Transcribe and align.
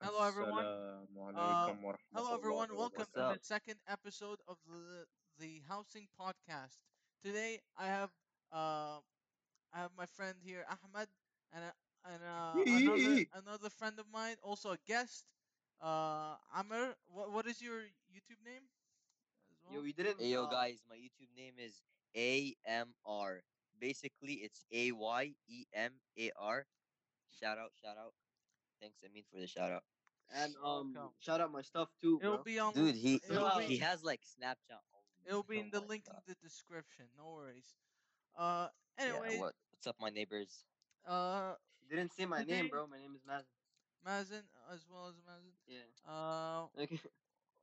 Hello 0.00 0.26
everyone. 0.26 0.64
Uh, 0.64 1.36
uh 1.36 1.72
hello 2.14 2.34
everyone. 2.34 2.68
Welcome 2.74 3.04
to 3.14 3.36
the 3.36 3.38
second 3.42 3.76
episode 3.86 4.40
of 4.48 4.56
the, 4.64 5.04
the 5.38 5.60
housing 5.68 6.08
podcast. 6.18 6.80
Today 7.22 7.60
I 7.76 7.86
have 7.86 8.10
uh, 8.52 9.04
I 9.72 9.84
have 9.84 9.90
my 9.96 10.06
friend 10.06 10.36
here 10.42 10.64
Ahmed 10.72 11.08
and 11.52 11.62
uh, 11.68 11.76
and 12.08 12.22
uh, 12.24 12.52
another, 12.64 13.24
another 13.44 13.70
friend 13.70 13.98
of 13.98 14.06
mine, 14.12 14.36
also 14.42 14.72
a 14.72 14.78
guest. 14.88 15.24
Uh, 15.82 16.36
Amr, 16.56 16.96
what, 17.12 17.32
what 17.32 17.46
is 17.46 17.60
your 17.60 17.80
YouTube 18.08 18.40
name? 18.44 18.64
Well? 19.68 19.76
Yo, 19.76 19.82
we 19.82 19.92
didn't. 19.92 20.16
Hey, 20.18 20.32
yo, 20.32 20.46
guys, 20.46 20.80
my 20.88 20.96
YouTube 20.96 21.32
name 21.36 21.54
is 21.60 21.82
A 22.16 22.54
M 22.66 22.88
R. 23.04 23.42
Basically, 23.78 24.40
it's 24.44 24.64
A 24.72 24.92
Y 24.92 25.34
E 25.48 25.64
M 25.74 25.92
A 26.18 26.30
R. 26.40 26.64
Shout 27.38 27.58
out! 27.58 27.72
Shout 27.82 27.96
out! 28.00 28.12
Thanks, 28.80 28.96
Amin, 29.04 29.22
for 29.32 29.38
the 29.40 29.46
shout 29.46 29.70
out. 29.70 29.82
And 30.34 30.54
um, 30.64 30.92
Welcome. 30.94 31.10
shout 31.20 31.40
out 31.40 31.52
my 31.52 31.62
stuff 31.62 31.88
too, 32.00 32.18
It'll 32.22 32.36
bro. 32.36 32.44
be 32.44 32.58
on. 32.58 32.72
Dude, 32.72 32.94
he 32.94 33.20
it'll 33.28 33.58
he 33.58 33.78
has 33.78 34.02
like 34.04 34.20
Snapchat. 34.22 34.78
Only. 34.94 35.28
it'll 35.28 35.42
be 35.42 35.58
in 35.58 35.70
the 35.70 35.80
link 35.80 36.04
God. 36.06 36.16
in 36.26 36.34
the 36.34 36.48
description. 36.48 37.06
No 37.18 37.32
worries. 37.34 37.66
Uh, 38.38 38.68
anyway, 38.98 39.34
Yeah, 39.34 39.40
what 39.40 39.54
what's 39.72 39.86
up, 39.86 39.96
my 40.00 40.10
neighbors? 40.10 40.64
uh, 41.06 41.54
You 41.90 41.96
didn't 41.96 42.12
say 42.12 42.26
my 42.26 42.44
name, 42.44 42.68
bro. 42.68 42.86
My 42.86 42.98
name 42.98 43.14
is 43.16 43.22
Mazen. 43.22 43.50
Mazen 44.06 44.44
as 44.72 44.86
well 44.90 45.08
as 45.08 45.16
Mazen. 45.26 45.52
Yeah. 45.66 45.78
Uh, 46.08 46.66
Okay. 46.80 47.00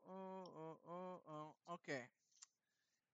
Oh, 0.09 0.43
oh, 0.57 0.77
oh, 0.87 1.21
oh. 1.27 1.73
Okay. 1.75 2.03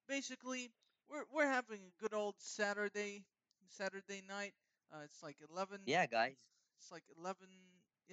Basically, 0.07 0.71
we're 1.09 1.25
we're 1.33 1.47
having 1.49 1.79
a 1.87 2.01
good 2.01 2.13
old 2.13 2.35
Saturday 2.37 3.23
Saturday 3.67 4.21
night. 4.27 4.53
Uh, 4.91 5.01
it's 5.03 5.23
like 5.23 5.37
eleven. 5.49 5.79
Yeah, 5.85 6.05
guys. 6.05 6.35
It's 6.79 6.91
like 6.91 7.03
eleven. 7.17 7.47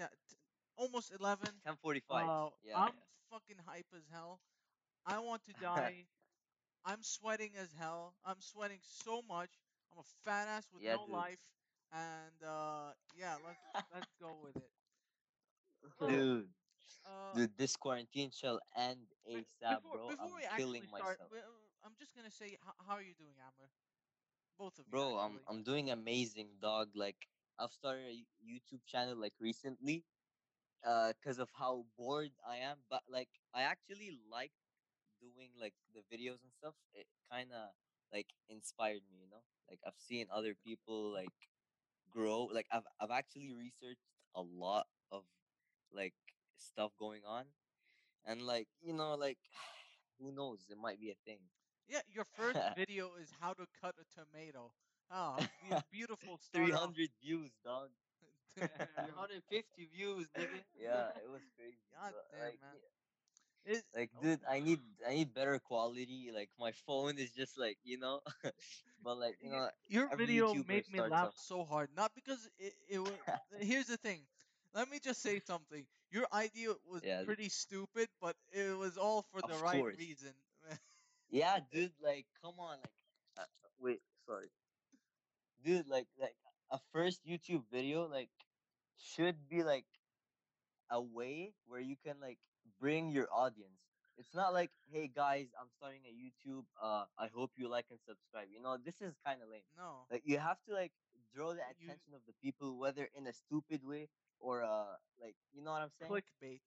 Yeah, 0.00 0.08
t- 0.30 0.36
almost 0.76 1.12
eleven. 1.12 1.62
Ten 1.64 1.76
forty-five. 1.76 2.26
Uh, 2.28 2.50
yeah, 2.64 2.78
I'm 2.78 2.92
yeah. 2.92 2.92
fucking 3.30 3.58
hype 3.66 3.88
as 3.96 4.04
hell. 4.12 4.40
I 5.06 5.18
want 5.20 5.44
to 5.44 5.54
die. 5.60 6.06
I'm 6.84 7.02
sweating 7.02 7.52
as 7.56 7.72
hell. 7.72 8.14
I'm 8.24 8.40
sweating 8.40 8.80
so 8.82 9.22
much. 9.22 9.50
I'm 9.92 9.98
a 10.00 10.04
fat 10.24 10.48
ass 10.48 10.68
with 10.72 10.82
Yeah, 10.82 10.96
no 10.96 11.04
dude. 11.04 11.14
life. 11.14 11.40
And 11.92 12.42
uh, 12.44 12.92
yeah, 13.14 13.36
let's 13.44 13.60
let's 13.94 14.12
go 14.20 14.38
with 14.42 14.56
it. 14.56 14.70
Dude, 16.06 16.48
Uh, 17.06 17.34
dude, 17.34 17.56
this 17.56 17.76
quarantine 17.76 18.30
shall 18.30 18.60
end 18.76 19.06
ASAP, 19.28 19.80
before, 19.82 19.92
bro. 19.92 20.08
before 20.08 20.30
I'm 20.30 20.36
we 20.36 20.44
killing 20.56 20.84
actually 20.84 20.88
start, 20.88 21.18
myself. 21.18 21.30
I'm 21.84 21.94
just 21.98 22.14
gonna 22.14 22.30
say, 22.30 22.56
how, 22.64 22.74
how 22.86 22.94
are 22.94 23.02
you 23.02 23.14
doing, 23.14 23.36
Amr? 23.40 23.70
Both 24.58 24.78
of 24.78 24.88
you, 24.90 25.00
Bro, 25.00 25.18
I'm. 25.18 25.40
I'm 25.48 25.62
doing 25.62 25.90
amazing, 25.90 26.56
dog. 26.60 26.90
Like 26.94 27.28
I've 27.60 27.72
started 27.72 28.04
a 28.08 28.16
YouTube 28.40 28.80
channel 28.86 29.16
like 29.16 29.34
recently, 29.40 30.04
uh, 30.86 31.12
cause 31.24 31.38
of 31.38 31.50
how 31.58 31.84
bored 31.98 32.30
I 32.48 32.56
am. 32.58 32.78
But 32.88 33.02
like 33.08 33.28
I 33.54 33.62
actually 33.62 34.10
like 34.30 34.52
doing 35.20 35.50
like 35.60 35.74
the 35.94 36.00
videos 36.08 36.40
and 36.42 36.52
stuff. 36.58 36.74
It 36.94 37.06
kind 37.30 37.50
of 37.52 37.70
like 38.12 38.26
inspired 38.48 39.04
me, 39.12 39.20
you 39.22 39.30
know. 39.30 39.42
Like 39.68 39.80
I've 39.86 39.98
seen 39.98 40.26
other 40.32 40.54
people 40.64 41.12
like 41.12 41.36
grow. 42.10 42.48
Like 42.52 42.66
I've 42.72 42.86
I've 43.00 43.10
actually 43.12 43.52
researched 43.52 44.08
a 44.34 44.42
lot 44.42 44.86
of 45.12 45.24
like 45.92 46.14
stuff 46.58 46.92
going 46.98 47.22
on, 47.26 47.44
and 48.26 48.42
like 48.42 48.68
you 48.80 48.92
know 48.94 49.14
like 49.14 49.38
who 50.20 50.32
knows 50.32 50.66
it 50.70 50.78
might 50.78 51.00
be 51.00 51.10
a 51.10 51.18
thing. 51.24 51.40
yeah, 51.88 52.00
your 52.10 52.24
first 52.36 52.58
video 52.76 53.10
is 53.20 53.32
how 53.40 53.52
to 53.52 53.66
cut 53.80 53.94
a 54.00 54.06
tomato. 54.14 54.72
Oh, 55.10 55.36
beautiful 55.92 56.38
start 56.38 56.66
Three 56.66 56.72
off. 56.72 56.80
hundred 56.80 57.10
views, 57.22 57.50
dog. 57.64 57.88
150 58.60 59.88
views, 59.94 60.26
nigga. 60.36 60.62
Yeah, 60.80 61.08
it 61.22 61.30
was 61.30 61.42
crazy. 61.56 61.78
God 61.94 62.12
but, 62.14 62.24
damn, 62.32 62.40
like, 62.46 62.60
man. 62.60 62.70
yeah, 63.66 63.74
It- 63.76 63.84
like 63.94 64.10
oh, 64.18 64.22
dude 64.22 64.40
i 64.48 64.58
need 64.60 64.80
i 65.08 65.14
need 65.14 65.34
better 65.34 65.58
quality 65.58 66.30
like 66.34 66.48
my 66.58 66.72
phone 66.86 67.18
is 67.18 67.30
just 67.30 67.58
like 67.58 67.76
you 67.84 67.98
know 67.98 68.20
but 69.04 69.18
like 69.18 69.36
you 69.42 69.50
know 69.50 69.68
your 69.88 70.08
video 70.16 70.54
YouTuber 70.54 70.68
made 70.68 70.88
me 70.92 71.00
laugh 71.00 71.28
off- 71.28 71.36
so 71.36 71.64
hard. 71.64 71.88
Not 71.96 72.12
because 72.14 72.48
it, 72.58 72.74
it 72.88 72.98
was. 73.00 73.12
here's 73.60 73.86
the 73.86 73.96
thing. 73.98 74.20
Let 74.74 74.88
me 74.90 74.98
just 75.02 75.20
say 75.22 75.40
something. 75.40 75.84
Your 76.10 76.26
idea 76.32 76.74
was 76.90 77.02
Yeah. 77.04 77.22
pretty 77.24 77.48
stupid, 77.48 78.08
but 78.20 78.36
it 78.52 78.76
was 78.76 78.96
all 78.96 79.22
for 79.32 79.40
the 79.42 79.54
Of 79.54 79.62
right 79.62 79.80
course. 79.80 79.96
reason. 79.98 80.34
yeah 81.30 81.58
dude 81.72 81.92
like 82.02 82.26
come 82.42 82.54
on 82.58 82.76
like 82.82 82.90
uh, 83.38 83.42
wait 83.80 84.00
sorry 84.26 84.48
dude 85.64 85.88
like 85.88 86.06
like 86.20 86.34
a 86.70 86.78
first 86.92 87.26
youtube 87.26 87.62
video 87.72 88.06
like 88.06 88.30
should 88.98 89.48
be 89.48 89.62
like 89.62 89.86
a 90.90 91.00
way 91.00 91.52
where 91.66 91.80
you 91.80 91.96
can 92.04 92.16
like 92.20 92.38
bring 92.80 93.10
your 93.10 93.28
audience 93.32 93.80
it's 94.18 94.34
not 94.34 94.52
like 94.52 94.70
hey 94.92 95.10
guys 95.14 95.46
i'm 95.60 95.68
starting 95.76 96.00
a 96.06 96.12
youtube 96.12 96.64
uh 96.82 97.04
i 97.18 97.28
hope 97.34 97.50
you 97.56 97.68
like 97.68 97.86
and 97.90 97.98
subscribe 98.06 98.48
you 98.52 98.60
know 98.60 98.76
this 98.84 99.00
is 99.00 99.14
kind 99.24 99.40
of 99.42 99.48
lame 99.48 99.62
no. 99.76 100.04
like 100.10 100.22
you 100.24 100.38
have 100.38 100.58
to 100.68 100.74
like 100.74 100.92
draw 101.34 101.50
the 101.50 101.60
You- 101.78 101.86
attention 101.86 102.14
of 102.14 102.20
the 102.26 102.34
people 102.42 102.78
whether 102.78 103.08
in 103.16 103.26
a 103.26 103.32
stupid 103.32 103.80
way 103.84 104.08
or 104.40 104.62
uh 104.64 104.96
like 105.20 105.36
you 105.52 105.62
know 105.62 105.72
what 105.72 105.82
i'm 105.82 105.90
saying 105.98 106.10
Clickbait. 106.10 106.60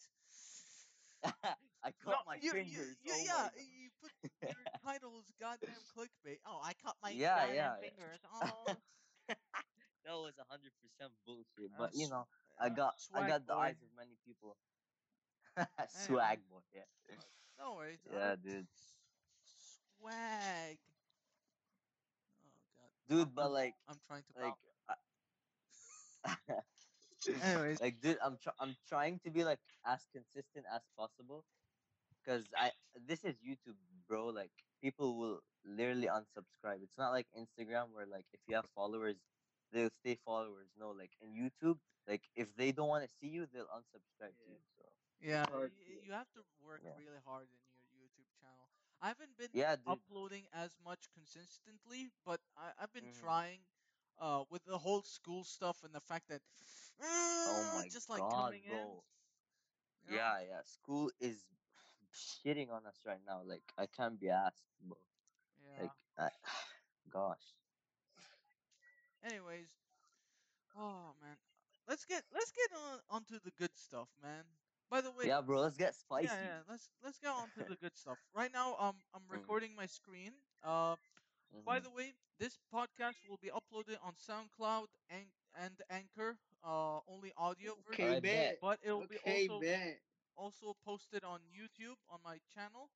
i 1.84 1.92
No, 2.06 2.12
cut 2.12 2.26
my 2.26 2.36
you, 2.36 2.42
you- 2.44 2.52
fingers 2.52 2.98
you- 3.04 3.14
oh 3.14 3.18
yeah, 3.18 3.32
God. 3.34 3.52
you 3.58 3.90
put 4.02 4.12
your 4.42 4.66
title 4.84 5.20
is 5.20 5.32
goddamn 5.40 5.84
clickbait. 5.96 6.40
Oh, 6.46 6.60
I 6.64 6.74
cut 6.74 6.96
my 7.04 7.10
Yeah, 7.12 7.46
yeah, 7.48 7.54
yeah. 7.54 7.76
fingers. 7.80 8.20
Oh, 8.32 8.76
that 10.06 10.14
was 10.20 10.34
a 10.38 10.44
hundred 10.52 10.72
percent 10.82 11.12
bullshit 11.26 11.72
but 11.78 11.92
you 11.96 12.10
know 12.10 12.28
i 12.60 12.70
got 12.70 12.94
i 13.14 13.26
got 13.28 13.48
the 13.48 13.54
boy. 13.54 13.60
eyes 13.60 13.82
of 13.82 13.88
many 13.96 14.18
people 14.26 14.58
swag 15.88 16.40
boy 16.50 16.60
yeah 16.74 17.16
No 17.58 17.76
worries. 17.76 18.00
yeah 18.12 18.36
dude 18.36 18.68
Swag. 19.98 20.78
Oh 22.82 22.92
god. 23.08 23.08
dude 23.08 23.20
I'm- 23.20 23.32
but 23.36 23.52
like 23.52 23.76
I'm 23.88 24.00
trying 24.08 24.24
to. 24.24 24.42
like. 24.42 24.54
I- 24.90 26.62
Anyways, 27.42 27.80
like 27.82 28.02
dude 28.02 28.18
i'm 28.22 28.38
tr- 28.38 28.58
i'm 28.60 28.76
trying 28.90 29.20
to 29.20 29.32
be 29.32 29.44
like 29.46 29.60
as 29.86 30.06
consistent 30.12 30.66
as 30.74 30.82
possible 30.98 31.46
because 32.24 32.46
i 32.58 32.72
this 33.08 33.24
is 33.26 33.36
youtube 33.48 33.78
bro 34.08 34.28
like 34.28 34.52
people 34.82 35.18
will 35.18 35.40
literally 35.66 36.08
unsubscribe 36.08 36.82
it's 36.84 36.98
not 36.98 37.12
like 37.12 37.28
instagram 37.38 37.88
where 37.94 38.06
like 38.08 38.26
if 38.34 38.40
you 38.48 38.56
have 38.56 38.66
followers 38.76 39.16
they'll 39.74 39.90
stay 40.02 40.18
followers 40.26 40.68
no 40.80 40.90
like 40.92 41.12
in 41.22 41.30
youtube 41.34 41.78
like 42.08 42.24
if 42.36 42.48
they 42.58 42.72
don't 42.72 42.90
want 42.90 43.04
to 43.04 43.10
see 43.20 43.28
you 43.28 43.48
they'll 43.54 43.72
unsubscribe 43.78 44.36
to 44.44 44.50
you 44.52 44.60
so 44.78 44.84
yeah, 45.22 45.46
you 46.02 46.12
have 46.12 46.30
to 46.34 46.42
work 46.62 46.82
Yeah. 46.84 46.92
really 46.96 47.20
hard 47.26 47.48
in 47.52 47.60
your 47.76 47.86
YouTube 48.04 48.30
channel. 48.40 48.70
I 49.02 49.08
haven't 49.10 49.38
been 49.38 49.54
yeah 49.54 49.76
dude 49.76 50.00
uploading 50.00 50.46
as 50.54 50.78
much 50.84 51.10
consistently, 51.14 52.10
but 52.26 52.40
I, 52.58 52.72
I've 52.82 52.94
been 52.94 53.10
Mhm. 53.10 53.14
trying. 53.14 53.60
Uh, 54.20 54.44
with 54.50 54.64
the 54.66 54.78
whole 54.78 55.02
school 55.02 55.44
stuff 55.44 55.84
and 55.84 55.94
the 55.94 56.00
fact 56.02 56.28
that, 56.30 56.42
oh 57.46 57.64
uh, 57.74 57.74
my 57.74 57.92
just 57.92 58.10
like 58.10 58.26
god 58.26 58.34
coming 58.34 58.64
in. 58.66 58.88
bro 58.88 59.04
you 60.04 60.10
know? 60.12 60.20
yeah 60.20 60.40
yeah 60.42 60.62
school 60.66 61.12
is 61.20 61.46
shitting 62.14 62.72
on 62.72 62.86
us 62.88 63.00
right 63.06 63.22
now 63.28 63.42
like 63.46 63.64
i 63.78 63.86
can't 63.86 64.20
be 64.20 64.30
asked 64.30 64.64
bro 64.82 64.98
Yeah. 65.62 65.82
like 65.82 65.92
I, 66.20 66.30
gosh 67.12 67.54
Anyways, 69.24 69.78
oh 70.76 71.14
man, 71.22 71.36
let's 71.88 72.06
get 72.06 72.24
let's 72.34 72.52
get 72.52 72.70
on 72.78 73.00
onto 73.10 73.40
the 73.40 73.52
good 73.58 73.76
stuff, 73.76 74.10
man. 74.22 74.44
By 74.90 75.02
the 75.02 75.12
way, 75.12 75.32
yeah 75.32 75.42
bro 75.42 75.62
let's 75.62 75.78
get 75.78 75.96
spicy 75.96 76.36
yeah, 76.36 76.60
yeah, 76.60 76.60
let's 76.70 76.90
let's 77.04 77.20
get 77.20 77.32
on 77.32 77.50
to 77.52 77.64
the 77.64 77.76
good 77.78 77.96
stuff. 77.96 78.20
Right 78.36 78.52
now, 78.54 78.76
um, 78.80 78.96
I'm 79.14 79.24
Mhm. 79.32 79.58
recording 79.58 79.76
my 79.76 79.86
screen. 79.88 80.34
Uh, 80.64 80.96
by 81.66 81.80
Mhm. 81.80 81.82
the 81.82 81.90
way, 81.92 82.14
this 82.40 82.60
podcast 82.74 83.18
will 83.28 83.38
be 83.42 83.50
uploaded 83.50 83.98
on 84.04 84.14
SoundCloud 84.16 84.88
and 85.10 85.28
and 85.56 85.82
Anchor. 85.90 86.38
Uh, 86.64 87.00
only 87.08 87.32
audio 87.38 87.76
version, 87.88 88.12
Okay, 88.12 88.16
Alright, 88.16 88.24
bet. 88.24 88.54
bet. 88.58 88.60
but 88.62 88.80
it 88.84 88.92
will 88.92 89.04
be 89.10 89.18
Okay, 89.18 89.24
also 89.24 89.64
bet. 89.64 90.02
Also 90.36 90.76
posted 90.86 91.24
on 91.24 91.40
YouTube 91.52 91.98
on 92.10 92.20
my 92.24 92.38
channel. 92.54 92.90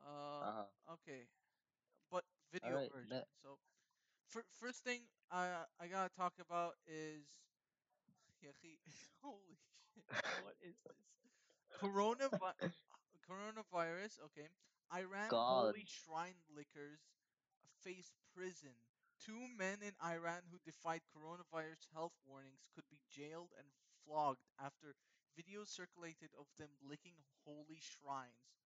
Uh, 0.00 0.44
uh-huh 0.44 0.64
okay, 0.94 1.26
but 2.10 2.24
video 2.52 2.70
Alright, 2.70 2.92
version. 2.92 3.22
So, 3.42 3.58
fir- 4.28 4.46
first 4.60 4.84
thing 4.84 5.02
I 5.30 5.64
I 5.80 5.86
gotta 5.88 6.10
talk 6.16 6.34
about 6.40 6.74
is, 6.86 7.26
holy 9.22 9.58
shit, 9.94 10.04
what 10.36 10.54
is 10.60 10.76
this? 10.84 10.96
Coronavi- 11.80 12.58
coronavirus. 13.28 14.18
Okay, 14.26 14.48
Iran 14.94 15.34
holy 15.46 15.84
God. 15.84 15.86
shrine 15.86 16.38
lickers 16.54 17.00
face 17.82 18.12
prison. 18.34 18.74
Two 19.24 19.48
men 19.58 19.78
in 19.82 19.94
Iran 20.04 20.42
who 20.50 20.58
defied 20.64 21.02
coronavirus 21.14 21.86
health 21.94 22.12
warnings 22.26 22.68
could 22.74 22.84
be 22.90 23.00
jailed 23.10 23.50
and 23.58 23.66
flogged 24.04 24.44
after 24.58 24.94
videos 25.38 25.68
circulated 25.68 26.30
of 26.38 26.48
them 26.58 26.70
licking 26.82 27.16
holy 27.44 27.78
shrines. 27.80 28.58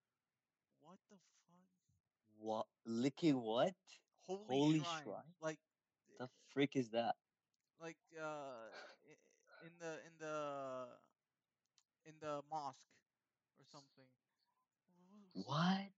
What 0.81 0.99
the 1.09 1.17
fuck? 1.47 1.69
What 2.37 2.67
licking 2.85 3.41
what? 3.41 3.75
Holy, 4.25 4.59
Holy 4.59 4.83
shrine. 4.83 5.13
shrine? 5.13 5.35
Like 5.41 5.59
The 6.19 6.29
freak 6.51 6.75
is 6.75 6.89
that? 6.91 7.15
like 7.79 7.97
uh 8.19 8.69
in 9.61 9.71
the 9.79 9.91
in 10.05 10.13
the 10.19 10.87
in 12.05 12.13
the 12.19 12.41
mosque 12.49 12.93
or 13.59 13.65
something. 13.65 14.07
What? 15.33 15.91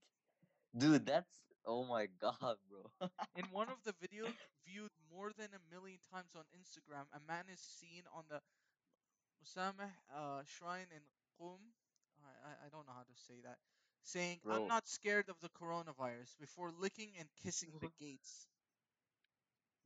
Dude, 0.78 1.06
that's 1.06 1.44
oh 1.66 1.86
my 1.86 2.08
god, 2.08 2.58
bro. 2.70 2.92
In 3.36 3.52
one 3.52 3.70
of 3.70 3.84
the 3.84 3.94
videos 3.94 4.36
viewed 4.66 4.92
more 5.10 5.32
than 5.32 5.54
a 5.54 5.60
million 5.74 6.00
times 6.00 6.36
on 6.36 6.46
Instagram, 6.58 7.06
a 7.14 7.20
man 7.20 7.46
is 7.50 7.60
seen 7.60 8.04
on 8.12 8.26
the 8.30 8.42
Musameh 9.42 9.92
uh, 10.14 10.44
shrine 10.46 10.88
in 10.92 11.02
Qum. 11.40 11.60
I, 12.24 12.50
I, 12.50 12.52
I 12.66 12.70
don't 12.70 12.86
know 12.88 12.94
how 12.94 13.04
to 13.04 13.16
say 13.16 13.42
that. 13.44 13.58
Saying, 14.04 14.40
I'm 14.50 14.68
not 14.68 14.88
scared 14.88 15.30
of 15.30 15.40
the 15.40 15.50
coronavirus 15.50 16.38
before 16.40 16.72
licking 16.72 17.14
and 17.20 17.30
kissing 17.42 17.80
the 17.80 17.90
gates. 18.00 18.48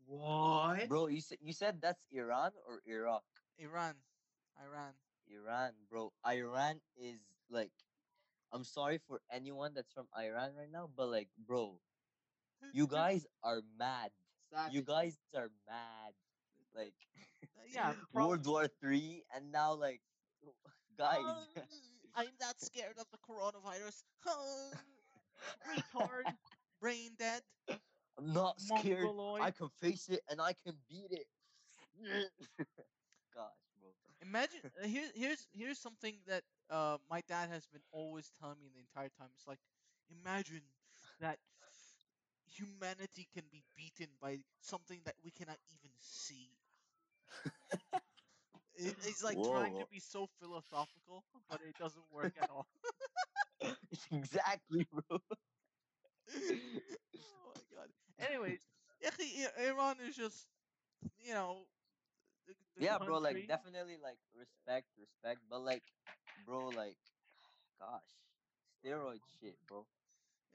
What? 0.05 0.87
bro, 0.87 1.07
you 1.07 1.21
said 1.21 1.37
you 1.41 1.53
said 1.53 1.81
that's 1.81 2.05
Iran 2.11 2.51
or 2.67 2.81
Iraq? 2.85 3.23
Iran. 3.57 3.95
Iran. 4.57 4.93
Iran, 5.27 5.73
bro. 5.89 6.11
Iran 6.25 6.81
is 6.97 7.19
like 7.49 7.71
I'm 8.51 8.63
sorry 8.63 8.99
for 9.07 9.21
anyone 9.31 9.73
that's 9.73 9.91
from 9.93 10.07
Iran 10.17 10.55
right 10.55 10.71
now, 10.71 10.89
but 10.95 11.07
like, 11.09 11.29
bro, 11.37 11.79
you 12.71 12.87
guys 12.87 13.25
are 13.43 13.61
mad. 13.77 14.11
You 14.71 14.81
guys 14.81 15.17
are 15.35 15.51
mad. 15.67 16.13
Like 16.75 16.95
yeah, 17.73 17.93
World 18.13 18.45
War 18.45 18.67
Three, 18.81 19.23
and 19.35 19.51
now 19.51 19.73
like, 19.73 20.01
guys. 20.97 21.17
Uh, 21.19 21.61
I'm 22.15 22.33
not 22.41 22.59
scared 22.59 22.97
of 22.99 23.05
the 23.11 23.17
coronavirus. 23.17 24.03
Retard. 25.67 26.25
Brain 26.81 27.11
dead. 27.17 27.41
I'm 28.17 28.33
not 28.33 28.59
scared. 28.59 29.05
Mongoloid. 29.05 29.41
I 29.43 29.51
can 29.51 29.69
face 29.81 30.09
it 30.09 30.21
and 30.29 30.41
I 30.41 30.53
can 30.53 30.75
beat 30.89 31.11
it. 31.11 31.27
Gosh, 33.33 33.51
bro. 33.79 33.89
Imagine 34.21 34.59
uh, 34.81 34.87
here's 34.87 35.11
here's 35.15 35.47
here's 35.53 35.79
something 35.79 36.15
that 36.27 36.43
uh 36.69 36.97
my 37.09 37.21
dad 37.27 37.49
has 37.49 37.67
been 37.67 37.81
always 37.91 38.31
telling 38.39 38.59
me 38.61 38.69
the 38.73 38.79
entire 38.79 39.09
time. 39.09 39.29
It's 39.35 39.47
like 39.47 39.59
imagine 40.09 40.61
that 41.19 41.37
humanity 42.51 43.27
can 43.33 43.45
be 43.51 43.63
beaten 43.75 44.07
by 44.21 44.39
something 44.61 45.01
that 45.05 45.15
we 45.23 45.31
cannot 45.31 45.59
even 45.73 45.91
see. 45.99 46.58
It's 48.79 49.23
like 49.23 49.35
trying 49.35 49.75
to 49.75 49.85
be 49.91 49.99
so 49.99 50.27
philosophical, 50.39 51.23
but 51.49 51.59
it 51.67 51.75
doesn't 51.77 52.05
work 52.11 52.33
at 52.41 52.49
all. 52.49 52.67
exactly, 54.11 54.87
bro. 54.91 55.01
oh 55.09 55.19
my 57.55 57.61
god. 57.75 57.89
Anyways, 58.19 58.59
Iran 59.67 59.97
is 60.07 60.15
just 60.15 60.47
you 61.19 61.33
know. 61.33 61.65
The, 62.47 62.53
the 62.77 62.85
yeah, 62.85 62.97
bro. 62.97 63.17
Like 63.19 63.47
definitely, 63.47 63.97
like 64.01 64.17
respect, 64.33 64.87
respect. 64.97 65.41
But 65.49 65.61
like, 65.61 65.83
bro, 66.45 66.69
like, 66.69 66.97
gosh, 67.79 68.09
steroid 68.79 69.19
shit, 69.41 69.57
bro. 69.67 69.85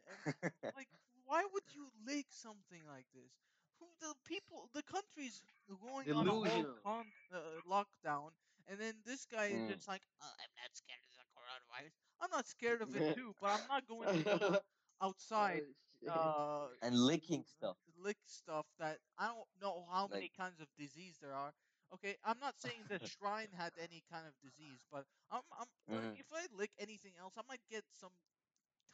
Eh, 0.08 0.48
like 0.76 0.88
why 1.26 1.44
would 1.52 1.64
you 1.74 1.88
lick 2.06 2.26
something 2.30 2.80
like 2.88 3.06
this 3.14 3.32
who 3.78 3.86
the 4.00 4.14
people 4.24 4.68
the 4.74 4.82
country's 4.82 5.42
going 5.80 6.12
on 6.12 6.28
a 6.28 6.64
con- 6.84 7.12
uh, 7.32 7.38
lockdown 7.68 8.30
and 8.68 8.78
then 8.78 8.94
this 9.04 9.26
guy 9.26 9.46
is 9.46 9.60
Mm. 9.62 9.68
just 9.68 9.88
like 9.88 10.02
uh, 10.22 10.26
i'm 10.42 10.52
not 10.62 10.72
scared 10.76 11.00
of 11.04 11.12
the 11.18 11.24
coronavirus 11.36 11.94
i'm 12.20 12.30
not 12.30 12.46
scared 12.46 12.82
of 12.82 12.94
it 12.96 13.14
too 13.16 13.34
but 13.40 13.50
i'm 13.50 13.66
not 13.68 13.86
going 13.86 14.08
to 14.24 14.38
go 14.38 14.58
outside 15.02 15.62
uh 16.10 16.66
and 16.82 16.94
licking 16.96 17.44
stuff. 17.44 17.76
lick 18.04 18.18
stuff 18.26 18.66
that 18.78 18.98
i 19.18 19.26
don't 19.26 19.48
know 19.60 19.86
how 19.90 20.06
many 20.08 20.30
Like- 20.30 20.36
kinds 20.38 20.60
of 20.60 20.68
disease 20.78 21.18
there 21.20 21.34
are 21.34 21.52
okay 21.94 22.16
i'm 22.24 22.38
not 22.40 22.54
saying 22.58 22.84
the 22.88 23.00
shrine 23.06 23.48
had 23.56 23.72
any 23.80 24.02
kind 24.10 24.26
of 24.26 24.34
disease 24.42 24.84
but 24.90 25.04
i'm, 25.30 25.42
I'm 25.58 25.66
like, 25.88 26.02
Mhm. 26.02 26.18
if 26.18 26.26
i 26.32 26.46
lick 26.56 26.70
anything 26.78 27.12
else 27.20 27.34
i 27.38 27.42
might 27.48 27.64
get 27.70 27.84
some 27.92 28.12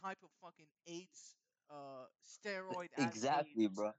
type 0.03 0.19
of 0.23 0.31
fucking 0.43 0.69
AIDS 0.87 1.37
uh 1.71 2.07
steroid 2.25 2.89
Exactly, 2.99 3.65
AIDS. 3.65 3.75
bro. 3.75 3.93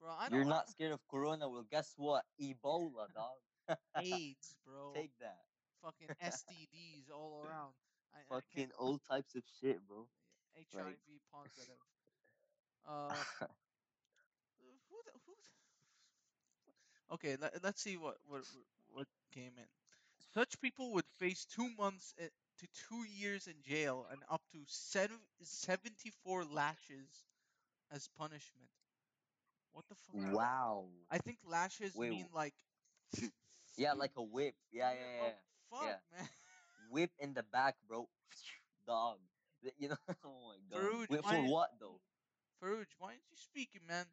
Bro, 0.00 0.10
I 0.18 0.28
You're 0.30 0.44
don't 0.44 0.68
scared 0.68 0.92
of 0.92 1.00
corona. 1.10 1.48
Well, 1.48 1.66
guess 1.70 1.92
what? 1.96 2.24
Ebola, 2.40 3.06
dog. 3.14 3.38
AIDS, 4.00 4.54
bro. 4.64 4.92
Take 4.94 5.12
that. 5.20 5.38
fucking 5.82 6.08
STDs 6.22 7.10
all 7.12 7.42
around. 7.44 7.72
I, 8.14 8.18
I 8.20 8.22
Fucking 8.28 8.44
can't 8.56 8.72
all 8.78 8.98
types 9.08 9.34
of 9.34 9.42
shit, 9.60 9.78
bro. 9.88 10.06
HIV 10.56 10.94
positive. 11.32 11.76
Uh, 12.88 13.10
who 14.88 14.96
the, 15.04 15.10
who? 15.26 15.34
the- 15.34 17.14
Okay, 17.14 17.36
let, 17.40 17.52
let's 17.64 17.82
see 17.82 17.96
what 17.96 18.16
what 18.28 18.42
what 18.92 19.06
came 19.34 19.50
in. 19.56 19.66
Such 20.34 20.60
people 20.60 20.92
would 20.92 21.04
face 21.18 21.44
two 21.46 21.68
months 21.76 22.14
to 22.18 22.66
two 22.88 23.04
years 23.18 23.48
in 23.48 23.54
jail 23.62 24.06
and 24.12 24.22
up 24.30 24.42
to 24.52 24.58
seven, 24.66 25.16
74 25.42 26.44
lashes 26.44 27.26
as 27.92 28.08
punishment. 28.18 28.68
What 29.76 29.84
the 29.90 29.94
fuck? 30.08 30.32
Wow. 30.34 30.88
I 31.10 31.18
think 31.18 31.36
lashes 31.44 31.94
Wait, 31.94 32.08
mean 32.08 32.26
like. 32.32 32.54
Yeah, 33.76 33.92
like 33.92 34.12
a 34.16 34.22
whip. 34.22 34.54
Yeah, 34.72 34.90
yeah, 34.92 35.04
Oh, 35.20 35.24
yeah. 35.26 35.32
fuck, 35.68 35.84
yeah. 35.84 36.18
man. 36.18 36.28
Whip 36.90 37.10
in 37.18 37.34
the 37.34 37.42
back, 37.42 37.76
bro. 37.86 38.08
Dog. 38.86 39.18
You 39.76 39.88
know? 39.90 39.96
Oh 40.24 40.48
my 40.48 40.56
god. 40.70 40.80
Farouj, 40.80 41.10
Whip 41.10 41.24
why- 41.24 41.36
for 41.44 41.52
what 41.52 41.70
though? 41.78 42.00
Farouj, 42.62 42.86
why 42.98 43.08
aren't 43.08 43.20
you 43.30 43.36
speaking, 43.36 43.82
man? 43.86 44.06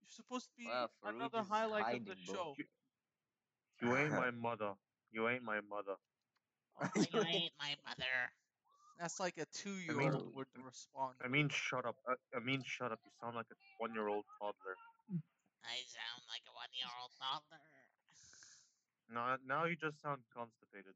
You're 0.00 0.14
supposed 0.14 0.46
to 0.46 0.54
be 0.56 0.66
Wow, 0.66 0.90
another 1.02 1.40
is 1.40 1.48
highlight 1.48 1.94
of 1.98 2.04
the 2.06 2.14
bro. 2.26 2.34
show. 2.34 2.54
You 3.82 3.96
ain't 3.96 4.10
my 4.12 4.30
mother. 4.30 4.74
You 5.10 5.28
ain't 5.28 5.42
my 5.42 5.60
mother. 5.68 5.96
Oh, 6.80 6.88
you 6.94 7.20
ain't 7.26 7.52
my 7.58 7.74
mother. 7.84 8.30
That's 9.00 9.18
like 9.18 9.36
a 9.38 9.46
two-year-old 9.46 10.34
would 10.36 10.46
respond. 10.64 11.14
I 11.24 11.28
mean, 11.28 11.48
shut 11.48 11.84
up. 11.86 11.96
I, 12.06 12.14
I 12.36 12.40
mean, 12.40 12.62
shut 12.64 12.92
up. 12.92 13.00
You 13.04 13.10
sound 13.20 13.34
like 13.34 13.50
a 13.50 13.56
one-year-old 13.78 14.24
toddler. 14.38 14.76
I 15.64 15.82
sound 15.86 16.22
like 16.28 16.42
a 16.48 16.54
one-year-old 16.54 17.12
toddler. 17.18 17.62
Now, 19.12 19.36
now 19.46 19.64
you 19.66 19.76
just 19.76 20.00
sound 20.00 20.22
constipated. 20.34 20.94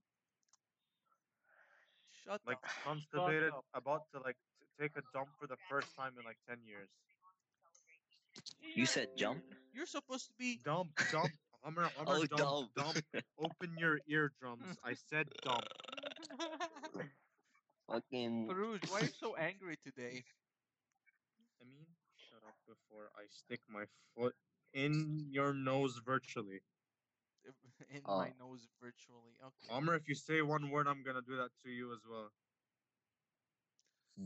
Shut 2.25 2.41
Like 2.47 2.59
up. 2.59 2.71
constipated, 2.85 3.53
up. 3.53 3.65
about 3.75 4.03
to 4.13 4.21
like 4.21 4.37
t- 4.59 4.67
take 4.81 4.93
a 4.97 5.03
dump 5.15 5.29
for 5.39 5.47
the 5.47 5.57
first 5.71 5.95
time 5.97 6.13
in 6.19 6.25
like 6.25 6.39
ten 6.49 6.59
years. 6.67 6.89
You 8.75 8.87
said 8.87 9.09
jump? 9.17 9.43
You're 9.73 9.87
supposed 9.87 10.27
to 10.29 10.35
be. 10.39 10.59
Dump, 10.65 10.91
dump. 11.13 11.31
Hummer, 11.63 11.89
Hummer, 11.97 12.19
Oh, 12.21 12.25
dump, 12.27 12.75
dump. 12.75 12.95
dump. 12.95 13.25
Open 13.39 13.77
your 13.79 14.01
eardrums. 14.09 14.77
I 14.85 14.95
said 14.95 15.27
dump. 15.43 15.65
Fucking. 17.91 18.47
Farouj, 18.49 18.91
why 18.91 19.01
are 19.01 19.05
you 19.05 19.15
so 19.19 19.37
angry 19.37 19.77
today? 19.85 20.23
I 21.61 21.65
mean, 21.65 21.87
shut 22.17 22.43
up 22.47 22.55
before 22.67 23.11
I 23.17 23.27
stick 23.31 23.61
my 23.71 23.85
foot 24.17 24.35
in 24.73 25.27
your 25.31 25.55
nose 25.55 26.01
virtually. 26.05 26.61
In 27.91 28.03
Oh. 28.05 28.19
my 28.19 28.33
nose 28.39 28.67
virtually. 28.81 29.37
Okay. 29.43 29.69
Hummer, 29.71 29.95
if 29.95 30.09
you 30.09 30.15
say 30.15 30.43
one 30.43 30.71
word, 30.71 30.87
I'm 30.89 31.03
gonna 31.03 31.23
do 31.23 31.37
that 31.37 31.51
to 31.63 31.71
you 31.71 31.93
as 31.93 32.01
well. 32.09 32.31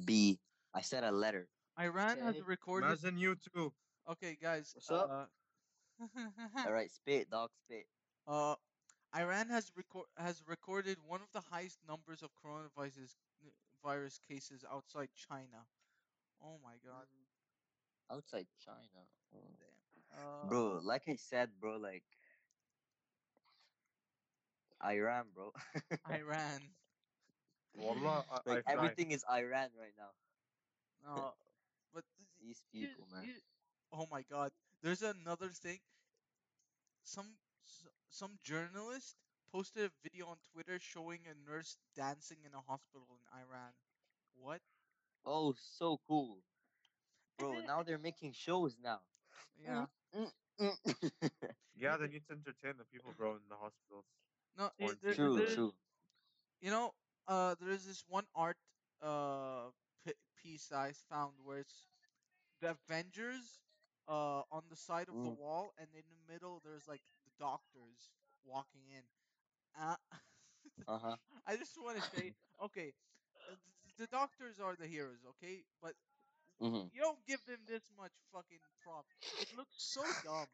B. 0.05 0.39
I 0.75 0.81
said 0.83 1.05
a 1.05 1.11
letter. 1.11 1.49
Iran 1.79 2.19
has 2.19 2.37
Okay. 2.37 2.45
recorded. 2.47 2.87
Imagine 2.87 3.19
you 3.19 3.37
too. 3.37 3.73
Okay, 4.09 4.37
guys. 4.41 4.73
What's 4.75 4.91
up? 4.91 5.11
uh, 5.11 5.27
All 6.67 6.73
right, 6.73 6.91
spit, 6.91 7.29
dog, 7.31 7.51
spit. 7.65 7.87
Uh, 8.27 8.55
Iran 9.17 9.49
has 9.49 9.71
record 9.77 10.07
has 10.17 10.43
recorded 10.47 10.99
one 11.03 11.21
of 11.21 11.31
the 11.33 11.41
highest 11.41 11.79
numbers 11.87 12.23
of 12.23 12.31
coronavirus 12.35 13.17
virus 13.83 14.19
cases 14.19 14.65
outside 14.71 15.09
China. 15.15 15.67
Oh 16.43 16.59
my 16.63 16.77
god. 16.85 17.07
Outside 18.11 18.47
China. 18.65 19.07
Mm. 19.35 19.59
Damn. 19.59 19.80
Uh, 20.13 20.47
Bro, 20.49 20.81
like 20.85 21.09
I 21.09 21.17
said, 21.17 21.51
bro, 21.61 21.77
like. 21.77 22.05
Iran, 24.83 25.27
bro. 25.35 25.53
Iran. 26.11 26.61
Wallah, 27.75 28.25
I, 28.31 28.41
like 28.51 28.65
I 28.67 28.75
fly. 28.75 28.75
everything 28.75 29.11
is 29.13 29.25
Iran 29.31 29.71
right 29.79 29.95
now. 29.99 30.11
Uh, 31.07 31.31
but 31.95 32.05
These 32.41 32.63
here- 32.73 32.89
people, 32.89 33.07
man. 33.13 33.25
here- 33.25 33.43
oh 33.93 34.07
my 34.11 34.23
god. 34.23 34.53
There's 34.83 35.03
another 35.03 35.49
thing. 35.51 35.81
Some 37.05 37.37
some 38.09 38.39
journalist 38.43 39.17
posted 39.53 39.85
a 39.85 39.91
video 40.03 40.27
on 40.29 40.39
Twitter 40.53 40.79
showing 40.79 41.27
a 41.27 41.35
nurse 41.35 41.77
dancing 41.95 42.39
in 42.45 42.55
a 42.55 42.61
hospital 42.61 43.07
in 43.11 43.39
Iran. 43.39 43.73
What? 44.35 44.63
Oh, 45.25 45.55
so 45.59 46.01
cool. 46.09 46.43
Bro, 47.39 47.61
now 47.63 47.83
they're 47.83 47.99
making 47.99 48.33
shows 48.33 48.77
now. 48.83 49.01
Yeah. 49.57 49.87
Yeah, 51.75 51.97
they 51.97 52.07
need 52.09 52.27
to 52.29 52.33
entertain 52.35 52.77
the 52.79 52.85
people, 52.85 53.13
bro, 53.17 53.33
in 53.35 53.43
the 53.49 53.57
hospitals. 53.57 54.05
No, 54.57 54.71
it, 54.79 54.97
there, 55.03 55.17
true, 55.17 55.35
there's- 55.35 55.55
true. 55.55 55.75
You 56.61 56.71
know, 56.71 56.95
uh, 57.27 57.55
there 57.61 57.71
is 57.71 57.87
this 57.87 58.05
one 58.09 58.27
art 58.35 58.57
uh 59.03 59.71
p- 60.05 60.15
piece 60.37 60.73
I 60.73 60.93
found 60.93 61.35
where 61.43 61.59
it's 61.59 61.89
the 62.61 62.71
Avengers 62.71 63.61
uh 64.09 64.43
on 64.51 64.65
the 64.69 64.77
side 64.77 65.09
of 65.09 65.21
the 65.23 65.29
Mm. 65.29 65.37
wall, 65.41 65.73
and 65.79 65.89
in 65.95 66.05
the 66.11 66.33
middle 66.33 66.61
there's 66.65 66.87
like 66.89 67.03
the 67.25 67.33
doctors 67.39 68.11
walking 68.45 68.89
in. 68.89 69.05
Uh, 69.79 69.97
Uh 70.87 70.99
huh. 70.99 71.17
I 71.47 71.57
just 71.57 71.77
want 71.81 71.97
to 71.97 72.03
say 72.03 72.33
okay, 72.63 72.93
uh, 73.49 73.55
th- 73.57 73.97
the 73.99 74.07
doctors 74.07 74.61
are 74.61 74.77
the 74.77 74.87
heroes, 74.87 75.25
okay, 75.31 75.65
but 75.83 75.95
hmm 76.61 76.87
you 76.93 77.01
don't 77.01 77.25
give 77.27 77.41
them 77.47 77.59
this 77.67 77.91
much 77.97 78.13
fucking 78.33 78.61
prop. 78.83 79.07
It 79.39 79.49
looks 79.57 79.75
so 79.77 80.13
dumb. 80.23 80.49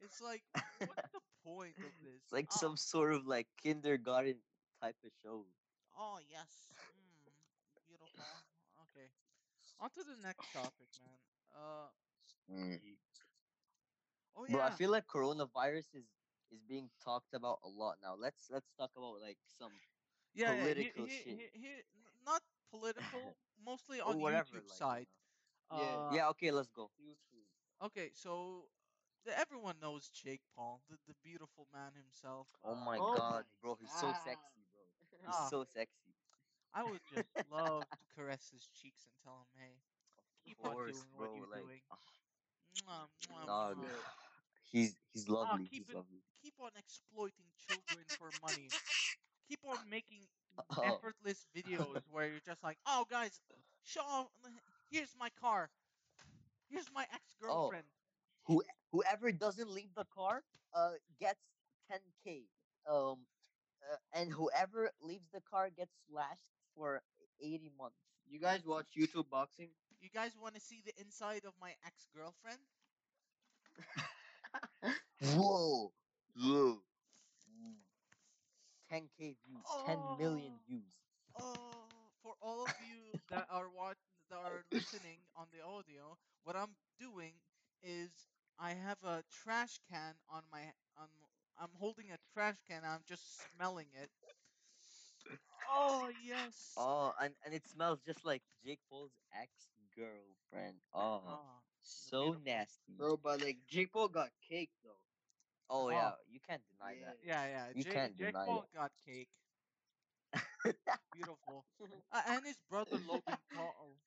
It's 0.00 0.20
like, 0.20 0.42
what's 0.84 1.04
the 1.12 1.20
point 1.44 1.76
of 1.82 1.92
this? 2.02 2.22
It's 2.22 2.32
like 2.32 2.50
Ah, 2.50 2.52
some 2.52 2.76
sort 2.76 3.14
of 3.14 3.26
like 3.26 3.48
kindergarten 3.62 4.38
type 4.80 4.96
of 5.04 5.12
show. 5.22 5.46
Oh 5.96 6.18
yes, 6.28 6.68
mm, 6.96 7.28
beautiful. 7.86 8.26
Okay, 8.82 9.08
on 9.80 9.90
to 9.90 10.04
the 10.04 10.16
next 10.22 10.52
topic, 10.52 10.88
man. 11.00 11.18
Uh, 11.54 11.88
oh 14.36 14.44
yeah. 14.46 14.48
Bro, 14.48 14.62
I 14.62 14.70
feel 14.70 14.90
like 14.90 15.06
coronavirus 15.06 15.94
is 15.94 16.08
is 16.50 16.62
being 16.66 16.90
talked 17.02 17.34
about 17.34 17.60
a 17.64 17.68
lot 17.68 17.98
now. 18.02 18.14
Let's 18.16 18.48
let's 18.50 18.72
talk 18.78 18.90
about 18.96 19.20
like 19.20 19.38
some 19.58 19.80
yeah, 20.34 20.54
yeah. 20.54 20.72
political 20.72 21.06
Here, 21.06 21.22
shit. 21.24 21.40
here, 21.40 21.50
here, 21.52 21.78
n- 21.94 22.04
not 22.24 22.42
political, 22.70 23.36
mostly 23.64 24.00
on 24.00 24.18
whatever. 24.18 24.58
YouTube 24.58 24.68
like, 24.68 24.82
side. 24.82 25.06
You 25.70 25.78
Yeah. 25.80 25.96
Uh, 26.10 26.14
yeah. 26.16 26.28
Okay, 26.30 26.50
let's 26.50 26.70
go. 26.70 26.90
Okay, 27.82 28.10
so 28.12 28.68
everyone 29.36 29.76
knows 29.80 30.08
Jake 30.08 30.40
Paul, 30.54 30.80
the, 30.88 30.96
the 31.06 31.14
beautiful 31.22 31.66
man 31.72 31.92
himself. 31.94 32.48
Oh 32.64 32.74
uh, 32.74 32.74
my 32.74 32.98
Oh 32.98 33.14
god, 33.16 33.44
my 33.44 33.44
bro, 33.62 33.76
he's 33.80 33.90
so 33.92 34.12
sexy, 34.12 34.64
bro. 34.72 34.82
He's 35.26 35.36
Ah. 35.36 35.48
so 35.48 35.64
sexy. 35.64 36.14
I 36.74 36.84
would 36.84 37.02
just 37.08 37.30
love 37.50 37.86
to 37.98 38.04
caress 38.14 38.50
his 38.52 38.68
cheeks 38.68 39.04
and 39.06 39.14
tell 39.22 39.40
him, 39.40 39.48
"Hey, 39.58 39.82
keep 40.44 40.58
Of 40.62 40.70
on 40.70 40.76
doing 40.84 41.08
bro. 41.16 41.28
what 41.28 41.34
you're 41.34 41.46
like, 41.46 41.62
doing." 41.66 41.80
ah, 41.90 41.98
Mwah, 42.74 43.08
mwah, 43.28 43.46
dog, 43.46 43.76
mwah. 43.76 44.04
he's 44.70 44.96
he's 45.12 45.28
lovely. 45.28 45.68
keep 45.68 45.84
he's 45.84 45.88
it- 45.88 45.96
lovely. 45.96 46.22
Keep 46.42 46.60
on 46.60 46.70
exploiting 46.76 47.52
children 47.56 48.04
for 48.16 48.32
money. 48.42 48.74
Keep 49.48 49.60
on 49.64 49.88
making 49.88 50.28
Oh, 50.76 51.00
effortless 51.00 51.46
videos 51.56 52.02
where 52.10 52.28
you're 52.28 52.40
just 52.40 52.62
like, 52.62 52.78
"Oh, 52.86 53.04
guys, 53.08 53.40
show 53.82 54.02
off. 54.02 54.28
Here's 54.90 55.14
my 55.18 55.30
car. 55.30 55.70
Here's 56.68 56.90
my 56.92 57.06
ex-girlfriend." 57.12 57.86
Oh, 57.86 57.86
who 58.44 58.62
whoever 58.92 59.32
doesn't 59.32 59.70
leave 59.70 59.94
the 59.94 60.04
car 60.04 60.44
uh 60.74 60.92
gets 61.18 61.40
10k 61.90 62.48
um 62.88 63.26
uh, 63.90 63.96
and 64.12 64.30
whoever 64.32 64.90
leaves 65.00 65.28
the 65.32 65.40
car 65.40 65.70
gets 65.70 65.94
slashed 66.08 66.48
for 66.74 67.02
80 67.40 67.70
months 67.78 67.98
You 68.26 68.38
guys 68.40 68.64
watch 68.66 68.88
YouTube 68.96 69.28
boxing? 69.30 69.70
You 70.00 70.08
guys 70.10 70.36
want 70.36 70.54
to 70.54 70.60
see 70.60 70.82
the 70.84 70.98
inside 71.00 71.44
of 71.44 71.54
my 71.60 71.74
ex-girlfriend? 71.84 72.60
whoa 75.20 75.92
whoa 76.36 76.82
Mm. 77.50 77.76
10k 78.88 79.34
views 79.44 79.76
10 79.84 80.16
million 80.16 80.60
views 80.66 80.94
Oh, 81.38 81.87
for 82.22 82.34
all 82.40 82.64
of 82.64 82.72
you 82.78 83.20
that 83.30 83.46
are 83.50 83.68
watch 83.70 83.98
that 84.30 84.38
are 84.38 84.64
listening 84.72 85.18
on 85.36 85.46
the 85.52 85.60
audio, 85.64 86.18
what 86.44 86.56
I'm 86.56 86.76
doing 86.98 87.34
is 87.82 88.10
I 88.58 88.72
have 88.74 88.98
a 89.02 89.22
trash 89.30 89.80
can 89.90 90.14
on 90.28 90.42
my 90.52 90.72
on 90.96 91.08
I'm 91.58 91.72
holding 91.74 92.10
a 92.10 92.18
trash 92.32 92.56
can. 92.68 92.82
I'm 92.84 93.02
just 93.06 93.46
smelling 93.52 93.88
it. 93.94 94.10
Oh 95.68 96.10
yes. 96.22 96.76
oh 96.76 97.12
and, 97.20 97.34
and 97.44 97.54
it 97.54 97.66
smells 97.66 98.00
just 98.06 98.24
like 98.24 98.42
jake 98.64 98.80
paul's 98.90 99.12
ex-girlfriend 99.40 100.76
oh 100.94 101.22
Ah, 101.24 101.62
so 101.82 102.36
nasty 102.44 102.94
Bro, 102.96 103.18
but 103.18 103.40
like 103.40 103.58
Jake 103.68 103.92
Paul 103.92 104.08
got 104.08 104.30
cake 104.48 104.70
though. 104.82 105.00
oh 105.70 105.90
Oh. 105.90 105.90
yeah 105.90 106.12
you 106.28 106.40
can't 106.46 106.62
deny 106.70 106.94
Yeah. 107.00 107.04
that 107.04 107.16
yeah, 107.22 107.46
yeah. 107.46 107.66
You 107.74 107.84
Jake, 107.84 108.02
can't 108.02 108.16
Jake 108.18 108.36
deny 108.36 108.46
Paul 108.46 108.66
got 108.74 108.92
cake. 109.06 109.28
Beautiful. 111.12 111.64
Uh, 112.12 112.22
and 112.28 112.46
his 112.46 112.56
brother 112.70 112.96
Logan 113.06 113.38
Paul. 113.54 113.98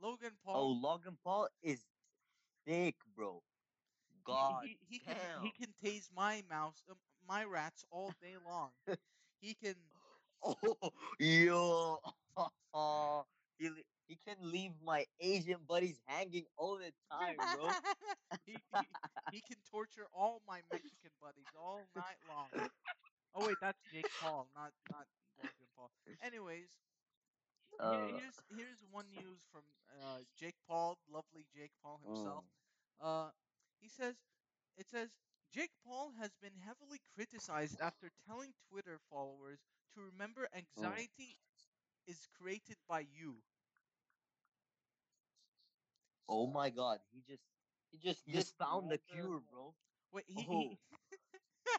Logan 0.00 0.32
Paul. 0.44 0.56
oh 0.56 0.68
logan 0.68 1.16
paul 1.24 1.48
is 1.62 1.84
thick 2.66 2.96
bro 3.14 3.42
he- 4.10 4.22
god 4.24 4.64
he, 4.68 4.78
he, 4.88 4.98
can 5.00 5.16
he 5.42 5.50
can 5.50 5.74
tase 5.84 6.10
my 6.14 6.42
mouse, 6.48 6.82
um, 6.90 6.96
my 7.28 7.44
rats 7.44 7.84
all 7.90 8.12
day 8.20 8.36
long. 8.44 8.70
he 9.40 9.54
can 9.54 9.76
Oh, 10.42 10.92
yo. 11.18 11.98
he, 13.58 13.68
he 14.06 14.18
can 14.26 14.36
leave 14.40 14.72
my 14.82 15.04
Asian 15.20 15.60
buddies 15.66 16.00
hanging 16.06 16.46
all 16.56 16.78
the 16.78 16.92
time, 17.10 17.38
bro. 17.50 17.76
he, 18.46 18.62
he 18.72 18.88
he 19.30 19.40
can 19.42 19.56
torture 19.70 20.06
all 20.12 20.42
my 20.46 20.60
Mexican 20.70 21.10
buddies 21.20 21.50
all 21.58 21.88
night 21.96 22.18
long. 22.28 22.48
Oh 23.34 23.46
wait, 23.46 23.58
that's 23.60 23.78
Jake 23.92 24.08
Paul, 24.20 24.48
not 24.54 24.72
not 24.90 25.06
Paul. 25.76 25.90
Anyways, 26.22 26.70
Uh, 27.78 28.10
here's 28.10 28.40
here's 28.48 28.84
one 28.90 29.10
news 29.10 29.44
from 29.52 29.62
uh, 30.02 30.20
Jake 30.36 30.56
Paul, 30.68 30.98
lovely 31.08 31.46
Jake 31.54 31.72
Paul 31.82 32.00
himself. 32.04 32.44
mm. 32.44 32.48
Uh, 33.00 33.30
he 33.80 33.88
says, 33.88 34.16
it 34.76 34.88
says 34.88 35.10
Jake 35.52 35.72
Paul 35.84 36.12
has 36.20 36.32
been 36.40 36.56
heavily 36.64 37.00
criticized 37.14 37.80
after 37.80 38.10
telling 38.26 38.54
Twitter 38.70 38.98
followers 39.10 39.60
to 39.94 40.00
remember 40.02 40.48
anxiety 40.54 41.38
is 42.06 42.26
created 42.38 42.76
by 42.88 43.00
you. 43.00 43.42
Oh 46.28 46.46
my 46.46 46.70
god, 46.70 47.00
he 47.12 47.20
just 47.22 47.42
He 47.90 47.98
just 47.98 48.24
he 48.24 48.32
just 48.32 48.56
found 48.58 48.90
the 48.90 48.98
cure, 48.98 49.40
bro. 49.40 49.74
Wait, 50.12 50.24
he, 50.28 50.42
Oh. 50.48 50.76
he 50.76 50.78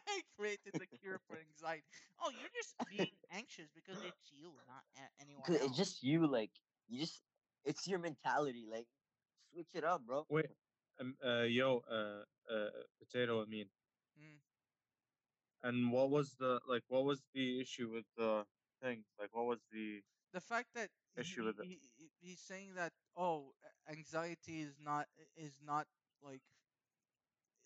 he 0.06 0.22
created 0.38 0.74
the 0.78 0.86
cure 0.86 1.18
for 1.26 1.36
anxiety. 1.36 1.84
Oh, 2.20 2.30
you're 2.30 2.52
just 2.54 2.76
being 2.88 3.12
anxious 3.30 3.68
because 3.74 4.02
it's 4.02 4.30
you, 4.32 4.52
not 4.66 4.84
a- 4.96 5.22
anyone 5.22 5.44
'Cause 5.44 5.56
else. 5.56 5.68
It's 5.70 5.76
just 5.76 6.02
you, 6.02 6.26
like 6.26 6.50
you 6.88 7.00
just 7.00 7.22
it's 7.64 7.86
your 7.86 7.98
mentality, 7.98 8.66
like 8.70 8.86
switch 9.52 9.74
it 9.74 9.84
up, 9.84 10.04
bro. 10.06 10.26
Wait, 10.28 10.46
um, 11.00 11.16
uh, 11.24 11.42
yo, 11.42 11.82
uh, 11.90 12.24
uh, 12.52 12.70
potato. 13.00 13.42
I 13.42 13.46
mean, 13.46 13.66
Mm. 14.18 14.38
and 15.62 15.92
what 15.92 16.10
was 16.10 16.34
the 16.38 16.60
like? 16.66 16.82
What 16.88 17.04
was 17.04 17.22
the 17.34 17.60
issue 17.60 17.90
with 17.90 18.04
the 18.16 18.44
thing? 18.82 19.04
Like, 19.18 19.34
what 19.34 19.46
was 19.46 19.60
the? 19.72 20.02
the 20.32 20.40
fact 20.40 20.68
that 20.74 20.90
he, 21.16 21.20
issue 21.22 21.44
with 21.44 21.58
it. 21.58 21.66
he, 21.66 21.80
he- 21.96 22.10
he's 22.20 22.40
saying 22.40 22.74
that 22.74 22.92
oh 23.16 23.54
anxiety 23.88 24.60
is 24.60 24.76
not 24.80 25.06
is 25.36 25.54
not 25.64 25.86
like 26.22 26.42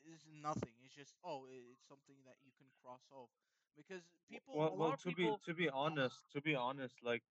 is 0.07 0.25
nothing. 0.29 0.75
It's 0.85 0.95
just 0.95 1.15
oh 1.25 1.47
it's 1.51 1.87
something 1.89 2.17
that 2.27 2.37
you 2.45 2.53
can 2.59 2.69
cross 2.83 3.03
off. 3.13 3.31
Because 3.77 4.03
people 4.29 4.61
well, 4.61 4.75
well, 4.77 4.95
to 5.03 5.11
people 5.11 5.13
be 5.13 5.37
to 5.45 5.55
be 5.55 5.69
honest, 5.69 6.17
to 6.33 6.41
be 6.41 6.55
honest, 6.55 6.95
like, 7.03 7.23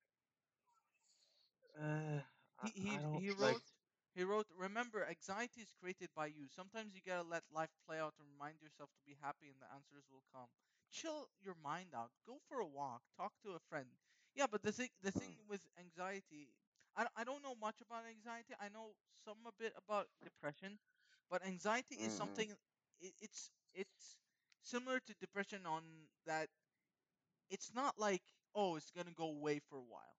uh, 1.79 2.21
he, 2.61 2.71
he, 2.75 2.93
he 3.11 3.29
like. 3.39 3.57
wrote 3.57 3.63
he 4.15 4.23
wrote 4.23 4.47
remember 4.57 5.05
anxiety 5.07 5.61
is 5.61 5.73
created 5.79 6.09
by 6.15 6.25
you. 6.27 6.47
Sometimes 6.49 6.93
you 6.95 7.01
gotta 7.05 7.27
let 7.27 7.43
life 7.53 7.71
play 7.87 7.99
out 7.99 8.13
and 8.19 8.27
remind 8.27 8.59
yourself 8.61 8.89
to 8.97 9.03
be 9.05 9.15
happy 9.21 9.47
and 9.47 9.59
the 9.61 9.69
answers 9.73 10.03
will 10.11 10.23
come. 10.33 10.49
Chill 10.91 11.27
your 11.41 11.55
mind 11.63 11.93
out. 11.95 12.11
Go 12.25 12.39
for 12.49 12.59
a 12.59 12.67
walk. 12.67 13.01
Talk 13.17 13.33
to 13.43 13.53
a 13.55 13.61
friend. 13.69 13.87
Yeah 14.35 14.47
but 14.51 14.61
the 14.63 14.71
thing 14.71 14.89
the 15.03 15.11
thing 15.11 15.31
Mm. 15.31 15.47
with 15.49 15.61
anxiety 15.79 16.49
I, 16.97 17.07
I 17.15 17.23
don't 17.23 17.43
know 17.43 17.55
much 17.59 17.79
about 17.81 18.03
anxiety. 18.09 18.53
I 18.59 18.67
know 18.69 18.95
some 19.23 19.43
a 19.47 19.53
bit 19.57 19.73
about 19.77 20.07
depression 20.23 20.79
but 21.31 21.45
anxiety 21.47 21.95
is 21.95 22.13
Mm-mm. 22.13 22.17
something 22.17 22.49
it, 22.99 23.13
it's 23.21 23.49
it's 23.73 24.17
similar 24.63 24.99
to 24.99 25.13
depression 25.21 25.65
on 25.65 25.81
that 26.27 26.47
it's 27.49 27.71
not 27.73 27.97
like 27.97 28.21
oh 28.53 28.75
it's 28.75 28.91
gonna 28.91 29.15
go 29.15 29.25
away 29.31 29.59
for 29.69 29.77
a 29.77 29.87
while 29.93 30.17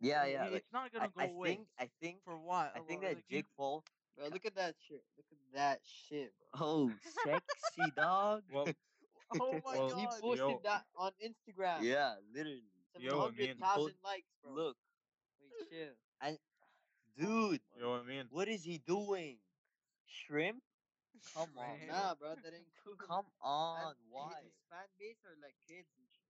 Yeah, 0.00 0.24
yeah. 0.26 0.42
i- 0.42 0.44
Like 0.48 0.52
it's 0.62 0.72
not 0.72 0.92
gonna 0.92 1.06
I, 1.06 1.08
go 1.08 1.20
I 1.20 1.34
away 1.34 1.48
think 1.48 1.68
I 1.78 1.88
think 2.00 2.22
for 2.24 2.32
a 2.32 2.40
while 2.40 2.70
I 2.74 2.78
think 2.80 3.02
that 3.02 3.08
like, 3.18 3.24
you- 3.28 3.36
Jake 3.38 3.46
Paul. 3.56 3.84
Bro, 4.16 4.28
look 4.32 4.46
at 4.46 4.56
that 4.56 4.74
shit. 4.88 5.02
Look 5.16 5.26
at 5.30 5.38
that 5.54 5.78
shit, 5.86 6.32
bro. 6.52 6.60
Oh, 6.66 6.90
sexy 7.24 7.92
dog. 7.96 8.42
Well, 8.52 8.66
oh 9.40 9.60
my 9.64 9.76
Well, 9.78 9.94
he 9.96 10.06
posted 10.06 10.38
Yo. 10.38 10.60
that 10.64 10.82
on 10.96 11.12
Instagram. 11.22 11.82
yeah, 11.82 12.14
literally. 12.34 12.64
Yo, 12.98 13.28
I 13.28 13.30
mean- 13.30 13.54
700,000 13.60 13.94
likes, 14.02 14.26
bro. 14.42 14.52
Look, 14.54 14.76
Wait, 15.38 15.70
chill. 15.70 15.94
And 16.20 16.38
dude. 17.16 17.60
you 17.76 17.82
know 17.82 17.90
what 17.90 18.02
I 18.02 18.08
mean? 18.08 18.24
What 18.30 18.48
is 18.48 18.64
he 18.64 18.78
doing? 18.78 19.36
Shrimp? 20.08 20.62
Come 21.34 21.58
on, 21.58 21.78
Shrimp. 21.78 21.88
Nah, 21.88 22.14
bro, 22.14 22.34
that 22.42 22.54
ain't 22.54 22.74
cool. 22.84 22.96
Come 22.96 23.26
on, 23.40 23.94
And 23.94 23.96
why? 24.10 24.42
His 24.44 24.58
fan 24.68 24.88
base 24.98 25.24
are 25.24 25.36
like 25.40 25.56
kids 25.66 25.88
and 25.96 26.06
shit. 26.10 26.24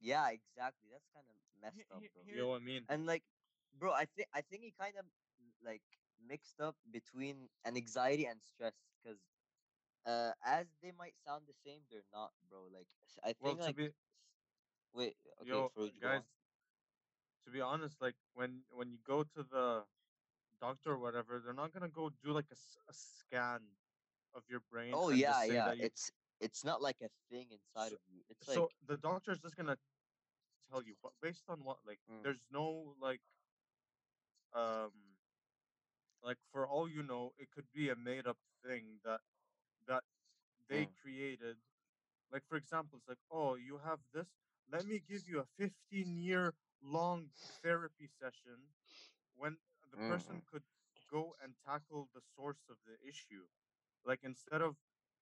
Yeah, 0.00 0.28
exactly. 0.30 0.88
That's 0.90 1.08
kind 1.14 1.26
of 1.28 1.36
messed 1.60 1.90
up, 1.90 2.02
bro. 2.12 2.22
You 2.24 2.36
know 2.38 2.48
what 2.48 2.62
I 2.62 2.64
mean? 2.64 2.84
And 2.88 3.06
like, 3.06 3.24
bro, 3.72 3.92
I 3.92 4.06
think 4.06 4.28
I 4.34 4.42
think 4.42 4.64
he 4.64 4.72
kind 4.72 4.96
of 4.98 5.06
like 5.62 5.82
mixed 6.20 6.60
up 6.60 6.76
between 6.90 7.48
an 7.64 7.76
anxiety 7.76 8.26
and 8.26 8.42
stress, 8.42 8.74
because 9.02 9.20
uh, 10.06 10.32
as 10.44 10.66
they 10.82 10.92
might 10.92 11.16
sound 11.18 11.46
the 11.46 11.54
same, 11.54 11.82
they're 11.90 12.08
not, 12.12 12.32
bro. 12.48 12.64
Like, 12.72 12.88
s- 13.06 13.18
I 13.22 13.32
Well, 13.38 13.56
think 13.56 13.58
to 13.58 13.72
like, 13.72 13.74
be 13.74 13.92
wait, 14.92 15.16
okay, 15.42 15.48
yo, 15.48 15.70
Farouj, 15.74 16.00
go 16.00 16.10
on. 16.10 16.24
guys, 16.24 16.32
to 17.44 17.50
be 17.50 17.60
honest, 17.60 18.00
like 18.00 18.16
when 18.32 18.64
when 18.70 18.90
you 18.90 18.98
go 18.98 19.22
to 19.24 19.42
the 19.42 19.86
doctor 20.62 20.92
or 20.92 20.98
whatever, 20.98 21.42
they're 21.44 21.60
not 21.62 21.72
gonna 21.74 21.88
go 22.00 22.10
do 22.24 22.30
like 22.32 22.46
a 22.54 22.92
scan 22.92 23.60
of 24.34 24.42
your 24.48 24.60
brain. 24.70 24.92
Oh 24.94 25.10
yeah, 25.10 25.42
yeah. 25.44 25.72
you- 25.72 25.84
It's 25.84 26.10
it's 26.40 26.62
not 26.64 26.80
like 26.80 27.00
a 27.02 27.10
thing 27.30 27.46
inside 27.50 27.90
So- 27.90 27.96
of 27.96 28.04
you. 28.14 28.22
It's 28.30 28.46
like 28.48 28.54
so 28.56 28.68
the 28.86 28.96
doctor's 28.96 29.40
just 29.40 29.56
gonna 29.56 29.76
tell 30.70 30.82
you, 30.82 30.94
but 31.02 31.12
based 31.20 31.44
on 31.48 31.58
what? 31.64 31.78
Like, 31.84 32.00
Mm. 32.10 32.22
there's 32.22 32.44
no 32.50 32.94
like, 33.00 33.20
um, 34.54 34.92
like 36.22 36.38
for 36.52 36.66
all 36.66 36.88
you 36.88 37.02
know, 37.02 37.34
it 37.38 37.50
could 37.50 37.66
be 37.72 37.90
a 37.90 37.96
made 37.96 38.26
up 38.26 38.38
thing 38.64 39.00
that 39.04 39.20
that 39.86 40.04
they 40.68 40.86
Mm. 40.86 40.94
created. 41.02 41.56
Like 42.30 42.44
for 42.48 42.56
example, 42.56 42.98
it's 42.98 43.08
like, 43.08 43.24
oh, 43.30 43.54
you 43.56 43.78
have 43.78 44.00
this. 44.12 44.28
Let 44.70 44.86
me 44.86 45.00
give 45.00 45.28
you 45.28 45.40
a 45.40 45.46
15 45.58 46.16
year 46.16 46.54
long 46.80 47.30
therapy 47.62 48.08
session 48.20 48.58
when 49.34 49.58
the 49.92 49.98
person 49.98 50.42
Mm. 50.42 50.46
could 50.50 50.62
go 51.10 51.34
and 51.42 51.54
tackle 51.66 52.08
the 52.14 52.22
source 52.36 52.62
of 52.70 52.76
the 52.86 52.96
issue. 53.08 53.44
Like 54.04 54.20
instead 54.24 54.62
of 54.62 54.76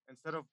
instead 0.09 0.35
of 0.35 0.47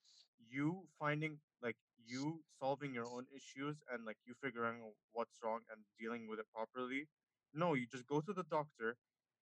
you 0.49 0.87
finding 0.99 1.39
like 1.61 1.77
you 2.05 2.43
solving 2.59 2.93
your 2.93 3.07
own 3.07 3.25
issues 3.35 3.77
and 3.91 4.05
like 4.05 4.17
you 4.25 4.33
figuring 4.41 4.81
out 4.83 4.95
what's 5.13 5.37
wrong 5.43 5.61
and 5.71 5.81
dealing 5.99 6.27
with 6.27 6.39
it 6.39 6.47
properly. 6.53 7.07
No, 7.53 7.73
you 7.73 7.87
just 7.87 8.07
go 8.07 8.21
to 8.21 8.33
the 8.33 8.43
doctor. 8.43 8.97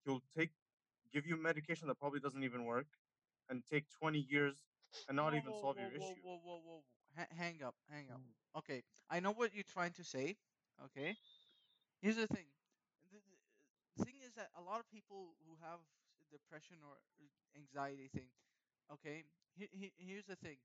He'll 0.05 0.23
take 0.37 0.51
give 1.13 1.25
you 1.25 1.37
medication 1.37 1.87
that 1.87 1.99
probably 1.99 2.19
doesn't 2.19 2.43
even 2.43 2.65
work 2.65 2.87
and 3.49 3.63
take 3.65 3.85
20 3.99 4.19
years 4.19 4.63
and 5.07 5.15
not 5.17 5.33
Whoa, 5.33 5.39
even 5.39 5.53
solve 5.53 5.77
whoa, 5.77 5.89
your 5.89 5.91
whoa, 5.95 6.13
issue. 6.13 6.21
whoa, 6.21 6.39
whoa, 6.43 6.59
whoa. 6.65 6.83
Ha- 7.17 7.27
hang 7.35 7.63
up, 7.63 7.75
hang 7.89 8.11
up. 8.11 8.21
Mm. 8.21 8.59
Okay, 8.59 8.83
I 9.09 9.19
know 9.19 9.31
what 9.31 9.53
you're 9.53 9.63
trying 9.63 9.93
to 9.93 10.03
say. 10.03 10.37
Okay, 10.85 11.17
here's 12.01 12.17
the 12.17 12.27
thing. 12.27 12.47
The, 13.11 13.17
the, 13.17 13.37
the 13.97 14.05
thing 14.05 14.15
is 14.35 14.43
that 14.43 14.51
a 14.59 14.63
lot 14.63 14.79
of 14.79 14.89
people 14.91 15.35
who 15.47 15.55
have 15.61 15.79
depression 16.31 16.77
or 16.83 16.97
uh, 17.21 17.25
anxiety 17.57 18.09
thing. 18.13 18.29
Okay, 18.93 19.23
he, 19.57 19.67
he, 19.71 19.91
here's 19.97 20.25
the 20.25 20.35
thing. 20.35 20.57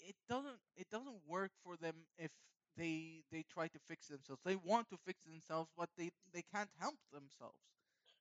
It 0.00 0.16
doesn't 0.28 0.58
it 0.76 0.88
doesn't 0.90 1.20
work 1.28 1.50
for 1.62 1.76
them 1.76 2.06
if 2.18 2.30
they 2.76 3.22
they 3.30 3.44
try 3.52 3.68
to 3.68 3.78
fix 3.88 4.08
themselves. 4.08 4.42
They 4.44 4.56
want 4.56 4.88
to 4.90 4.96
fix 4.96 5.22
themselves, 5.24 5.70
but 5.76 5.90
they 5.96 6.10
they 6.32 6.42
can't 6.42 6.70
help 6.80 6.96
themselves. 7.12 7.58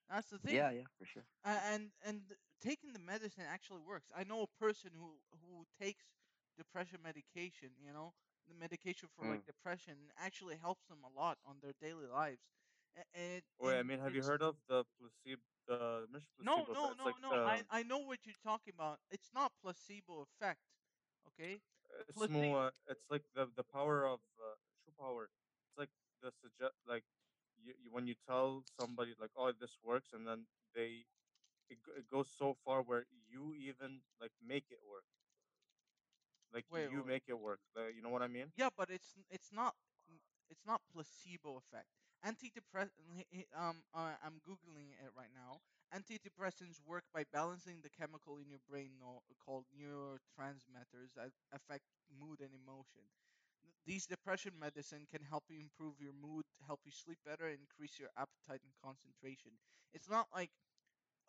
That's 0.09 0.29
the 0.29 0.39
thing 0.39 0.63
Yeah, 0.63 0.71
yeah, 0.71 0.83
for 0.97 1.05
sure. 1.05 1.25
uh, 1.45 1.59
and 1.73 1.91
and 2.05 2.21
taking 2.61 2.93
the 2.93 2.99
medicine 2.99 3.43
actually 3.49 3.81
works. 3.87 4.09
I 4.15 4.23
know 4.23 4.43
a 4.43 4.59
person 4.63 4.91
who 4.97 5.15
who 5.41 5.65
takes 5.79 6.05
depression 6.57 6.99
medication. 7.03 7.69
You 7.83 7.93
know, 7.93 8.13
the 8.47 8.53
medication 8.55 9.09
for 9.15 9.25
like 9.25 9.41
Mm. 9.41 9.47
depression 9.47 9.95
actually 10.23 10.55
helps 10.61 10.85
them 10.87 10.99
a 11.03 11.19
lot 11.19 11.37
on 11.45 11.57
their 11.61 11.73
daily 11.81 12.07
lives. 12.07 12.41
And, 12.95 13.05
and 13.15 13.41
Wait, 13.59 13.79
I 13.79 13.83
mean, 13.83 13.99
have 13.99 14.15
you 14.15 14.23
heard 14.23 14.41
of 14.41 14.55
the 14.67 14.83
placebo? 14.99 15.41
The 15.67 16.07
placebo 16.11 16.43
no, 16.43 16.65
no, 16.73 16.93
no, 16.97 17.05
like 17.05 17.15
no. 17.21 17.29
The... 17.31 17.43
I, 17.43 17.61
I 17.71 17.83
know 17.83 17.99
what 17.99 18.19
you're 18.25 18.43
talking 18.43 18.73
about. 18.75 18.99
It's 19.09 19.29
not 19.33 19.51
placebo 19.63 20.27
effect. 20.27 20.59
Okay. 21.27 21.59
Uh, 21.89 22.03
it's 22.07 22.29
more. 22.29 22.71
It's 22.89 23.05
like 23.09 23.23
the 23.35 23.47
the 23.55 23.63
power 23.63 24.05
of 24.05 24.19
uh, 24.37 24.55
true 24.83 24.93
power. 24.99 25.29
It's 25.69 25.77
like 25.77 25.89
the 26.21 26.31
suggest 26.41 26.75
like 26.87 27.03
you, 27.63 27.73
you, 27.83 27.89
when 27.91 28.07
you 28.07 28.15
tell 28.27 28.63
somebody 28.79 29.13
like 29.19 29.31
oh 29.37 29.51
this 29.59 29.77
works 29.83 30.09
and 30.13 30.27
then 30.27 30.45
they 30.75 31.05
it, 31.69 31.77
it 31.97 32.09
goes 32.11 32.27
so 32.37 32.55
far 32.65 32.81
where 32.81 33.05
you 33.31 33.53
even 33.55 34.01
like 34.21 34.31
make 34.45 34.65
it 34.69 34.79
work 34.89 35.03
like 36.53 36.65
wait, 36.71 36.91
you 36.91 36.99
wait. 36.99 37.07
make 37.07 37.23
it 37.27 37.39
work 37.39 37.59
you 37.95 38.01
know 38.01 38.09
what 38.09 38.21
i 38.21 38.27
mean 38.27 38.51
yeah 38.57 38.69
but 38.77 38.89
it's 38.89 39.15
it's 39.29 39.51
not 39.51 39.73
it's 40.49 40.65
not 40.65 40.81
placebo 40.93 41.57
effect 41.57 41.87
Antidepressant. 42.25 42.91
Um, 43.55 43.83
uh, 43.93 44.15
I'm 44.23 44.41
googling 44.47 44.91
it 44.99 45.11
right 45.15 45.31
now. 45.35 45.59
Antidepressants 45.93 46.79
work 46.85 47.03
by 47.13 47.23
balancing 47.31 47.81
the 47.83 47.89
chemical 47.89 48.37
in 48.37 48.49
your 48.49 48.61
brain 48.69 48.91
no, 48.99 49.21
called 49.45 49.65
neurotransmitters 49.77 51.13
that 51.15 51.31
affect 51.53 51.83
mood 52.19 52.39
and 52.41 52.51
emotion. 52.53 53.03
These 53.85 54.05
depression 54.07 54.53
medicine 54.59 55.07
can 55.11 55.23
help 55.23 55.43
you 55.49 55.59
improve 55.59 55.95
your 55.99 56.13
mood, 56.13 56.45
help 56.67 56.79
you 56.85 56.91
sleep 56.91 57.17
better, 57.25 57.47
increase 57.49 57.99
your 57.99 58.09
appetite 58.17 58.61
and 58.63 58.73
concentration. 58.83 59.51
It's 59.93 60.09
not 60.09 60.27
like 60.33 60.51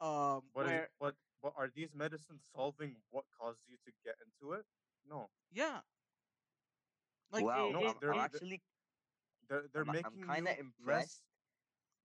um 0.00 0.42
But 0.54 0.66
is 0.68 0.72
where 0.72 0.90
but 0.98 1.16
but 1.42 1.52
are 1.56 1.68
these 1.68 1.94
medicines 1.94 2.48
solving 2.54 2.96
what 3.10 3.24
caused 3.38 3.60
you 3.68 3.76
to 3.84 3.92
get 4.04 4.16
into 4.24 4.52
it? 4.54 4.64
No, 5.08 5.30
yeah, 5.52 5.80
like 7.32 7.46
Wow, 7.46 7.70
it, 7.70 7.70
no. 7.72 7.80
it, 7.80 7.96
They're 8.00 8.12
I'm 8.12 8.20
it 8.20 8.30
they're 8.32 8.40
actually 8.40 8.60
they're, 9.48 9.64
they're 9.72 9.84
I'm 9.86 9.96
I'm 10.04 10.16
making 10.16 10.18
kind 10.18 10.46
of 10.46 10.54
you 10.54 10.56
less. 10.84 11.08
impressed 11.08 11.22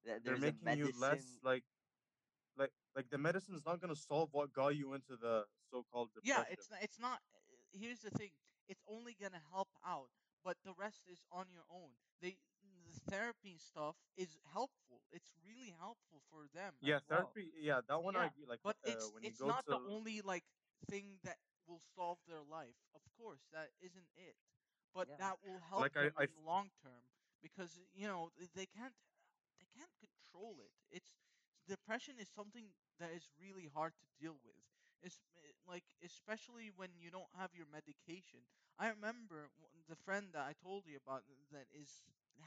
that 0.06 0.24
They're 0.24 0.38
making 0.38 0.74
you 0.74 0.90
less 0.96 1.22
medicine. 1.22 1.40
like 1.44 1.64
like 2.58 2.72
like 2.96 3.10
the 3.10 3.18
medicine's 3.18 3.66
not 3.66 3.80
gonna 3.82 3.96
solve 3.96 4.30
what 4.32 4.54
got 4.54 4.76
you 4.76 4.94
into 4.94 5.16
the 5.18 5.46
so-called 5.72 6.10
depression. 6.14 6.24
Yeah, 6.24 6.44
it's 6.52 6.70
not, 6.70 6.80
it's 6.84 7.00
not. 7.00 7.20
uh, 7.36 7.56
Here's 7.72 8.00
the 8.02 8.12
thing: 8.12 8.32
it's 8.68 8.84
only 8.88 9.16
gonna 9.20 9.42
help 9.52 9.70
out, 9.86 10.10
but 10.44 10.58
the 10.64 10.74
rest 10.74 11.04
is 11.12 11.24
on 11.32 11.46
your 11.52 11.66
own. 11.70 11.92
They 12.22 12.38
the 12.88 13.00
therapy 13.12 13.58
stuff 13.58 13.96
is 14.18 14.38
helpful. 14.54 15.02
It's 15.12 15.32
really 15.46 15.74
helpful 15.78 16.22
for 16.30 16.48
them 16.54 16.74
Yeah, 16.82 17.00
well. 17.08 17.36
therapy. 17.36 17.52
Yeah, 17.60 17.82
that 17.88 18.04
one 18.04 18.16
I 18.16 18.26
agree. 18.26 18.46
Like 18.48 18.60
but 18.64 18.78
uh, 18.86 18.90
it's 18.90 19.14
when 19.14 19.24
you 19.24 19.30
it's 19.30 19.44
not 19.44 19.66
to 19.66 19.72
the 19.72 19.80
only 19.88 20.22
like 20.22 20.44
thing 20.90 21.20
that 21.24 21.38
will 21.68 21.82
solve 21.96 22.20
their 22.28 22.42
life. 22.44 22.76
Of 22.96 23.02
course, 23.18 23.48
that 23.52 23.70
isn't 23.82 24.10
it. 24.16 24.36
But 24.94 25.08
Yeah. 25.08 25.16
that 25.18 25.36
will 25.44 25.60
help 25.70 25.82
like 25.84 25.98
I 25.98 26.02
them 26.02 26.14
I 26.18 26.26
in 26.26 26.30
the 26.34 26.42
long 26.46 26.70
term 26.82 27.04
because 27.44 27.80
you 27.96 28.08
know 28.08 28.30
they 28.56 28.68
can't 28.68 28.96
they 29.60 29.68
can't 29.76 29.92
control 30.00 30.58
it. 30.64 30.72
It's 30.92 31.12
depression 31.68 32.16
is 32.20 32.30
something 32.34 32.72
that 33.00 33.12
is 33.16 33.28
really 33.40 33.70
hard 33.74 33.94
to 34.00 34.08
deal 34.22 34.38
with. 34.44 34.58
It's 35.04 35.20
eh, 35.46 35.54
like 35.68 35.84
especially 36.04 36.72
when 36.76 36.90
you 37.00 37.12
don't 37.12 37.32
have 37.40 37.52
your 37.56 37.68
medication. 37.72 38.42
I 38.80 38.90
remember 38.90 39.50
the 39.90 39.98
friend 40.06 40.28
that 40.34 40.44
I 40.48 40.54
told 40.64 40.84
you 40.88 40.98
about 40.98 41.24
that 41.52 41.68
is 41.76 42.04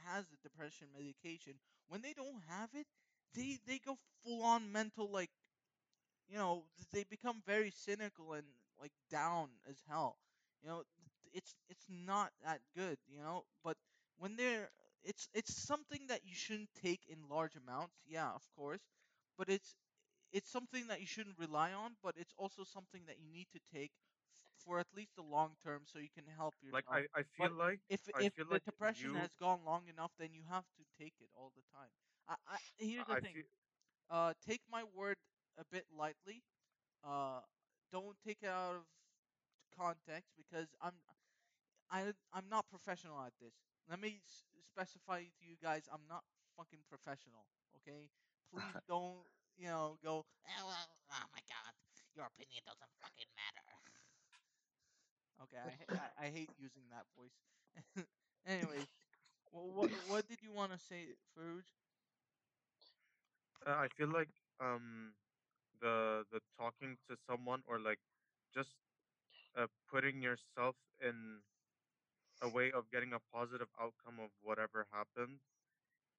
has 0.07 0.27
the 0.29 0.39
depression 0.43 0.89
medication. 0.97 1.55
When 1.89 2.03
they 2.03 2.13
don't 2.15 2.43
have 2.49 2.71
it, 2.75 2.87
they 3.35 3.59
they 3.67 3.79
go 3.79 3.97
full 4.25 4.43
on 4.43 4.73
mental 4.73 5.11
like 5.11 5.31
you 6.29 6.37
know 6.37 6.65
they 6.93 7.05
become 7.09 7.43
very 7.47 7.71
cynical 7.71 8.33
and 8.33 8.47
like 8.81 8.93
down 9.11 9.49
as 9.69 9.77
hell 9.89 10.17
you 10.63 10.69
know 10.69 10.83
it's 11.33 11.55
it's 11.69 11.87
not 11.89 12.31
that 12.45 12.61
good 12.77 12.99
you 13.09 13.19
know 13.21 13.45
but 13.65 13.77
when 14.19 14.37
they're 14.37 14.69
it's 15.05 15.29
it's 15.35 15.55
something 15.55 16.07
that 16.09 16.21
you 16.25 16.35
shouldn't 16.35 16.71
take 16.83 17.01
in 17.09 17.19
large 17.29 17.55
amounts 17.57 17.95
yeah 18.07 18.31
of 18.35 18.43
course 18.57 18.83
but 19.39 19.49
it's 19.49 19.77
it's 20.33 20.51
something 20.51 20.87
that 20.89 21.01
you 21.01 21.07
shouldn't 21.07 21.39
rely 21.39 21.73
on 21.73 21.93
but 22.03 22.15
it's 22.17 22.35
also 22.37 22.65
something 22.65 23.03
that 23.07 23.17
you 23.19 23.29
need 23.33 23.47
to 23.53 23.61
take 23.73 23.93
for 24.65 24.79
at 24.79 24.87
least 24.97 25.15
the 25.17 25.23
long 25.23 25.53
term 25.63 25.83
so 25.85 25.99
you 25.99 26.09
can 26.15 26.25
help 26.37 26.55
your 26.63 26.73
like 26.73 26.85
I 26.91 27.07
I 27.15 27.23
but 27.39 27.51
feel 27.51 27.53
like 27.53 27.81
if 27.89 28.01
I 28.15 28.21
if 28.21 28.33
the 28.37 28.45
like 28.51 28.63
depression 28.65 29.11
you 29.11 29.15
has 29.15 29.31
gone 29.39 29.61
long 29.65 29.83
enough 29.89 30.13
then 30.19 30.29
you 30.33 30.43
have 30.51 30.65
to 30.79 30.85
take 31.03 31.15
it 31.21 31.29
all 31.35 31.53
the 31.55 31.63
time. 31.77 31.91
I, 32.29 32.35
I 32.49 32.57
here's 32.79 33.07
the 33.07 33.17
I 33.17 33.19
thing 33.19 33.35
feel 33.35 33.45
uh 34.11 34.33
take 34.47 34.61
my 34.71 34.83
word 34.95 35.17
a 35.59 35.65
bit 35.71 35.85
lightly 35.97 36.43
uh 37.05 37.41
don't 37.93 38.17
take 38.27 38.39
it 38.43 38.49
out 38.49 38.77
of 38.77 38.83
context 39.77 40.33
because 40.37 40.69
i'm 40.83 40.93
I, 41.91 42.13
i'm 42.33 42.49
not 42.51 42.69
professional 42.69 43.21
at 43.25 43.33
this 43.41 43.55
let 43.89 44.01
me 44.01 44.21
s- 44.25 44.45
specify 44.65 45.23
to 45.23 45.43
you 45.45 45.57
guys 45.63 45.89
i'm 45.93 46.07
not 46.09 46.25
fucking 46.57 46.81
professional 46.89 47.47
okay? 47.77 48.11
Please 48.51 48.77
don't 48.89 49.25
you 49.57 49.67
know 49.67 49.99
go 50.03 50.25
oh, 50.25 50.65
well, 50.67 50.89
oh 51.13 51.27
my 51.33 51.43
god 51.49 51.73
your 52.15 52.27
opinion 52.27 52.63
doesn't 52.67 52.93
fucking 53.01 53.31
matter. 53.37 53.65
Okay 55.43 55.59
i 55.59 55.73
i, 56.23 56.27
I 56.27 56.31
hate 56.31 56.51
using 56.57 56.85
that 56.91 57.07
voice. 57.17 57.37
Anyway, 58.47 58.89
well, 59.53 59.69
what 59.73 59.91
what 60.07 60.27
did 60.29 60.43
you 60.43 60.53
want 60.53 60.73
to 60.73 60.79
say 60.79 61.15
Farouj? 61.37 61.65
uh, 63.67 63.73
I 63.85 63.89
feel 63.97 64.09
like 64.13 64.31
um 64.61 65.13
the 65.81 66.25
the 66.33 66.41
talking 66.59 66.97
to 67.09 67.17
someone 67.29 67.63
or 67.69 67.79
like 67.79 67.99
just 68.55 68.71
uh, 69.59 69.67
putting 69.91 70.23
yourself 70.23 70.77
in 71.01 71.41
a 72.43 72.49
way 72.49 72.73
of 72.73 72.91
getting 72.93 73.13
a 73.15 73.21
positive 73.33 73.69
outcome 73.81 74.19
of 74.23 74.31
whatever 74.43 74.87
happened 74.93 75.39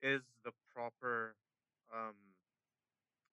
is 0.01 0.21
the 0.45 0.51
proper 0.73 1.35
um 1.93 2.15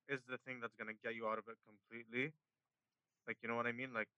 is 0.08 0.20
the 0.28 0.38
thing 0.44 0.58
that's 0.60 0.74
gonna 0.78 0.96
get 1.02 1.14
you 1.14 1.28
out 1.28 1.38
of 1.38 1.44
it 1.48 1.56
completely. 1.64 2.32
Like 3.28 3.38
you 3.42 3.48
know 3.48 3.56
what 3.56 3.66
I 3.66 3.72
mean? 3.72 3.92
Like 3.94 4.08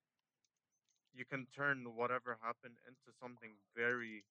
you 1.14 1.24
can 1.24 1.46
turn 1.54 1.84
whatever 1.94 2.38
happened 2.42 2.76
into 2.88 3.12
something 3.20 3.52
very 3.76 4.24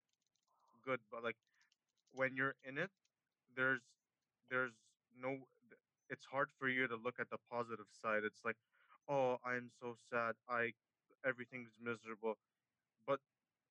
good, 0.86 1.00
but 1.12 1.24
like 1.24 1.38
when 2.14 2.36
you're 2.36 2.56
in 2.68 2.78
it, 2.78 2.92
there's 3.56 3.82
there's 4.50 4.74
no 5.20 5.38
it's 6.10 6.26
hard 6.26 6.50
for 6.60 6.70
you 6.70 6.88
to 6.88 6.96
look 6.96 7.16
at 7.20 7.30
the 7.32 7.38
positive 7.52 7.88
side. 8.02 8.24
It's 8.26 8.42
like, 8.46 8.58
oh, 9.10 9.38
I'm 9.46 9.72
so 9.82 9.96
sad. 10.12 10.36
I 10.50 10.72
everything's 11.26 11.72
miserable. 11.82 12.36
But 13.08 13.20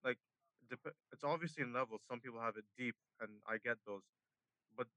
like 0.05 0.19
dep- 0.71 0.97
it's 1.13 1.25
obviously 1.25 1.63
in 1.65 1.73
levels. 1.75 2.03
Some 2.07 2.21
people 2.21 2.41
have 2.41 2.57
it 2.57 2.67
deep 2.77 2.97
and 3.21 3.43
I 3.47 3.59
get 3.59 3.79
those. 3.87 4.05
But 4.77 4.89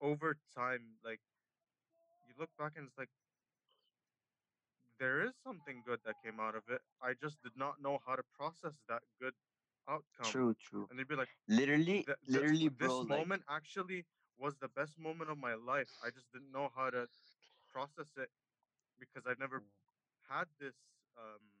over 0.00 0.36
time, 0.54 0.98
like 1.04 1.20
you 2.26 2.34
look 2.38 2.50
back 2.58 2.72
and 2.76 2.86
it's 2.86 2.98
like 2.98 3.10
there 4.98 5.22
is 5.22 5.36
something 5.36 5.82
good 5.82 6.00
that 6.04 6.20
came 6.22 6.40
out 6.40 6.54
of 6.54 6.64
it. 6.68 6.82
I 7.00 7.14
just 7.14 7.42
did 7.42 7.56
not 7.56 7.80
know 7.80 7.98
how 8.04 8.16
to 8.16 8.22
process 8.22 8.80
that 8.88 9.02
good 9.20 9.34
outcome, 9.88 10.38
True, 10.38 10.54
true. 10.54 10.90
and 10.90 10.98
they'd 10.98 11.08
be 11.08 11.16
like, 11.16 11.30
Literally, 11.48 12.06
"Th- 12.06 12.18
this, 12.32 12.52
literally, 12.52 12.68
this 12.78 13.00
bro. 13.00 13.00
Like, 13.00 13.28
moment 13.28 13.44
actually 13.48 14.06
was 14.38 14.56
the 14.58 14.68
best 14.68 14.98
moment 14.98 15.30
of 15.30 15.38
my 15.38 15.54
life. 15.54 15.88
I 16.02 16.10
just 16.10 16.30
didn't 16.32 16.52
know 16.52 16.68
how 16.74 16.90
to 16.90 17.08
process 17.68 18.16
it 18.16 18.30
because 18.98 19.26
I've 19.26 19.38
never 19.38 19.62
had 20.28 20.48
this 20.58 20.76
um 21.16 21.55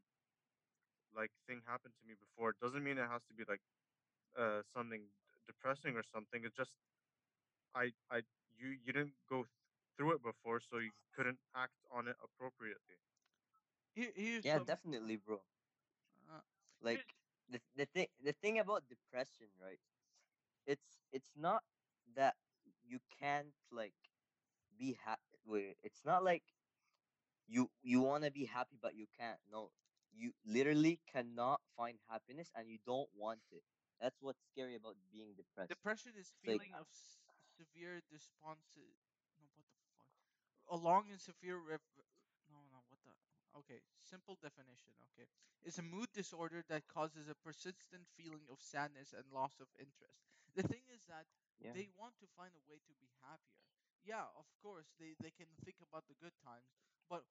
like 1.16 1.32
thing 1.46 1.62
happened 1.66 1.94
to 2.00 2.06
me 2.06 2.14
before. 2.20 2.50
It 2.50 2.60
doesn't 2.60 2.84
mean 2.84 2.98
it 2.98 3.08
has 3.08 3.24
to 3.28 3.34
be 3.34 3.44
like 3.48 3.62
uh 4.38 4.62
something 4.74 5.02
depressing 5.46 5.96
or 5.96 6.02
something. 6.02 6.44
It's 6.44 6.56
just 6.56 6.76
I 7.74 7.92
I 8.10 8.22
you 8.56 8.68
you 8.84 8.92
didn't 8.92 9.14
go 9.28 9.44
th- 9.44 9.50
through 9.96 10.14
it 10.16 10.22
before, 10.22 10.60
so 10.60 10.78
you 10.78 10.92
couldn't 11.14 11.40
act 11.54 11.74
on 11.90 12.08
it 12.08 12.16
appropriately. 12.22 12.98
Here, 13.94 14.12
here's 14.14 14.46
yeah, 14.46 14.58
some. 14.58 14.66
definitely, 14.66 15.16
bro. 15.16 15.42
Uh, 16.30 16.40
Like 16.80 17.02
the 17.48 17.60
the 17.76 17.86
thing 17.86 18.08
the 18.22 18.32
thing 18.32 18.58
about 18.58 18.88
depression, 18.88 19.48
right? 19.60 19.80
It's 20.66 21.00
it's 21.12 21.32
not 21.36 21.64
that 22.14 22.36
you 22.84 23.00
can't 23.10 23.54
like 23.70 23.94
be 24.78 24.94
happy. 25.04 25.76
It's 25.82 26.04
not 26.04 26.24
like 26.24 26.44
you 27.46 27.70
you 27.82 28.00
want 28.00 28.24
to 28.24 28.30
be 28.30 28.46
happy 28.46 28.76
but 28.80 28.94
you 28.94 29.06
can't. 29.16 29.40
No, 29.50 29.70
you 30.16 30.32
literally 30.46 31.00
cannot 31.12 31.60
find 31.76 31.98
happiness 32.08 32.50
and 32.56 32.68
you 32.70 32.78
don't 32.86 33.08
want 33.14 33.40
it. 33.52 33.62
That's 34.00 34.16
what's 34.20 34.42
scary 34.52 34.74
about 34.76 34.96
being 35.12 35.34
depressed. 35.36 35.70
depression 35.70 36.12
is 36.16 36.32
It's 36.32 36.46
like- 36.46 36.60
feeling 36.60 36.74
of 36.74 36.86
s- 36.90 37.18
severe 37.56 38.02
responsive. 38.10 38.96
No, 39.40 39.46
what 39.54 39.66
the 39.68 39.80
fuck? 39.96 40.08
Along 40.80 41.10
and 41.10 41.20
severe 41.20 41.58
rev. 41.58 41.80
No, 42.48 42.64
no, 42.70 42.82
what 42.88 43.00
the? 43.04 43.12
Okay, 43.58 43.80
simple 44.02 44.36
definition. 44.40 44.92
Okay, 45.12 45.26
it's 45.64 45.78
a 45.78 45.82
mood 45.82 46.12
disorder 46.12 46.62
that 46.68 46.86
causes 46.88 47.28
a 47.28 47.34
persistent 47.34 48.06
feeling 48.16 48.44
of 48.50 48.60
sadness 48.60 49.12
and 49.16 49.24
loss 49.32 49.58
of 49.60 49.68
interest. 49.78 50.20
The 50.54 50.62
thing 50.62 50.84
is 50.92 51.04
that 51.06 51.26
Yeah. 51.58 51.72
they 51.72 51.88
want 51.96 52.18
to 52.20 52.26
find 52.36 52.54
a 52.54 52.60
way 52.70 52.80
to 52.86 52.94
be 53.00 53.08
happier. 53.22 53.64
Yeah, 54.04 54.28
of 54.36 54.46
course, 54.62 54.92
they, 54.98 55.14
they 55.20 55.30
can 55.32 55.48
think 55.64 55.80
about 55.80 56.06
the 56.06 56.14
good 56.14 56.34
times, 56.44 56.68
but 57.08 57.24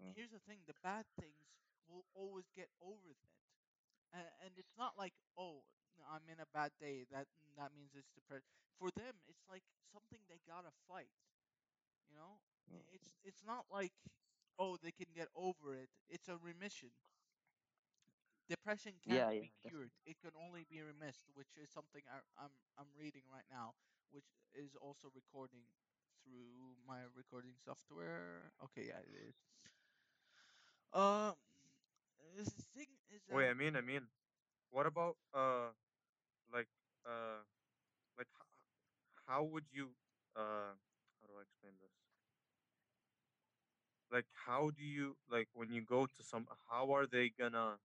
Mm. 0.00 0.14
here's 0.14 0.30
the 0.32 0.40
thing 0.40 0.60
the 0.66 0.74
bad 0.82 1.06
things 1.20 1.46
will 1.88 2.06
always 2.14 2.46
get 2.56 2.68
over 2.82 3.10
that. 3.22 3.40
And, 4.12 4.26
and 4.44 4.52
it's 4.58 4.74
not 4.78 4.94
like, 4.98 5.14
oh, 5.38 5.62
I'm 6.10 6.24
in 6.30 6.40
a 6.40 6.48
bad 6.52 6.72
day, 6.80 7.04
that 7.12 7.26
that 7.56 7.70
means 7.76 7.92
it's 7.96 8.10
depressed. 8.14 8.46
For 8.78 8.90
them, 8.96 9.14
it's 9.28 9.44
like 9.48 9.62
something 9.92 10.18
they 10.28 10.40
gotta 10.46 10.70
fight. 10.88 11.12
You 12.08 12.16
know? 12.16 12.40
Mm. 12.72 12.80
It's 12.92 13.14
it's 13.24 13.44
not 13.44 13.66
like, 13.72 13.92
oh, 14.58 14.76
they 14.82 14.92
can 14.92 15.08
get 15.14 15.28
over 15.36 15.74
it. 15.74 15.88
It's 16.08 16.28
a 16.28 16.36
remission. 16.38 16.90
Depression 18.48 18.94
can't 19.04 19.24
Yeah, 19.24 19.30
yeah, 19.30 19.40
be 19.40 19.52
cured. 19.66 19.90
It 20.04 20.18
can 20.20 20.32
only 20.36 20.64
be 20.68 20.80
remissed, 20.80 21.26
which 21.34 21.56
is 21.56 21.70
something 21.70 22.02
I, 22.08 22.20
I'm 22.42 22.52
I'm 22.78 22.88
reading 22.98 23.22
right 23.32 23.46
now, 23.50 23.74
which 24.10 24.28
is 24.54 24.74
also 24.76 25.08
recording 25.14 25.64
through 26.24 26.76
my 26.86 27.00
recording 27.16 27.54
software. 27.64 28.52
Okay, 28.64 28.86
yeah, 28.88 29.00
it 29.00 29.14
is. 29.28 29.34
Um, 30.92 31.34
the 32.32 32.62
thing 32.74 32.86
is 33.14 33.20
that 33.28 33.34
Wait, 33.34 33.48
I 33.48 33.54
mean, 33.54 33.76
I 33.76 33.80
mean, 33.80 34.02
what 34.70 34.86
about 34.86 35.16
uh 35.34 35.70
like 36.52 36.68
uh 37.06 37.42
like 38.18 38.28
h- 38.28 38.48
how 39.26 39.42
would 39.44 39.64
you 39.72 39.90
uh 40.36 40.72
how 41.20 41.26
do 41.28 41.34
I 41.38 41.42
explain 41.42 41.74
this? 41.80 41.92
Like 44.10 44.26
how 44.46 44.70
do 44.70 44.82
you 44.82 45.16
like 45.30 45.48
when 45.54 45.70
you 45.72 45.82
go 45.82 46.06
to 46.06 46.22
some 46.22 46.46
how 46.70 46.92
are 46.94 47.06
they 47.06 47.28
gonna 47.30 47.78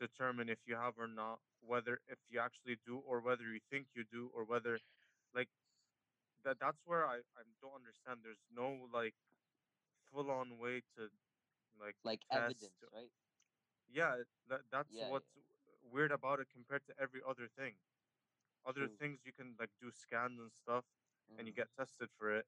determine 0.00 0.48
if 0.48 0.58
you 0.66 0.74
have 0.76 0.94
or 0.98 1.06
not 1.08 1.38
whether 1.66 2.00
if 2.08 2.18
you 2.30 2.40
actually 2.40 2.76
do 2.86 3.02
or 3.06 3.20
whether 3.20 3.44
you 3.44 3.60
think 3.70 3.86
you 3.94 4.04
do 4.10 4.30
or 4.34 4.44
whether 4.44 4.78
like 5.34 5.48
that 6.44 6.56
that's 6.60 6.80
where 6.86 7.06
I 7.06 7.16
I 7.36 7.42
don't 7.62 7.74
understand 7.76 8.20
there's 8.24 8.42
no 8.54 8.88
like 8.92 9.14
full 10.12 10.30
on 10.30 10.58
way 10.58 10.82
to 10.96 11.08
like 11.80 11.96
Like 12.02 12.24
test 12.32 12.58
evidence, 12.58 12.82
right? 12.92 13.12
yeah 13.90 14.16
that 14.48 14.60
that's 14.70 14.96
Yeah, 14.96 15.00
what's 15.00 15.30
weird 15.82 16.12
about 16.12 16.40
it 16.40 16.48
compared 16.52 16.84
to 16.86 16.92
every 17.00 17.20
other 17.28 17.48
thing 17.48 17.74
other 18.66 18.88
True. 18.88 18.98
things 18.98 19.20
you 19.24 19.32
can 19.32 19.54
like 19.58 19.70
do 19.80 19.90
scans 19.90 20.38
and 20.40 20.52
stuff 20.52 20.84
and 21.38 21.46
you 21.46 21.52
Mm. 21.52 21.54
get 21.54 21.68
tested 21.78 22.08
for 22.18 22.34
it 22.36 22.46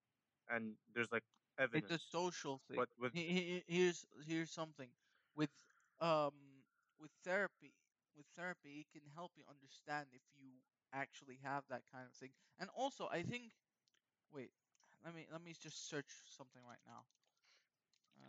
and 0.49 0.75
there's 0.95 1.11
like 1.13 1.25
evidence 1.59 1.73
it's 1.73 1.91
a 1.91 1.99
social 1.99 2.59
thing. 2.59 2.85
but 2.85 2.89
with 2.99 3.13
He- 3.13 3.29
he- 3.29 3.63
he- 3.67 3.77
here's 3.77 4.07
here's 4.27 4.51
something 4.51 4.91
with 5.35 5.51
um 6.01 6.65
with 6.99 7.13
therapy 7.25 7.75
with 8.15 8.27
therapy 8.37 8.81
it 8.81 8.91
can 8.91 9.07
help 9.11 9.33
you 9.37 9.45
understand 9.49 10.09
if 10.13 10.23
you 10.35 10.63
actually 10.93 11.37
have 11.37 11.67
that 11.69 11.87
kind 11.87 12.07
of 12.07 12.15
thing 12.15 12.33
and 12.59 12.71
also 12.71 13.09
i 13.09 13.23
think 13.23 13.53
wait 14.31 14.53
let 15.05 15.15
me 15.15 15.27
let 15.31 15.41
me 15.43 15.53
just 15.53 15.89
search 15.89 16.23
something 16.27 16.63
right 16.65 16.83
now 16.87 17.07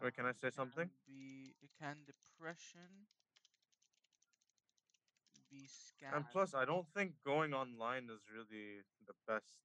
Wait, 0.02 0.14
can 0.16 0.26
I 0.26 0.32
Uh, 0.34 0.34
say 0.34 0.50
something? 0.52 0.90
be 1.06 1.56
can 1.80 2.04
depression 2.06 3.08
be 5.50 5.68
scanned 5.68 6.16
and 6.16 6.30
plus 6.30 6.54
i 6.54 6.66
don't 6.66 6.88
think 6.94 7.14
going 7.26 7.54
online 7.54 8.10
is 8.10 8.22
really 8.34 8.82
the 9.08 9.14
best 9.28 9.60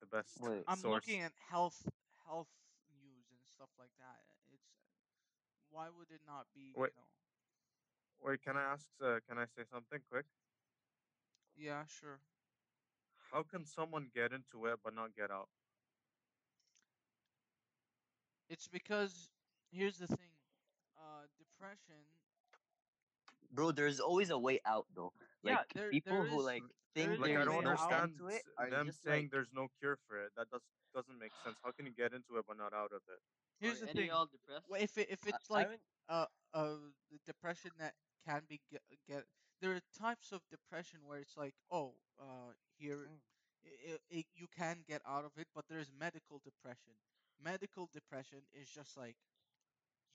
the 0.00 0.06
best 0.06 0.38
Wait. 0.38 0.64
i'm 0.66 0.82
source. 0.82 1.04
looking 1.06 1.20
at 1.20 1.32
health 1.50 1.88
health 2.26 2.48
news 3.00 3.26
and 3.30 3.40
stuff 3.44 3.70
like 3.78 3.92
that. 3.98 4.20
It's 4.52 4.68
why 5.70 5.88
would 5.90 6.10
it 6.10 6.22
not 6.26 6.46
be 6.54 6.76
Wait. 6.76 6.90
you 6.90 6.94
know? 6.94 7.08
Wait 8.20 8.42
can 8.42 8.56
i 8.56 8.62
ask 8.62 8.88
uh, 9.02 9.20
can 9.26 9.38
i 9.38 9.46
say 9.46 9.64
something 9.64 10.00
quick? 10.10 10.26
Yeah 11.56 11.84
sure. 11.86 12.20
How 13.30 13.42
can 13.42 13.64
someone 13.64 14.10
get 14.14 14.32
into 14.32 14.66
it 14.66 14.80
but 14.82 14.94
not 14.94 15.14
get 15.16 15.30
out 15.30 15.48
It's 18.54 18.68
because 18.68 19.30
here's 19.72 19.98
the 19.98 20.06
thing. 20.06 20.30
Uh, 20.96 21.26
depression. 21.42 21.98
Bro, 23.50 23.72
there's 23.72 23.98
always 23.98 24.30
a 24.30 24.38
way 24.38 24.60
out 24.64 24.86
though. 24.94 25.12
Yeah, 25.42 25.56
Like 25.58 25.72
there- 25.74 25.90
people 25.90 26.12
there 26.22 26.30
who 26.30 26.38
is- 26.38 26.46
like 26.46 26.62
think 26.94 27.18
like 27.18 27.30
a 27.30 27.34
i 27.34 27.34
there's 27.34 27.46
don't 27.46 27.64
way 27.64 27.66
out. 27.66 27.66
understand 27.66 28.02
end 28.10 28.18
to 28.18 28.26
it 28.28 28.42
are 28.56 28.70
them 28.70 28.86
just 28.86 29.02
saying 29.02 29.22
like 29.24 29.32
there's 29.32 29.50
no 29.52 29.66
cure 29.80 29.98
for 30.06 30.14
it 30.24 30.30
that 30.36 30.46
does 30.52 30.62
doesn't 30.94 31.18
make 31.18 31.32
sense 31.42 31.56
how 31.64 31.72
can 31.72 31.86
you 31.86 31.92
get 31.92 32.12
into 32.14 32.36
it 32.38 32.44
but 32.46 32.56
not 32.56 32.72
out 32.72 32.92
of 32.94 33.02
it 33.10 33.18
Here's 33.58 33.82
Are 33.82 33.86
the 33.86 33.92
thing. 33.92 34.06
y'all 34.06 34.26
depressed? 34.30 34.66
Well, 34.70 34.80
if 34.80 34.96
it, 34.98 35.08
if 35.10 35.26
it's 35.26 35.50
I 35.50 35.54
like 35.54 35.68
don't- 35.70 35.80
uh 36.08 36.26
uh 36.54 36.76
the 37.10 37.18
depression 37.26 37.72
that 37.82 37.94
can 38.24 38.42
be 38.48 38.60
get, 38.70 38.82
get 39.08 39.24
there 39.60 39.72
are 39.74 39.80
types 39.98 40.30
of 40.30 40.40
depression 40.56 41.00
where 41.04 41.18
it's 41.18 41.36
like 41.36 41.54
oh 41.72 41.94
uh 42.20 42.52
here 42.78 43.08
Mm. 43.10 43.20
i 43.66 43.98
i 44.18 44.24
you 44.40 44.46
can 44.56 44.84
get 44.86 45.02
out 45.04 45.24
of 45.24 45.32
it, 45.36 45.48
but 45.54 45.64
there's 45.68 45.90
medical 46.06 46.38
depression. 46.44 46.94
Medical 47.44 47.88
depression 47.92 48.40
is 48.54 48.68
just 48.70 48.96
like 48.96 49.16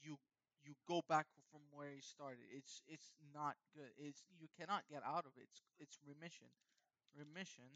you 0.02 0.18
you 0.64 0.74
go 0.88 1.02
back 1.08 1.26
from 1.50 1.60
where 1.72 1.90
you 1.94 2.02
started. 2.02 2.44
It's 2.54 2.82
it's 2.88 3.12
not 3.34 3.56
good. 3.74 3.90
It's 3.98 4.24
you 4.40 4.48
cannot 4.58 4.82
get 4.90 5.02
out 5.06 5.24
of 5.26 5.32
it. 5.36 5.44
It's 5.48 5.62
it's 5.78 5.98
remission. 6.06 6.48
Remission. 7.16 7.70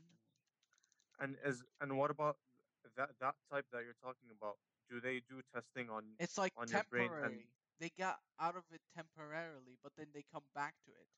and 1.21 1.37
is 1.45 1.63
and 1.81 1.97
what 1.97 2.11
about 2.11 2.37
that 2.97 3.11
that 3.21 3.35
type 3.51 3.67
that 3.73 3.83
you're 3.85 3.99
talking 4.03 4.31
about 4.37 4.57
do 4.91 5.01
they 5.01 5.21
do 5.29 5.41
testing 5.55 5.89
on 5.91 6.05
It's 6.19 6.39
like 6.39 6.53
on 6.57 6.67
temporary. 6.67 7.25
and 7.25 7.35
They 7.81 7.91
got 7.99 8.19
out 8.41 8.57
of 8.57 8.65
it 8.73 8.81
temporarily, 8.95 9.79
but 9.83 9.93
then 9.97 10.07
they 10.15 10.25
come 10.33 10.45
back 10.55 10.75
to 10.87 10.91
it. 10.93 11.09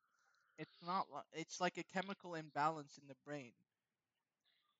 It's 0.58 0.78
not 0.86 1.06
like 1.12 1.24
it's 1.32 1.60
like 1.60 1.76
a 1.78 1.84
chemical 1.92 2.34
imbalance 2.34 2.98
in 3.00 3.08
the 3.08 3.16
brain. 3.24 3.52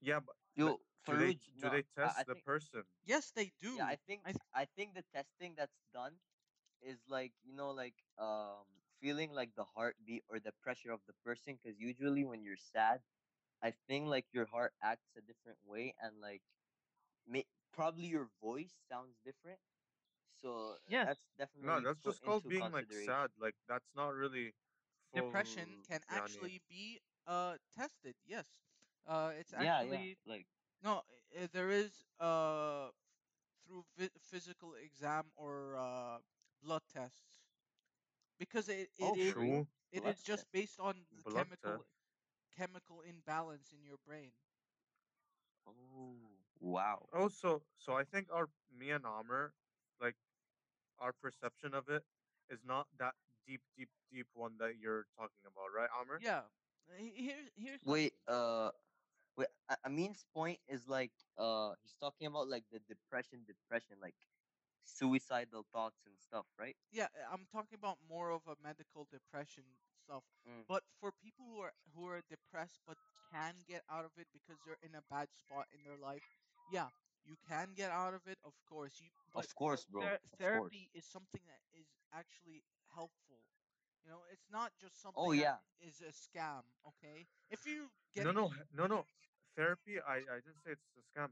yeah 0.00 0.20
but 0.20 0.34
Yo, 0.56 0.80
do 1.06 1.16
they 1.16 1.34
do 1.34 1.38
no, 1.62 1.70
they 1.70 1.82
test 1.96 2.18
I 2.18 2.24
the 2.24 2.34
think- 2.34 2.44
person 2.44 2.82
Yes, 3.04 3.30
they 3.30 3.52
do. 3.60 3.76
Yeah, 3.76 3.86
I 3.86 3.96
think 4.06 4.22
I 4.24 4.32
th- 4.32 4.50
I 4.54 4.64
think 4.76 4.94
the 4.94 5.04
testing 5.14 5.54
that's 5.56 5.78
done 5.94 6.14
is 6.82 6.98
like 7.08 7.32
you 7.44 7.54
know 7.54 7.70
like 7.70 7.94
um 8.18 8.64
feeling 9.00 9.32
like 9.32 9.54
the 9.54 9.64
heartbeat 9.64 10.24
or 10.28 10.40
the 10.40 10.52
pressure 10.62 10.92
of 10.92 11.00
the 11.06 11.14
person 11.24 11.58
because 11.58 11.78
usually 11.78 12.24
when 12.24 12.42
you're 12.42 12.56
sad, 12.56 13.02
I 13.62 13.72
think 13.86 14.06
like 14.08 14.26
your 14.32 14.46
heart 14.46 14.74
acts 14.82 15.08
a 15.16 15.20
different 15.22 15.58
way 15.64 15.94
and 16.02 16.20
like 16.20 16.42
may- 17.26 17.46
probably 17.72 18.06
your 18.06 18.28
voice 18.42 18.74
sounds 18.88 19.16
different. 19.24 19.58
So 20.42 20.76
yeah, 20.88 21.04
that's 21.04 21.24
definitely 21.38 21.68
no 21.68 21.80
that's 21.80 22.02
just 22.04 22.22
called 22.22 22.46
being 22.48 22.70
like 22.72 22.90
sad 22.90 23.30
like 23.38 23.54
that's 23.68 23.90
not 23.94 24.14
really 24.14 24.54
depression 25.14 25.68
can 25.88 26.00
actually 26.08 26.60
be 26.68 27.00
uh 27.26 27.56
tested. 27.76 28.14
Yes. 28.26 28.46
Uh, 29.06 29.32
it's 29.38 29.52
Yeah, 29.56 29.82
actually 29.82 29.82
yeah, 29.82 30.06
like 30.26 30.46
no. 30.82 31.02
i- 31.36 31.46
There 31.52 31.70
is 31.70 31.92
uh 32.20 32.90
through 33.66 33.84
vi- 33.96 34.16
physical 34.20 34.74
exam 34.74 35.24
or 35.36 35.76
uh 35.76 36.18
blood 36.62 36.82
tests 36.92 37.24
because 38.38 38.68
it 38.68 38.90
it 38.98 39.14
Oh, 39.14 39.16
is 39.16 39.36
for? 39.36 39.46
True. 39.46 39.66
it 39.92 40.04
Blood 40.04 40.06
is 40.06 40.22
just 40.22 40.46
test. 40.46 40.52
based 40.52 40.78
on 40.80 41.06
the 41.16 41.24
Blood 41.24 41.46
chemical 41.46 41.84
test. 41.84 41.86
chemical 42.56 43.00
imbalance 43.02 43.72
in 43.72 43.84
your 43.84 43.98
brain. 44.06 44.32
oh 45.66 46.16
wow. 46.60 47.06
Oh, 47.12 47.28
so 47.28 47.62
so 47.78 47.94
I 47.94 48.04
think 48.04 48.28
our 48.32 48.48
me 48.76 48.90
and 48.90 49.04
Amr, 49.06 49.52
like 50.00 50.16
our 50.98 51.12
perception 51.12 51.74
of 51.74 51.88
it 51.88 52.02
is 52.50 52.60
not 52.64 52.86
that 52.98 53.14
deep, 53.46 53.60
deep, 53.76 53.88
deep 54.12 54.26
one 54.34 54.52
that 54.58 54.76
you're 54.80 55.06
talking 55.16 55.44
about, 55.46 55.72
right, 55.74 55.88
Amr? 56.00 56.20
Yeah. 56.20 56.42
he- 56.96 57.26
Here's 57.26 57.50
here's 57.56 57.80
Wait, 57.84 58.14
uh, 58.28 58.70
wait. 59.36 59.48
A- 59.70 59.76
Amin's 59.86 60.24
point 60.34 60.58
is 60.68 60.86
like, 60.88 61.12
uh, 61.38 61.72
he's 61.82 61.94
talking 62.00 62.26
about 62.26 62.48
like 62.48 62.64
the 62.72 62.80
depression, 62.88 63.40
depression, 63.46 63.96
like 64.00 64.14
suicidal 64.84 65.64
thoughts 65.72 66.00
and 66.06 66.14
stuff, 66.18 66.46
right? 66.58 66.76
yeah, 66.92 67.08
I'm 67.32 67.46
talking 67.52 67.76
about 67.78 67.98
more 68.08 68.30
of 68.30 68.42
a 68.46 68.54
medical 68.62 69.06
depression 69.10 69.64
stuff. 70.04 70.22
Mm. 70.48 70.64
But 70.68 70.82
for 71.00 71.10
people 71.22 71.44
who 71.50 71.60
are 71.60 71.72
who 71.94 72.06
are 72.08 72.22
depressed 72.30 72.80
but 72.86 72.96
can 73.32 73.54
get 73.68 73.82
out 73.90 74.04
of 74.04 74.12
it 74.18 74.28
because 74.32 74.58
they're 74.64 74.78
in 74.82 74.94
a 74.94 75.02
bad 75.10 75.28
spot 75.34 75.66
in 75.74 75.82
their 75.84 75.98
life, 75.98 76.22
yeah, 76.72 76.88
you 77.26 77.34
can 77.48 77.74
get 77.74 77.90
out 77.90 78.14
of 78.14 78.22
it, 78.26 78.38
of 78.44 78.54
course. 78.68 78.94
You 79.02 79.10
Of 79.34 79.52
course, 79.54 79.84
bro. 79.90 80.02
ther- 80.02 80.14
of 80.14 80.20
course. 80.38 80.38
therapy 80.38 80.90
is 80.94 81.04
something 81.04 81.42
that 81.46 81.60
is 81.74 81.88
actually 82.14 82.62
helpful. 82.94 83.42
You 84.04 84.12
know, 84.12 84.22
it's 84.32 84.46
not 84.52 84.70
just 84.80 85.02
something 85.02 85.18
Oh, 85.18 85.32
yeah. 85.32 85.58
is 85.80 86.00
a 86.00 86.12
scam. 86.14 86.62
Okay, 86.86 87.26
if 87.50 87.66
you 87.66 87.90
get 88.14 88.24
No, 88.24 88.30
no, 88.30 88.52
no, 88.72 88.86
no. 88.86 89.04
Therapy. 89.56 90.00
I, 90.00 90.16
I 90.18 90.40
didn't 90.44 90.60
say 90.64 90.72
it's 90.72 90.86
a 90.98 91.02
scam. 91.02 91.30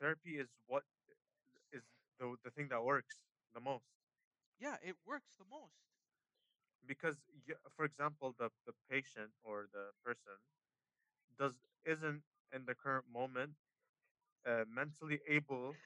Therapy 0.00 0.38
is 0.38 0.48
what 0.66 0.84
is 1.72 1.84
the 2.18 2.36
the 2.44 2.50
thing 2.50 2.68
that 2.68 2.82
works 2.84 3.22
the 3.54 3.60
most. 3.60 3.90
yeah, 4.58 4.76
it 4.82 4.96
works 5.06 5.32
the 5.38 5.44
most. 5.44 5.80
because 6.86 7.28
for 7.76 7.84
example 7.84 8.34
the 8.38 8.50
the 8.66 8.74
patient 8.90 9.32
or 9.42 9.66
the 9.72 9.92
person 10.04 10.34
does 11.38 11.54
isn't 11.84 12.22
in 12.52 12.64
the 12.66 12.74
current 12.74 13.06
moment 13.10 13.56
uh, 14.46 14.64
mentally 14.68 15.20
able 15.28 15.78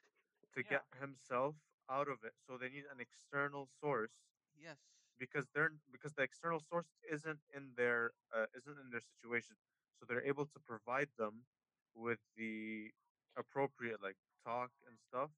to 0.53 0.63
Yeah. 0.63 0.69
get 0.69 0.83
himself 0.99 1.55
out 1.89 2.07
of 2.07 2.23
it 2.23 2.33
so 2.45 2.57
they 2.57 2.69
need 2.69 2.85
an 2.91 2.99
external 2.99 3.65
source 3.65 4.15
Yes. 4.55 4.77
because 5.17 5.49
they're 5.53 5.71
because 5.91 6.13
the 6.13 6.23
external 6.23 6.59
source 6.59 6.89
isn't 7.11 7.41
in 7.53 7.73
their 7.75 8.11
uh, 8.33 8.45
isn't 8.55 8.79
in 8.79 8.89
their 8.91 9.01
situation 9.01 9.55
so 9.97 10.05
they're 10.05 10.25
able 10.25 10.45
to 10.45 10.59
provide 10.59 11.09
them 11.17 11.45
with 11.95 12.19
the 12.37 12.91
appropriate 13.37 14.01
like 14.01 14.17
talk 14.45 14.71
and 14.87 14.97
stuff 15.09 15.29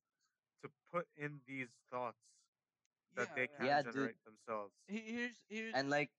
to 0.64 0.70
put 0.92 1.08
in 1.18 1.40
these 1.48 1.70
thoughts 1.92 2.18
that 3.16 3.30
yeah, 3.30 3.36
they 3.36 3.48
can 3.48 3.78
Yeah, 3.78 3.84
dude. 3.84 4.12
generate 4.12 4.18
themselves 4.26 4.74
Here's 4.88 5.42
here's 5.50 5.76
And 5.76 5.90
like, 5.90 6.10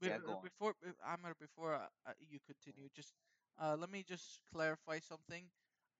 Be- 0.00 0.10
Yeah, 0.10 0.18
go 0.18 0.32
on. 0.34 0.42
before 0.42 0.74
Amr, 1.04 1.34
before 1.38 1.74
uh, 1.74 1.88
uh, 2.06 2.12
you 2.18 2.38
continue, 2.46 2.88
just 2.94 3.14
uh, 3.58 3.76
let 3.78 3.90
me 3.90 4.02
just 4.02 4.40
clarify 4.50 4.98
something. 5.00 5.50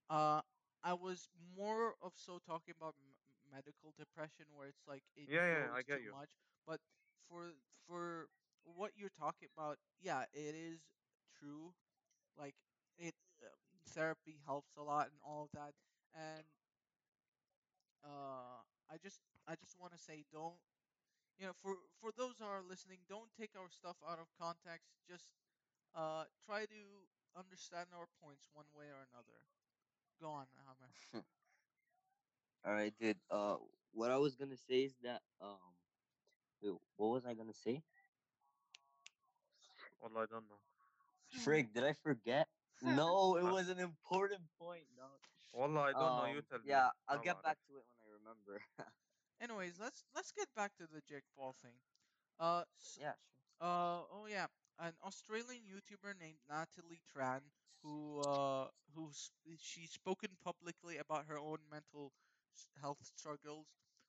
Uh, 0.08 0.40
I 0.82 0.94
was 0.94 1.28
more 1.56 1.94
of 2.02 2.12
so 2.16 2.38
talking 2.46 2.74
about 2.76 2.94
m- 2.98 3.16
medical 3.52 3.92
depression, 3.96 4.46
where 4.54 4.68
it's 4.68 4.86
like 4.86 5.02
it 5.16 5.28
Yeah, 5.28 5.46
yeah, 5.46 5.72
I 5.74 5.82
get 5.82 6.00
too 6.00 6.02
you. 6.02 6.12
much. 6.12 6.30
But 6.66 6.80
for 7.28 7.52
for 7.86 8.28
what 8.64 8.92
you're 8.96 9.14
talking 9.18 9.48
about, 9.56 9.78
yeah, 10.00 10.24
it 10.32 10.54
is 10.54 10.80
true. 11.38 11.72
Like 12.36 12.54
it, 12.54 12.67
therapy 13.88 14.38
helps 14.46 14.76
a 14.76 14.82
lot 14.82 15.06
and 15.08 15.18
all 15.24 15.44
of 15.44 15.50
that. 15.54 15.74
And 16.14 16.44
uh, 18.04 18.62
I 18.90 18.96
just 19.02 19.20
I 19.46 19.54
just 19.56 19.78
want 19.78 19.92
to 19.92 19.98
say, 19.98 20.24
don't 20.32 20.58
you 21.38 21.46
know 21.46 21.54
for 21.62 21.76
for 22.00 22.10
those 22.16 22.38
who 22.38 22.44
are 22.46 22.62
listening 22.62 22.98
don't 23.08 23.30
take 23.38 23.52
our 23.58 23.70
stuff 23.70 23.96
out 24.08 24.18
of 24.20 24.28
context 24.38 24.90
just 25.08 25.26
uh 25.94 26.24
try 26.44 26.64
to 26.66 26.82
understand 27.36 27.88
our 27.94 28.06
points 28.22 28.48
one 28.52 28.66
way 28.76 28.86
or 28.86 29.06
another 29.12 29.40
go 30.20 30.30
on 30.30 30.46
Hammer. 30.56 30.92
all 32.64 32.72
right, 32.72 32.92
dude. 33.00 33.16
Uh, 33.30 33.56
what 33.92 34.10
I 34.10 34.16
was 34.18 34.36
gonna 34.36 34.56
say 34.56 34.80
is 34.82 34.94
that 35.02 35.22
um, 35.40 35.74
wait, 36.62 36.74
what 36.96 37.08
was 37.10 37.26
I 37.26 37.34
gonna 37.34 37.52
say? 37.54 37.82
well 40.00 40.12
i 40.16 40.26
don't 40.26 40.48
know 40.48 40.60
Frig, 41.44 41.72
did 41.72 41.84
I 41.84 41.92
forget? 41.92 42.48
no, 42.82 43.36
it 43.36 43.44
was 43.58 43.68
an 43.68 43.78
important 43.78 44.42
point. 44.60 44.84
No. 44.96 45.04
Wallah, 45.54 45.88
I 45.88 45.92
don't 45.92 46.02
um, 46.02 46.16
know. 46.18 46.26
You 46.26 46.38
um, 46.38 46.44
tell 46.50 46.58
me. 46.58 46.64
Yeah, 46.68 46.88
I'll 47.08 47.18
get 47.18 47.42
back 47.42 47.58
to 47.68 47.76
it 47.76 47.84
when 47.88 48.00
I 48.04 48.08
remember. 48.20 48.62
Anyways, 49.40 49.78
let's 49.80 50.04
let's 50.14 50.32
get 50.32 50.48
back 50.56 50.76
to 50.76 50.84
the 50.92 51.00
Jake 51.08 51.24
Paul 51.36 51.54
thing. 51.62 51.78
Uh, 52.38 52.62
so, 52.76 53.00
yeah. 53.00 53.12
Sure. 53.60 53.68
Uh, 53.68 54.00
oh 54.14 54.26
yeah, 54.30 54.46
an 54.78 54.92
Australian 55.04 55.62
YouTuber 55.66 56.14
named 56.20 56.38
Natalie 56.48 57.02
Tran, 57.10 57.40
who 57.82 58.20
uh, 58.20 58.66
who 58.94 59.10
she's 59.60 59.90
spoken 59.90 60.30
publicly 60.44 60.98
about 60.98 61.26
her 61.26 61.38
own 61.38 61.58
mental 61.70 62.12
health 62.80 63.02
struggles. 63.02 63.66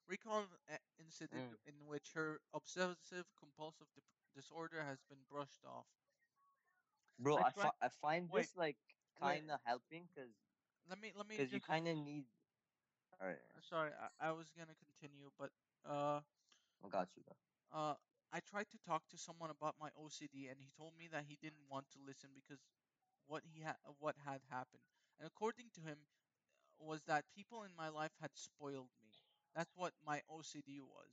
Recall 0.08 0.46
an 0.70 0.78
incident 1.00 1.54
mm. 1.54 1.70
in 1.70 1.76
which 1.88 2.14
her 2.16 2.40
obsessive 2.54 3.26
compulsive 3.38 3.86
disorder 4.36 4.84
has 4.88 4.98
been 5.10 5.22
brushed 5.30 5.62
off. 5.66 5.86
Bro, 7.20 7.38
I 7.38 7.44
I, 7.44 7.52
fi- 7.52 7.72
I 7.82 7.90
find 7.90 8.32
wait, 8.32 8.48
this 8.48 8.56
like 8.56 8.78
kind 9.20 9.52
of 9.52 9.60
helping 9.66 10.08
because 10.14 10.32
let 10.90 11.00
me 11.00 11.12
let 11.16 11.28
me 11.28 11.42
because 11.42 11.54
you 11.54 11.60
kind 11.62 11.88
of 11.88 11.98
need. 11.98 12.26
All 13.22 13.28
right, 13.28 13.38
uh, 13.56 13.62
sorry 13.62 13.92
I, 13.94 14.30
I 14.30 14.32
was 14.32 14.52
gonna 14.58 14.76
continue 14.76 15.30
but 15.38 15.52
uh 15.86 16.22
I 16.84 16.90
got 16.90 17.16
you. 17.16 17.24
though. 17.28 17.36
uh 17.72 17.96
I 18.32 18.40
tried 18.42 18.70
to 18.72 18.78
talk 18.86 19.08
to 19.10 19.18
someone 19.18 19.50
about 19.50 19.76
my 19.80 19.90
OCD 19.96 20.48
and 20.48 20.60
he 20.62 20.70
told 20.78 20.94
me 20.98 21.08
that 21.12 21.26
he 21.28 21.38
didn't 21.42 21.66
want 21.70 21.90
to 21.92 22.00
listen 22.06 22.30
because 22.34 22.60
what 23.28 23.44
he 23.46 23.62
had 23.62 23.78
what 24.00 24.16
had 24.26 24.42
happened 24.50 24.84
and 25.20 25.28
according 25.28 25.70
to 25.76 25.82
him 25.82 26.00
was 26.80 27.04
that 27.04 27.26
people 27.36 27.64
in 27.64 27.72
my 27.76 27.90
life 27.90 28.14
had 28.22 28.32
spoiled 28.36 28.90
me 29.04 29.12
that's 29.56 29.76
what 29.76 29.94
my 30.06 30.22
OCD 30.30 30.80
was 30.82 31.12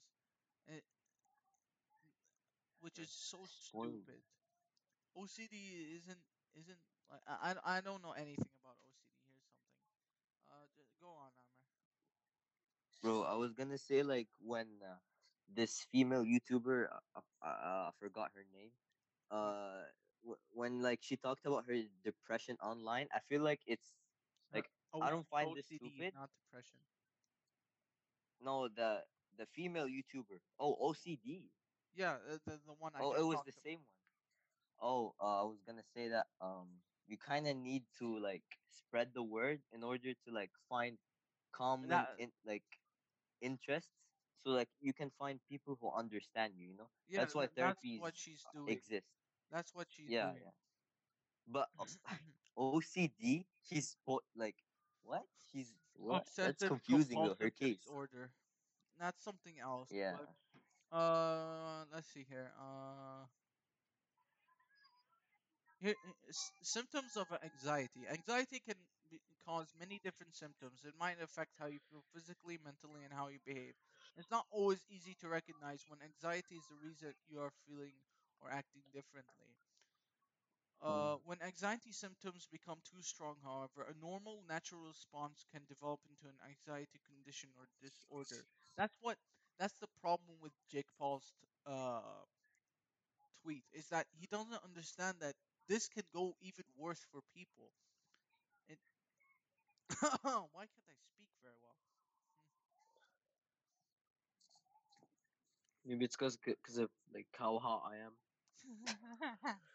Eh, 0.68 0.80
which 2.80 2.98
is 2.98 3.10
so 3.10 3.38
Spoiled. 3.46 4.06
stupid 4.06 4.22
OCD 5.16 5.96
isn't 5.96 6.22
isn't 6.54 6.80
like 7.10 7.22
I, 7.26 7.54
I 7.64 7.78
I 7.78 7.80
don't 7.82 8.02
know 8.02 8.12
anything 8.12 8.52
about 8.60 8.78
OCD 8.84 9.16
here's 9.32 9.46
something 9.50 9.82
uh 10.50 10.66
go 11.00 11.10
on 11.10 11.32
Amr 11.34 11.62
Bro, 13.02 13.22
I 13.22 13.34
was 13.34 13.52
gonna 13.54 13.78
say 13.78 14.02
like 14.02 14.28
when 14.40 14.82
uh, 14.82 14.96
this 15.48 15.84
female 15.90 16.24
YouTuber, 16.24 16.86
uh, 16.92 17.20
uh, 17.42 17.46
uh, 17.46 17.88
I 17.88 17.90
forgot 17.98 18.32
her 18.34 18.44
name. 18.52 18.72
Uh, 19.30 19.82
w- 20.22 20.40
when 20.50 20.82
like 20.82 21.00
she 21.02 21.16
talked 21.16 21.46
about 21.46 21.66
her 21.66 21.76
depression 22.04 22.56
online, 22.62 23.08
I 23.14 23.20
feel 23.28 23.42
like 23.42 23.60
it's 23.66 23.94
like 24.52 24.70
I 25.00 25.10
don't 25.10 25.26
find 25.26 25.54
this 25.54 25.66
OCD, 25.68 25.76
stupid. 25.76 26.14
not 26.14 26.30
depression 26.34 26.80
no 28.40 28.68
the 28.68 29.04
the 29.36 29.46
female 29.46 29.86
YouTuber. 29.86 30.40
Oh, 30.58 30.74
OCD. 30.80 31.50
yeah 31.94 32.16
the 32.44 32.58
the 32.66 32.72
one 32.74 32.94
I 32.94 33.00
oh, 33.00 33.12
it 33.14 33.22
was 33.22 33.42
the 33.42 33.52
about. 33.52 33.52
same 33.52 33.80
one. 33.80 33.95
Oh, 34.80 35.14
uh, 35.20 35.42
I 35.42 35.44
was 35.44 35.58
gonna 35.66 35.84
say 35.94 36.08
that 36.08 36.26
um, 36.40 36.68
you 37.06 37.16
kind 37.16 37.46
of 37.46 37.56
need 37.56 37.84
to 37.98 38.18
like 38.18 38.44
spread 38.68 39.08
the 39.14 39.22
word 39.22 39.60
in 39.72 39.82
order 39.82 40.12
to 40.12 40.30
like 40.32 40.50
find 40.68 40.98
common 41.52 41.88
That- 41.90 42.14
in 42.18 42.30
like 42.44 42.64
interests, 43.40 43.90
so 44.44 44.50
like 44.50 44.68
you 44.80 44.92
can 44.92 45.10
find 45.18 45.40
people 45.48 45.76
who 45.80 45.90
understand 45.92 46.54
you. 46.56 46.68
You 46.70 46.76
know, 46.76 46.88
Yeah, 47.08 47.20
that's 47.20 47.34
why 47.34 47.46
th- 47.46 47.52
that's 47.56 47.80
therapies 47.80 48.00
what 48.00 48.16
she's 48.16 48.44
doing. 48.52 48.68
exist. 48.68 49.06
That's 49.50 49.74
what 49.74 49.86
she's 49.90 50.08
Yeah, 50.10 50.30
doing. 50.32 50.42
yeah. 50.44 50.50
But 51.46 51.68
OCD, 52.58 53.44
she's 53.62 53.96
like 54.34 54.56
what? 55.02 55.24
She's 55.52 55.72
what? 55.94 56.26
That's 56.36 56.62
confusing 56.64 57.22
though. 57.22 57.36
Her 57.40 57.50
case. 57.50 57.86
order, 57.88 58.30
That's 58.98 59.22
something 59.22 59.58
else. 59.60 59.88
Yeah. 59.90 60.16
But, 60.18 60.96
uh, 60.96 61.84
let's 61.92 62.08
see 62.08 62.24
here. 62.28 62.52
Uh, 62.58 63.26
here 65.80 65.94
uh, 66.06 66.12
symptoms 66.62 67.16
of 67.16 67.26
anxiety. 67.42 68.06
Anxiety 68.10 68.60
can 68.64 68.76
be, 69.10 69.20
cause 69.46 69.72
many 69.78 70.00
different 70.04 70.34
symptoms. 70.34 70.82
It 70.84 70.94
might 70.98 71.20
affect 71.22 71.52
how 71.58 71.66
you 71.66 71.78
feel 71.90 72.02
physically, 72.14 72.58
mentally, 72.64 73.04
and 73.04 73.12
how 73.12 73.28
you 73.28 73.38
behave. 73.44 73.74
It's 74.16 74.30
not 74.30 74.46
always 74.50 74.84
easy 74.90 75.14
to 75.20 75.28
recognize 75.28 75.84
when 75.88 76.00
anxiety 76.02 76.56
is 76.56 76.66
the 76.68 76.76
reason 76.82 77.12
you 77.28 77.40
are 77.40 77.52
feeling 77.66 77.92
or 78.40 78.50
acting 78.50 78.82
differently. 78.92 79.54
Uh, 80.82 81.16
when 81.24 81.40
anxiety 81.42 81.90
symptoms 81.92 82.46
become 82.52 82.78
too 82.84 83.02
strong, 83.02 83.36
however, 83.42 83.82
a 83.90 83.94
normal 84.04 84.42
natural 84.48 84.82
response 84.86 85.44
can 85.52 85.62
develop 85.68 86.00
into 86.08 86.26
an 86.26 86.38
anxiety 86.48 87.00
condition 87.06 87.48
or 87.58 87.66
disorder. 87.82 88.44
That's 88.76 88.96
what 89.00 89.16
that's 89.58 89.78
the 89.80 89.88
problem 90.00 90.36
with 90.40 90.52
Jake 90.70 90.86
Paul's 90.98 91.32
uh, 91.66 92.00
tweet 93.42 93.64
is 93.72 93.88
that 93.88 94.06
he 94.18 94.26
doesn't 94.26 94.62
understand 94.64 95.16
that 95.20 95.34
this 95.68 95.88
can 95.88 96.04
go 96.12 96.36
even 96.40 96.64
worse 96.76 97.04
for 97.10 97.20
people. 97.34 97.72
It 98.68 98.78
why 100.22 100.66
can't 100.66 100.88
I 100.88 100.96
speak 100.96 101.28
very 101.42 101.54
well? 101.62 101.76
Maybe 105.84 106.04
it's 106.04 106.16
because 106.16 106.36
because 106.36 106.78
of 106.78 106.90
like 107.12 107.26
how 107.36 107.58
hot 107.58 107.82
I 107.90 107.96
am. 107.98 108.12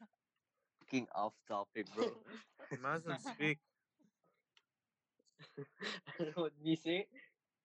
Fucking 0.80 1.08
off 1.16 1.34
topic, 1.48 1.88
bro. 1.94 2.24
Mazen, 2.76 3.20
speak. 3.20 3.60
what 6.36 6.54
did 6.58 6.68
you 6.68 6.76
say? 6.76 7.08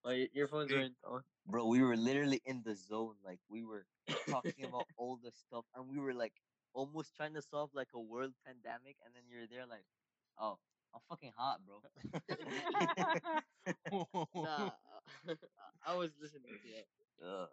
My 0.05 0.29
earphones 0.35 0.73
Speak. 0.73 0.75
aren't 0.75 0.97
on. 1.05 1.23
Bro, 1.47 1.67
we 1.67 1.83
were 1.83 1.97
literally 1.97 2.41
in 2.45 2.63
the 2.63 2.75
zone. 2.75 3.17
Like 3.25 3.41
we 3.49 3.65
were 3.65 3.87
talking 4.29 4.65
about 4.65 4.89
all 4.97 5.17
the 5.17 5.31
stuff, 5.33 5.65
and 5.75 5.89
we 5.89 5.99
were 5.99 6.15
like 6.15 6.35
almost 6.77 7.17
trying 7.17 7.35
to 7.35 7.43
solve 7.43 7.71
like 7.75 7.89
a 7.95 8.01
world 8.01 8.35
pandemic, 8.47 8.97
and 9.05 9.15
then 9.17 9.25
you're 9.29 9.49
there 9.49 9.67
like, 9.67 9.87
oh, 10.39 10.59
I'm 10.95 11.01
fucking 11.09 11.33
hot, 11.37 11.61
bro. 11.67 11.83
Nah, 14.35 14.71
I 15.87 15.95
was 15.97 16.11
listening 16.21 16.59
to 16.63 16.69
you. 16.69 16.85
Ugh. 17.25 17.49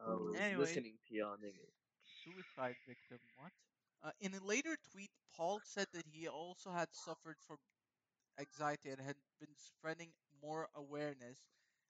I 0.00 0.14
was 0.14 0.40
Anyway. 0.40 0.60
listening 0.60 0.98
to 1.08 1.14
y'all 1.14 1.36
niggas. 1.36 1.74
Suicide 2.24 2.76
victim. 2.86 3.18
What? 3.36 3.52
Uh, 4.02 4.12
in 4.20 4.34
a 4.34 4.44
later 4.44 4.76
tweet, 4.92 5.10
Paul 5.36 5.60
said 5.64 5.88
that 5.92 6.06
he 6.06 6.28
also 6.28 6.70
had 6.72 6.88
suffered 6.92 7.36
from 7.46 7.58
anxiety 8.38 8.90
and 8.90 9.00
had 9.00 9.16
been 9.40 9.54
spreading 9.56 10.10
more 10.42 10.68
awareness. 10.74 11.38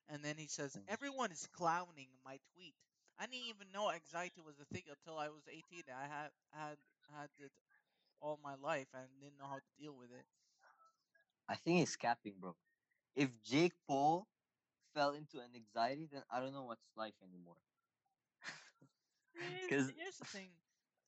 And 0.09 0.23
then 0.25 0.37
he 0.39 0.47
says, 0.49 0.77
Mm. 0.77 0.85
"Everyone 0.89 1.33
is 1.33 1.47
clowning 1.49 2.11
my 2.25 2.39
tweet. 2.55 2.75
I 3.19 3.27
didn't 3.27 3.49
even 3.49 3.69
know 3.73 3.91
anxiety 3.91 4.41
was 4.41 4.59
a 4.61 4.67
thing 4.67 4.85
until 4.91 5.19
I 5.19 5.29
was 5.29 5.45
18. 5.51 5.85
I 5.93 6.07
had 6.09 6.31
had 6.53 6.79
had 7.15 7.31
it 7.39 7.53
all 8.21 8.39
my 8.43 8.55
life 8.55 8.89
and 8.95 9.09
didn't 9.21 9.39
know 9.39 9.49
how 9.49 9.59
to 9.61 9.73
deal 9.81 9.95
with 9.97 10.11
it." 10.13 10.27
I 11.49 11.57
think 11.57 11.79
he's 11.81 11.97
capping, 11.97 12.35
bro. 12.39 12.55
If 13.15 13.31
Jake 13.43 13.75
Paul 13.87 14.27
fell 14.95 15.13
into 15.13 15.41
an 15.41 15.55
anxiety, 15.55 16.07
then 16.11 16.23
I 16.31 16.41
don't 16.41 16.53
know 16.53 16.65
what's 16.65 16.87
life 16.97 17.15
anymore. 17.23 17.57
Because 19.67 19.91
here's 19.97 20.19
the 20.19 20.27
thing, 20.27 20.51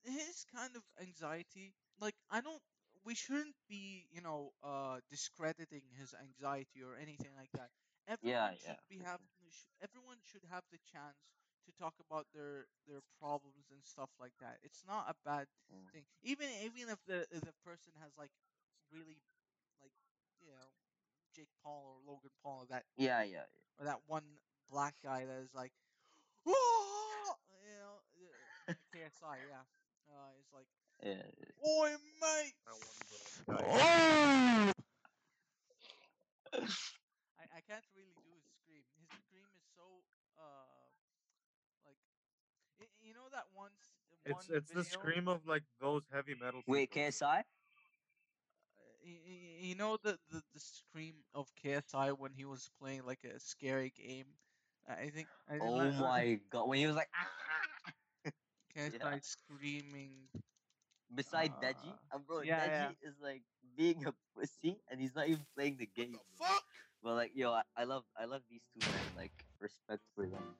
his 0.04 0.44
kind 0.54 0.74
of 0.76 0.82
anxiety, 1.00 1.74
like 2.00 2.14
I 2.30 2.40
don't, 2.40 2.62
we 3.04 3.14
shouldn't 3.14 3.54
be, 3.68 4.06
you 4.12 4.20
know, 4.20 4.52
uh, 4.62 5.00
discrediting 5.10 5.82
his 5.98 6.14
anxiety 6.14 6.82
or 6.82 6.96
anything 6.96 7.30
like 7.36 7.50
that. 7.54 7.70
Everyone 8.08 8.50
Yeah, 8.50 8.52
should 8.56 8.76
yeah, 8.76 8.76
be 8.88 8.98
have, 9.04 9.20
everyone 9.82 10.18
should 10.22 10.44
have 10.50 10.64
the 10.72 10.78
chance 10.90 11.16
to 11.66 11.72
talk 11.78 11.94
about 12.00 12.26
their 12.34 12.66
their 12.88 13.02
problems 13.20 13.70
and 13.70 13.82
stuff 13.84 14.10
like 14.20 14.34
that. 14.40 14.58
It's 14.62 14.84
not 14.86 15.06
a 15.08 15.14
bad 15.24 15.46
Mm. 15.72 15.90
thing, 15.92 16.04
even 16.22 16.48
even 16.64 16.88
if 16.90 16.98
the 17.06 17.26
if 17.30 17.40
the 17.42 17.54
person 17.64 17.92
has 18.02 18.12
like 18.18 18.32
really, 18.92 19.22
like, 19.80 19.92
you 20.40 20.50
know, 20.50 20.70
Jake 21.34 21.50
Paul 21.62 21.98
or 22.00 22.12
Logan 22.12 22.30
Paul 22.42 22.64
or 22.64 22.66
that 22.68 22.84
Yeah, 22.96 23.22
yeah, 23.22 23.46
yeah. 23.52 23.62
or 23.78 23.84
that 23.86 24.00
one 24.06 24.24
black 24.70 24.94
guy 25.02 25.24
that 25.26 25.38
is 25.42 25.54
like, 25.54 25.72
"Whoa!" 26.44 26.54
you 27.62 27.78
know, 27.78 28.00
uh, 28.68 28.74
KSI, 28.92 29.38
yeah. 29.48 29.64
Uh, 30.08 30.32
it's 30.40 30.52
like, 30.52 30.66
yeah. 31.02 31.22
oi, 31.66 31.90
mate. 32.20 32.54
That 32.66 32.76
one 32.76 32.98
black 33.10 33.62
guy. 33.64 34.72
I, 37.38 37.44
I 37.58 37.60
can't 37.66 37.86
really 37.94 38.14
do 38.22 38.30
his 38.38 38.46
scream. 38.60 38.84
His 39.00 39.10
scream 39.26 39.46
is 39.56 39.64
so 39.74 40.04
uh 40.38 40.90
like 41.86 41.98
y- 42.80 42.92
you 43.00 43.14
know 43.14 43.28
that 43.32 43.48
once 43.54 43.94
It's 44.30 44.48
one 44.48 44.56
it's 44.58 44.70
the 44.70 44.84
scream 44.84 45.28
of 45.28 45.46
like 45.46 45.64
those 45.80 46.02
heavy 46.12 46.34
metal. 46.40 46.62
Wait, 46.66 46.90
people. 46.90 47.10
KSI? 47.10 47.38
uh, 47.38 47.42
y- 49.04 49.20
y- 49.26 49.58
you 49.68 49.74
know 49.74 49.96
the, 50.02 50.18
the 50.30 50.42
the 50.54 50.60
scream 50.60 51.14
of 51.34 51.48
KSI 51.62 52.12
when 52.12 52.32
he 52.32 52.44
was 52.44 52.70
playing 52.80 53.04
like 53.06 53.24
a 53.24 53.38
scary 53.40 53.92
game. 53.96 54.26
I 54.88 55.10
think. 55.10 55.28
I 55.48 55.52
think 55.58 55.62
Oh 55.62 55.78
that- 55.78 56.00
my 56.00 56.38
god! 56.50 56.68
When 56.68 56.78
he 56.78 56.86
was 56.86 56.96
like, 56.96 57.10
ah! 57.14 58.32
KSI 58.76 59.20
screaming. 59.22 60.28
beside 61.14 61.50
Deji, 61.60 61.90
Uh, 61.90 62.14
and 62.14 62.26
bro, 62.26 62.40
yeah, 62.42 62.86
Deji 62.86 62.96
is 63.02 63.14
like 63.20 63.42
being 63.76 64.06
a 64.06 64.12
pussy, 64.34 64.78
and 64.90 65.00
he's 65.00 65.14
not 65.14 65.26
even 65.28 65.44
playing 65.56 65.76
the 65.76 65.86
game. 65.86 66.12
bro. 66.12 66.46
Fuck! 66.46 66.64
But 67.02 67.14
like, 67.14 67.32
yo, 67.34 67.50
I, 67.52 67.62
I 67.76 67.84
love, 67.84 68.04
I 68.18 68.26
love 68.26 68.42
these 68.50 68.62
two 68.74 68.80
men. 68.80 69.06
Like, 69.16 69.32
respect 69.60 70.02
for 70.14 70.26
them. 70.26 70.54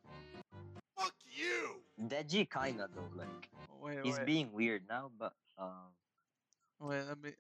Fuck 0.99 1.15
you! 1.31 1.83
Deji 2.01 2.49
kinda 2.51 2.89
though, 2.95 3.11
like, 3.15 3.49
Wait, 3.81 3.99
he's 4.05 4.19
wait, 4.19 4.27
being 4.27 4.53
weird 4.53 4.83
now, 4.89 5.11
but 5.19 5.33
um, 5.59 5.93
wait. 6.81 7.03
Let 7.09 7.23
me. 7.23 7.31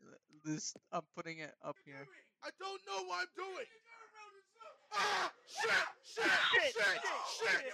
This. 0.45 0.75
I'm 0.93 1.03
putting 1.15 1.39
it 1.39 1.53
up 1.63 1.77
here. 1.85 2.07
I 2.43 2.49
don't 2.59 2.81
know 2.87 3.07
what 3.07 3.21
I'm 3.21 3.33
doing! 3.37 3.67
Ah! 4.93 5.33
Shit! 5.47 5.71
Shit! 6.03 6.23
Shit! 6.55 6.75
Shit! 6.75 7.65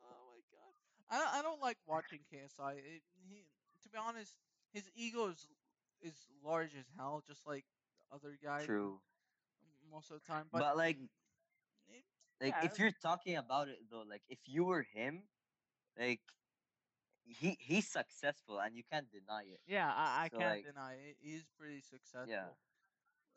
Oh 0.00 0.30
my 0.30 0.40
god. 0.52 0.72
I 1.10 1.18
don't, 1.18 1.40
I 1.40 1.42
don't 1.42 1.60
like 1.60 1.76
watching 1.86 2.20
KSI. 2.32 2.78
It, 2.78 3.02
he, 3.28 3.44
to 3.82 3.88
be 3.88 3.98
honest, 3.98 4.32
his 4.72 4.84
ego 4.94 5.28
is 5.28 5.46
is 6.00 6.14
large 6.44 6.70
as 6.78 6.86
hell, 6.96 7.22
just 7.26 7.46
like 7.46 7.64
other 8.12 8.38
guys. 8.42 8.66
true. 8.66 9.00
Most 9.90 10.10
of 10.10 10.20
the 10.20 10.32
time, 10.32 10.44
But, 10.52 10.60
but, 10.60 10.76
like, 10.76 10.98
it, 11.88 12.04
like 12.40 12.54
yeah, 12.60 12.66
if 12.66 12.78
you're 12.78 12.92
talking 13.02 13.36
about 13.36 13.68
it 13.68 13.78
though, 13.90 14.04
like 14.08 14.22
if 14.28 14.38
you 14.46 14.64
were 14.64 14.86
him, 14.94 15.22
like, 15.98 16.20
he 17.26 17.56
he's 17.60 17.86
successful, 17.88 18.58
and 18.58 18.74
you 18.74 18.82
can't 18.90 19.06
deny 19.10 19.42
it. 19.42 19.60
yeah, 19.66 19.90
I, 19.94 20.24
I 20.24 20.28
so, 20.32 20.38
can't 20.38 20.50
like- 20.56 20.64
deny 20.64 20.94
it. 20.94 21.16
He's 21.20 21.44
pretty 21.58 21.80
successful. 21.80 22.30
Yeah. 22.30 22.48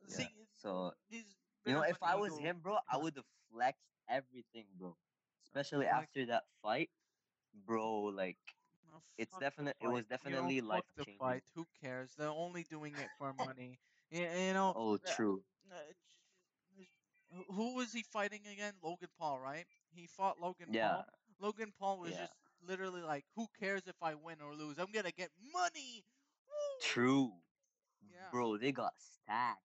See, 0.08 0.24
yeah. 0.24 0.46
So 0.62 0.94
he's 1.10 1.26
you 1.66 1.74
know, 1.74 1.82
if 1.84 1.98
I 2.02 2.16
was 2.16 2.34
ego 2.34 2.42
him, 2.44 2.60
bro, 2.62 2.78
I 2.92 2.98
would 2.98 3.16
have 3.16 3.26
flexed 3.54 3.92
everything, 4.10 4.66
bro. 4.80 4.96
Especially 5.44 5.86
Flex. 5.86 5.98
after 5.98 6.26
that 6.28 6.44
fight, 6.62 6.90
bro. 7.66 8.04
Like, 8.04 8.38
it's 9.18 9.36
definitely 9.38 9.74
it 9.82 9.88
was 9.88 10.06
fight. 10.06 10.20
You 10.26 10.32
know, 10.32 10.42
definitely 10.42 10.62
fuck 10.62 10.86
the 10.98 11.06
fight. 11.20 11.44
Who 11.56 11.66
cares? 11.84 12.14
They're 12.18 12.30
only 12.30 12.64
doing 12.64 12.94
it 12.96 13.10
for 13.18 13.34
money. 13.34 13.78
You, 14.10 14.22
you 14.22 14.54
know. 14.54 14.74
oh, 14.76 14.96
uh, 14.96 14.98
true. 15.16 15.44
uh, 15.72 15.76
who- 17.32 17.54
who 17.54 17.76
was 17.76 17.94
he 17.94 18.04
fighting 18.04 18.42
again? 18.52 18.74
Logan 18.84 19.10
Paul, 19.18 19.40
right? 19.40 19.66
He 19.94 20.08
fought 20.08 20.40
Logan 20.42 20.68
Yeah. 20.72 20.90
Paul. 20.94 21.06
Logan 21.40 21.72
Paul 21.80 22.00
was 22.00 22.12
Yeah. 22.12 22.18
just 22.26 22.34
literally 22.68 23.02
like, 23.02 23.26
"Who 23.36 23.48
cares 23.60 23.88
if 23.88 23.96
I 24.02 24.16
win 24.16 24.42
or 24.42 24.54
lose? 24.56 24.78
I'm 24.80 24.92
gonna 24.92 25.12
get 25.12 25.32
money." 25.54 26.04
Woo! 26.48 26.54
True. 26.82 27.34
Yeah. 28.02 28.30
Bro, 28.32 28.58
they 28.58 28.72
got 28.72 28.94
stacks. 29.00 29.60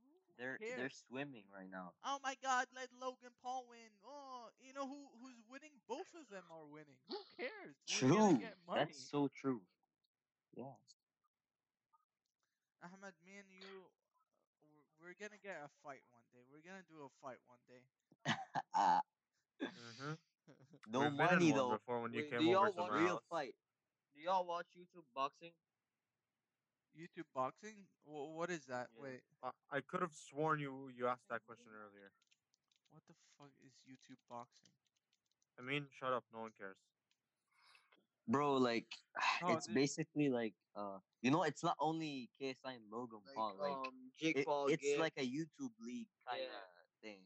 Who 0.00 0.34
They're 0.38 0.58
they're 0.76 0.90
swimming 0.90 1.44
right 1.54 1.70
now. 1.70 1.92
Oh 2.04 2.18
my 2.22 2.34
God! 2.42 2.66
Let 2.74 2.90
Logan 3.00 3.32
Paul 3.42 3.66
win. 3.68 3.90
Oh, 4.04 4.48
you 4.60 4.72
know 4.72 4.86
who 4.86 5.08
who's 5.20 5.40
winning? 5.50 5.72
Both 5.88 6.14
of 6.14 6.28
them 6.28 6.44
are 6.50 6.66
winning. 6.66 6.98
Who 7.08 7.18
cares? 7.36 7.76
True. 7.86 8.38
get 8.38 8.56
money. 8.66 8.80
That's 8.80 9.08
so 9.10 9.28
true. 9.28 9.60
Yeah. 10.56 10.74
Ahmed, 12.82 13.14
me 13.24 13.36
and 13.38 13.50
you, 13.50 13.86
uh, 13.86 13.90
we're- 14.62 14.84
we're 15.00 15.14
gonna 15.14 15.38
get 15.38 15.62
a 15.62 15.68
fight 15.82 16.02
one 16.10 16.24
day. 16.32 16.44
We're 16.50 16.60
gonna 16.62 16.82
do 16.82 17.02
a 17.04 17.10
fight 17.20 17.40
one 17.46 17.60
day. 17.66 17.84
Ah, 18.74 19.00
Mhm. 19.76 20.18
No 20.90 21.00
We've 21.00 21.10
been 21.10 21.12
in 21.12 21.16
money 21.16 21.52
though. 21.52 21.70
Before 21.72 22.00
when 22.00 22.12
you 22.12 22.22
Wait, 22.22 22.30
came 22.30 22.40
do 22.40 22.46
y'all 22.46 22.62
over 22.62 22.70
to 22.72 22.80
want 22.80 22.92
my 22.92 22.98
Real 22.98 23.08
house. 23.08 23.20
fight. 23.30 23.54
Do 24.14 24.20
y'all 24.20 24.46
watch 24.46 24.66
YouTube 24.76 25.04
boxing? 25.14 25.52
YouTube 26.98 27.24
boxing? 27.34 27.86
Wh- 28.04 28.36
what 28.36 28.50
is 28.50 28.66
that? 28.66 28.88
Yeah. 28.96 29.02
Wait, 29.02 29.20
I, 29.42 29.50
I 29.70 29.80
could 29.80 30.00
have 30.00 30.12
sworn 30.12 30.60
you 30.60 30.90
you 30.96 31.06
asked 31.06 31.28
that 31.30 31.40
question 31.46 31.66
earlier. 31.72 32.12
what 32.90 33.02
the 33.08 33.14
fuck 33.38 33.50
is 33.64 33.72
YouTube 33.88 34.20
boxing? 34.28 34.68
I 35.58 35.62
mean, 35.62 35.86
shut 35.98 36.12
up. 36.12 36.24
No 36.32 36.40
one 36.40 36.50
cares. 36.58 36.76
Bro, 38.28 38.56
like 38.58 38.86
Oh, 39.42 39.56
it's 39.56 39.66
dude. 39.66 39.74
basically 39.74 40.28
like 40.28 40.54
uh 40.76 40.98
you 41.22 41.30
know 41.30 41.42
it's 41.42 41.62
not 41.64 41.76
only 41.80 42.28
KSI 42.40 42.76
and 42.78 42.84
Logan 42.90 43.20
Like, 43.26 43.34
Paul, 43.36 43.54
like 43.60 43.72
um, 43.72 44.10
Jake 44.20 44.36
it- 44.38 44.46
Paul. 44.46 44.68
it's 44.68 44.82
Gibbs. 44.82 45.00
like 45.00 45.14
a 45.16 45.22
YouTube 45.26 45.72
league 45.80 46.08
kind 46.28 46.40
of 46.42 46.48
Yeah. 46.48 47.10
thing. 47.10 47.20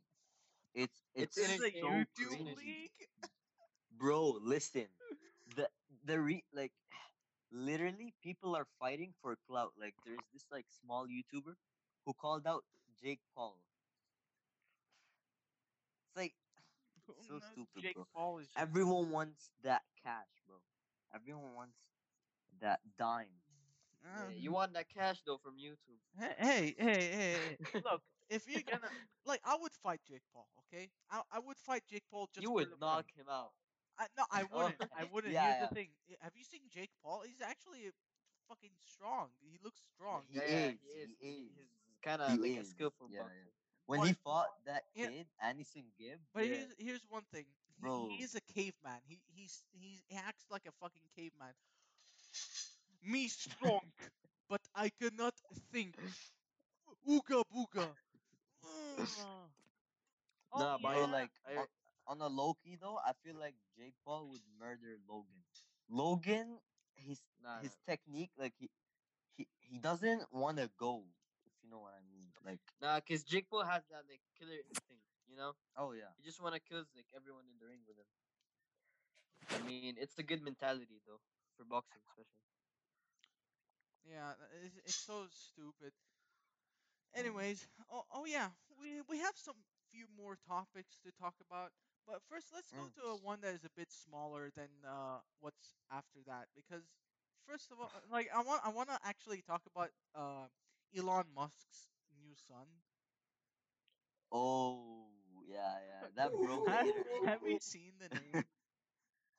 It's 0.76 1.02
it's, 1.16 1.36
It's 1.36 1.36
This 1.36 1.50
is 1.50 1.60
a 1.62 1.70
so 1.80 1.88
YouTube 1.88 2.28
crazy. 2.28 2.56
league? 2.56 3.08
bro. 3.92 4.38
Listen, 4.42 4.86
the 5.56 5.68
the 6.04 6.20
re 6.20 6.44
like 6.52 6.72
literally 7.52 8.14
people 8.22 8.56
are 8.56 8.66
fighting 8.80 9.14
for 9.22 9.36
clout. 9.48 9.72
Like 9.78 9.94
there's 10.04 10.26
this 10.32 10.46
like 10.52 10.66
small 10.82 11.06
YouTuber 11.08 11.54
who 12.06 12.14
called 12.14 12.46
out 12.46 12.64
Jake 13.02 13.20
Paul. 13.34 13.58
It's 16.08 16.16
like 16.16 16.34
so 17.28 17.38
knows 17.40 17.42
stupid, 17.52 17.82
Jake 17.82 17.94
bro. 17.94 18.06
Paul 18.14 18.38
is 18.38 18.46
just- 18.48 18.58
everyone 18.58 19.10
wants 19.10 19.50
that 19.62 19.82
cash, 20.02 20.28
bro. 20.46 20.56
Everyone 21.14 21.54
wants 21.54 21.76
that 22.60 22.80
dime. 22.98 23.28
Uh, 24.04 24.28
Yeah, 24.30 24.36
you 24.38 24.52
want 24.52 24.72
that 24.74 24.88
cash 24.88 25.20
though 25.26 25.38
from 25.38 25.56
YouTube? 25.56 26.00
Hey, 26.18 26.34
hey, 26.38 26.74
hey, 26.78 26.86
hey, 26.86 27.56
hey. 27.72 27.80
Look, 27.84 28.02
if 28.30 28.48
you're 28.48 28.62
gonna 28.70 28.90
like, 29.26 29.40
I 29.44 29.56
would 29.60 29.72
fight 29.82 30.00
Jake 30.08 30.22
Paul. 30.32 30.48
Okay, 30.72 30.90
I, 31.10 31.20
I 31.32 31.38
would 31.40 31.58
fight 31.58 31.82
Jake 31.88 32.04
Paul 32.10 32.28
just 32.34 32.44
you 32.44 32.50
would 32.52 32.68
the 32.70 32.76
money. 32.76 33.02
knock 33.02 33.06
him 33.16 33.26
out. 33.30 33.52
I, 33.98 34.06
no, 34.16 34.24
I 34.30 34.44
wouldn't. 34.52 34.76
I 34.96 35.04
wouldn't. 35.04 35.34
yeah, 35.34 35.42
Here's 35.42 35.56
yeah. 35.60 35.66
the 35.68 35.74
thing. 35.74 35.88
Have 36.20 36.32
you 36.36 36.44
seen 36.44 36.62
Jake 36.72 36.90
Paul? 37.02 37.22
He's 37.26 37.40
actually 37.42 37.90
fucking 38.48 38.70
strong. 38.84 39.28
He 39.40 39.58
looks 39.62 39.80
strong. 39.94 40.22
He 40.28 40.38
yeah, 40.38 40.42
is, 40.42 40.74
he 40.82 41.00
is. 41.00 41.10
he 41.20 41.28
is. 41.28 41.50
He's 41.86 41.98
kind 42.04 42.22
of 42.22 42.30
He 42.30 42.38
like 42.38 42.60
a 42.60 42.64
skillful 42.64 43.08
yeah, 43.10 43.20
boxer. 43.20 43.34
yeah. 43.34 43.50
When 43.86 44.00
he 44.02 44.12
fought 44.24 44.50
that 44.66 44.84
Yeah. 44.94 45.08
kid, 45.08 45.26
Anderson 45.40 45.84
Gibb, 45.98 46.20
But 46.34 46.46
Yeah. 46.46 46.56
here's 46.56 46.74
here's 46.78 47.04
one 47.08 47.24
thing. 47.32 47.46
He, 47.82 47.88
Bro. 47.88 48.08
he 48.16 48.22
is 48.22 48.34
a 48.34 48.40
caveman. 48.52 49.00
He 49.06 49.20
he's 49.34 49.64
he's, 49.72 50.02
he 50.08 50.16
acts 50.16 50.46
like 50.50 50.66
a 50.66 50.72
fucking 50.80 51.02
caveman. 51.16 51.54
Me 53.02 53.28
strong, 53.28 53.92
but 54.48 54.60
I 54.74 54.90
cannot 54.90 55.34
think. 55.72 55.96
Ooga 57.06 57.42
booga. 57.52 57.86
Mm, 58.96 59.48
Oh, 60.52 60.60
Nah, 60.60 60.78
but 60.78 60.96
yeah. 60.96 61.06
like 61.08 61.30
I- 61.46 61.56
on, 61.56 61.66
on 62.06 62.20
a 62.20 62.28
low 62.28 62.54
key 62.54 62.76
though, 62.80 62.98
I 63.04 63.12
feel 63.22 63.36
like 63.36 63.54
Jake 63.76 63.94
Paul 64.04 64.28
would 64.30 64.42
murder 64.58 64.96
Logan. 65.08 65.42
Logan, 65.88 66.58
his 66.94 67.20
Nah, 67.42 67.60
his 67.60 67.76
nah. 67.76 67.76
technique, 67.86 68.30
like 68.38 68.54
he 68.58 68.70
he, 69.36 69.46
he 69.60 69.78
doesn't 69.78 70.22
want 70.32 70.58
to 70.58 70.70
go, 70.78 71.04
if 71.46 71.52
you 71.62 71.70
know 71.70 71.80
what 71.80 71.94
I 71.94 72.02
mean. 72.10 72.32
Like, 72.44 72.60
Nah, 72.80 73.00
cause 73.00 73.22
Jake 73.24 73.48
Paul 73.50 73.64
has 73.64 73.84
that 73.90 74.04
like 74.08 74.20
killer 74.38 74.58
instinct, 74.68 75.04
you 75.26 75.36
know. 75.36 75.54
oh 75.76 75.92
yeah, 75.92 76.12
he 76.16 76.22
just 76.24 76.40
want 76.42 76.54
to 76.54 76.60
kill 76.60 76.84
like 76.94 77.06
everyone 77.14 77.44
in 77.52 77.58
the 77.58 77.66
ring 77.66 77.80
with 77.86 77.96
him. 77.98 78.06
I 79.50 79.60
mean, 79.64 79.86
it's 79.98 80.18
a 80.18 80.22
good 80.22 80.42
mentality 80.42 80.90
though 81.06 81.10
for 81.56 81.64
boxing, 81.64 81.94
especially. 82.08 82.36
Yeah, 84.04 84.32
it's, 84.64 84.76
it's 84.84 84.96
so 84.96 85.26
stupid. 85.30 85.92
Anyways, 87.14 87.66
oh, 87.90 88.04
oh 88.12 88.24
yeah, 88.26 88.50
we 88.80 89.00
we 89.08 89.18
have 89.18 89.36
some 89.36 89.56
few 89.90 90.06
more 90.16 90.36
topics 90.46 90.98
to 91.04 91.10
talk 91.20 91.34
about, 91.40 91.70
but 92.06 92.22
first 92.28 92.48
let's 92.54 92.72
go 92.72 92.86
Mm. 92.86 92.92
to 92.94 93.02
a 93.08 93.16
one 93.16 93.40
that 93.42 93.54
is 93.54 93.64
a 93.64 93.70
bit 93.76 93.90
smaller 93.92 94.50
than 94.56 94.68
uh, 94.86 95.20
what's 95.40 95.76
after 95.90 96.20
that 96.26 96.48
because 96.54 96.84
first 97.46 97.70
of 97.72 97.80
all, 97.80 97.90
uh, 97.94 98.00
like 98.10 98.28
I 98.34 98.42
want 98.42 98.62
I 98.64 98.70
want 98.70 98.88
to 98.88 98.98
actually 99.04 99.42
talk 99.42 99.62
about 99.66 99.90
uh, 100.14 100.46
Elon 100.96 101.26
Musk's 101.34 101.88
new 102.20 102.34
son. 102.48 102.66
oh 104.32 105.06
yeah, 105.46 105.76
yeah, 105.88 106.06
that 106.16 106.40
broke 106.40 106.64
the 106.64 106.72
have, 106.72 106.86
internet. 106.86 107.22
have 107.24 107.40
you 107.44 107.58
seen 107.60 107.92
the 108.00 108.08
name? 108.08 108.44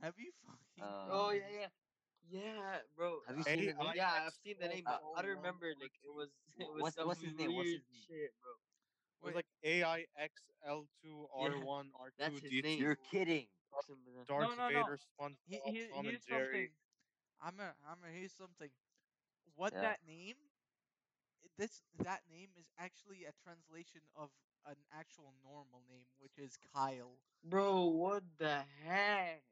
have 0.02 0.14
you 0.18 0.32
fucking? 0.46 0.84
Uh, 0.84 1.08
Oh 1.10 1.32
yeah, 1.32 1.50
yeah, 1.62 1.70
yeah, 2.30 2.78
bro. 2.96 3.20
Have 3.28 3.38
you 3.38 3.44
seen 3.44 3.66
the 3.66 3.74
name? 3.74 3.92
Yeah, 3.96 4.10
I've 4.26 4.34
seen 4.44 4.56
the 4.60 4.68
name, 4.68 4.86
but 4.88 5.02
I 5.16 5.22
don't 5.22 5.32
remember. 5.38 5.74
Like 5.80 5.94
it 6.04 6.14
was, 6.14 6.30
it 6.60 6.68
was 6.72 6.84
What's- 6.84 6.96
some 6.96 7.08
what's 7.08 7.22
his 7.22 7.36
name? 7.38 7.54
What's 7.56 7.72
weird 7.72 7.74
his 7.74 7.84
name? 7.92 8.08
shit, 8.08 8.32
bro. 8.42 8.54
It 9.22 9.26
was 9.26 9.34
Wait. 9.34 9.36
like 9.36 9.46
AIXL2R1, 9.66 11.86
R2, 11.92 12.12
that's 12.20 12.40
his 12.40 12.52
D2, 12.52 12.64
name. 12.64 12.80
You're 12.82 12.96
kidding. 13.12 13.48
Some 13.88 13.98
of 14.08 14.14
the- 14.14 14.26
Darth 14.26 14.50
no, 14.50 14.56
no. 14.56 14.68
Vader, 14.70 14.98
SpongeBob, 14.98 15.38
He, 15.48 15.60
he, 15.66 15.88
Tom 15.88 16.00
and 16.00 16.08
here's 16.08 16.24
Jerry. 16.26 16.46
something. 16.46 16.70
I'm 17.42 17.60
a, 17.60 17.74
I'm 17.90 18.04
a, 18.04 18.08
here's 18.18 18.34
something. 18.34 18.70
What 19.56 19.74
Yeah. 19.74 19.82
that 19.82 20.00
name? 20.08 20.36
Eh, 21.44 21.48
this 21.58 21.82
that 22.04 22.22
name 22.30 22.50
is 22.58 22.66
actually 22.80 23.26
a 23.26 23.32
translation 23.44 24.02
of 24.16 24.30
an 24.66 24.76
actual 24.92 25.34
normal 25.44 25.82
name, 25.90 26.06
which 26.20 26.38
is 26.38 26.58
Kyle. 26.74 27.18
Bro, 27.44 27.86
what 27.86 28.24
the 28.40 28.64
heck? 28.84 29.44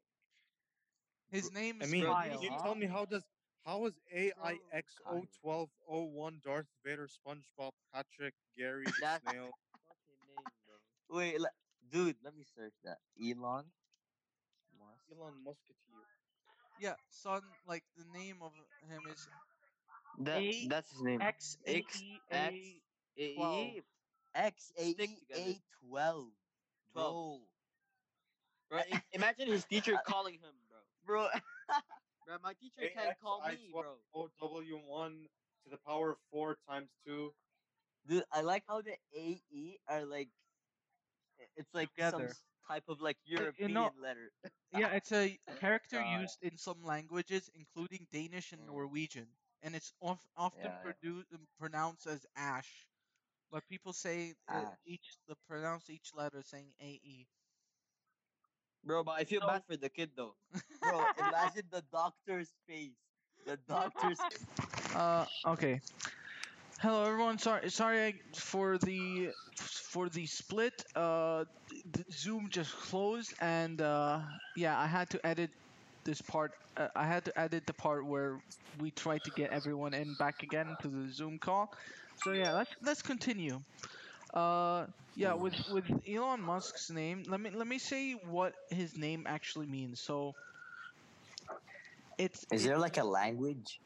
His 1.31 1.51
name 1.51 1.77
I 1.81 1.85
is 1.85 1.91
mean, 1.91 2.05
Kyle. 2.05 2.29
can 2.33 2.41
you 2.41 2.49
tell 2.61 2.75
me 2.75 2.85
how 2.87 3.05
does 3.05 3.23
how 3.65 3.85
is 3.87 3.93
AIXO1201 4.15 6.41
Darth 6.43 6.67
Vader, 6.85 7.07
SpongeBob, 7.07 7.71
Patrick, 7.93 8.33
Gary, 8.57 8.85
the 8.85 8.93
That's- 9.01 9.21
Snail? 9.29 9.51
Fucking 9.87 10.21
name, 10.27 10.45
bro. 10.65 10.75
Wait, 11.17 11.39
le- 11.39 11.49
dude, 11.91 12.15
let 12.23 12.35
me 12.35 12.43
search 12.55 12.73
that. 12.83 12.97
Elon 13.19 13.65
Musk. 14.79 15.01
Elon 15.11 15.33
Musketeer. 15.43 16.05
Yeah, 16.79 16.93
son. 17.09 17.41
Like 17.67 17.83
the 17.97 18.05
name 18.17 18.37
of 18.41 18.51
him 18.89 19.01
is 19.11 19.27
That, 20.19 20.39
A- 20.41 20.67
that's 20.67 20.91
his 20.91 21.01
name. 21.01 21.21
X 21.21 21.57
A 21.65 21.75
X- 21.77 22.01
E 22.01 22.19
X- 22.31 22.55
A. 23.17 23.21
A- 23.21 23.35
twelve. 23.35 23.67
E- 23.67 23.81
X 24.35 24.71
A 24.77 24.91
Stick 24.91 25.09
E 25.09 25.15
together. 25.27 25.51
A 25.51 25.61
twelve. 25.87 26.27
Twelve. 26.91 27.41
Bro, 28.69 28.69
Bro, 28.69 28.79
i- 28.97 29.03
imagine 29.13 29.47
his 29.47 29.63
teacher 29.65 29.97
calling 30.05 30.33
him, 30.35 30.53
bro. 31.05 31.27
bro. 31.27 31.39
Bro, 32.25 32.37
my 32.43 32.53
teacher 32.53 32.89
can't 32.93 33.15
call 33.21 33.41
me, 33.47 33.69
bro. 33.71 33.95
OW1 34.15 35.11
to 35.63 35.69
the 35.69 35.77
power 35.85 36.11
of 36.11 36.17
4 36.31 36.57
times 36.69 36.89
2. 37.05 37.31
Dude, 38.07 38.23
I 38.31 38.41
like 38.41 38.63
how 38.67 38.81
the 38.81 38.95
A 39.15 39.41
E 39.51 39.77
are 39.87 40.05
like. 40.05 40.29
It's 41.57 41.73
like 41.73 41.89
some 41.99 42.11
Together. 42.11 42.29
s- 42.29 42.43
type 42.67 42.83
of 42.87 43.01
like 43.01 43.17
you 43.25 43.37
European 43.37 43.73
know- 43.73 43.91
letter. 44.01 44.31
Yeah, 44.71 44.89
it's 44.93 45.11
a 45.11 45.37
character 45.59 45.99
God. 46.01 46.21
used 46.21 46.37
in 46.41 46.57
some 46.57 46.83
languages, 46.83 47.49
including 47.53 48.07
Danish 48.11 48.51
and 48.53 48.61
Mm. 48.63 48.67
Norwegian, 48.67 49.27
and 49.61 49.75
it's 49.75 49.93
of, 50.01 50.19
often 50.35 50.61
Yeah, 50.63 50.81
yeah. 50.85 50.91
produ- 50.91 51.25
um, 51.33 51.47
pronounced 51.59 52.07
as 52.07 52.25
ash. 52.35 52.87
But 53.51 53.67
people 53.67 53.93
say 53.93 54.33
uh, 54.47 54.53
Ash. 54.71 54.77
each 54.85 55.17
the 55.27 55.35
pronounce 55.47 55.89
each 55.89 56.13
letter 56.13 56.41
saying 56.43 56.73
A 56.81 56.99
E. 57.03 57.27
Bro, 58.85 59.03
but 59.03 59.11
I 59.13 59.23
feel 59.23 59.41
So- 59.41 59.47
bad 59.47 59.63
for 59.67 59.77
the 59.77 59.89
kid 59.89 60.11
though. 60.15 60.35
Bro, 60.81 61.05
imagine 61.19 61.63
the 61.71 61.83
doctor's 61.91 62.51
face. 62.67 62.93
The 63.45 63.57
doctor's. 63.67 64.19
Uh, 64.95 65.25
okay. 65.45 65.81
Hello, 66.79 67.03
everyone. 67.03 67.37
Sorry, 67.37 67.69
sorry 67.69 68.21
for 68.33 68.77
the 68.77 69.31
for 69.57 70.07
the 70.09 70.25
split. 70.25 70.85
Uh, 70.95 71.43
th- 71.93 72.05
Zoom 72.11 72.47
just 72.49 72.71
closed, 72.77 73.33
and 73.41 73.81
uh, 73.81 74.21
yeah, 74.55 74.79
I 74.79 74.87
had 74.87 75.09
to 75.09 75.25
edit 75.25 75.49
this 76.05 76.21
part. 76.21 76.53
Uh, 76.77 76.87
I 76.95 77.05
had 77.07 77.25
to 77.25 77.37
edit 77.39 77.65
the 77.67 77.73
part 77.73 78.05
where 78.05 78.39
we 78.79 78.91
tried 78.91 79.23
to 79.25 79.31
get 79.31 79.51
everyone 79.51 79.93
in 79.93 80.13
back 80.15 80.43
again 80.43 80.77
to 80.81 80.87
the 80.87 81.11
Zoom 81.11 81.39
call. 81.39 81.73
So 82.23 82.31
yeah, 82.31 82.53
let's 82.53 82.71
let's 82.81 83.01
continue. 83.01 83.59
Uh, 84.35 84.85
yeah, 85.15 85.33
with 85.33 85.55
with 85.71 85.85
Elon 86.07 86.41
Musk's 86.41 86.89
name, 86.89 87.23
let 87.27 87.39
me 87.39 87.49
let 87.51 87.67
me 87.67 87.79
say 87.79 88.13
what 88.13 88.53
his 88.69 88.97
name 88.97 89.25
actually 89.27 89.67
means. 89.67 90.01
So. 90.01 90.33
It's 92.17 92.45
Is 92.49 92.63
there 92.63 92.77
like 92.77 92.97
a 92.97 93.03
language? 93.03 93.79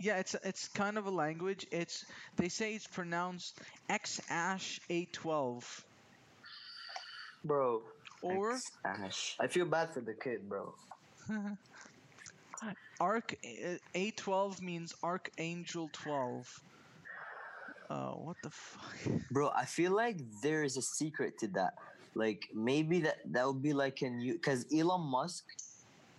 yeah, 0.00 0.18
it's 0.18 0.34
it's 0.42 0.68
kind 0.68 0.98
of 0.98 1.06
a 1.06 1.10
language. 1.10 1.66
It's 1.70 2.04
they 2.36 2.48
say 2.48 2.74
it's 2.74 2.86
pronounced 2.86 3.60
X 3.88 4.20
Ash 4.28 4.80
A12 4.90 5.84
Bro, 7.44 7.82
or 8.22 8.52
X 8.52 8.62
Ash. 8.84 9.36
I 9.40 9.46
feel 9.46 9.66
bad 9.66 9.92
for 9.94 10.00
the 10.00 10.14
kid, 10.14 10.48
bro. 10.48 10.74
Arc 13.00 13.34
uh, 13.44 13.76
A12 13.94 14.62
means 14.62 14.94
Archangel 15.02 15.90
12. 15.92 16.46
Uh, 17.88 18.12
what 18.12 18.36
the 18.42 18.50
fuck? 18.50 18.96
Bro, 19.30 19.50
I 19.56 19.64
feel 19.64 19.94
like 19.94 20.18
there 20.42 20.62
is 20.64 20.76
a 20.76 20.82
secret 20.82 21.34
to 21.40 21.48
that. 21.48 21.72
Like 22.14 22.42
maybe 22.54 23.00
that 23.00 23.16
that 23.32 23.46
would 23.46 23.62
be 23.62 23.72
like 23.74 24.00
a 24.02 24.08
new 24.08 24.34
because 24.34 24.64
Elon 24.74 25.02
Musk 25.02 25.44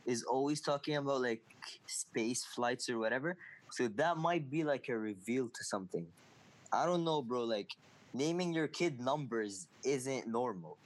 is 0.05 0.23
always 0.23 0.61
talking 0.61 0.95
about 0.95 1.21
like 1.21 1.41
space 1.87 2.45
flights 2.45 2.87
or 2.89 2.99
whatever. 2.99 3.35
So 3.71 3.87
that 3.97 4.17
might 4.17 4.49
be 4.49 4.63
like 4.63 4.87
a 4.89 4.97
reveal 4.97 5.49
to 5.49 5.63
something. 5.63 6.05
I 6.71 6.85
don't 6.85 7.03
know, 7.03 7.21
bro. 7.21 7.43
Like 7.43 7.67
naming 8.13 8.53
your 8.53 8.67
kid 8.67 8.99
numbers 9.01 9.67
isn't 9.83 10.27
normal. 10.27 10.77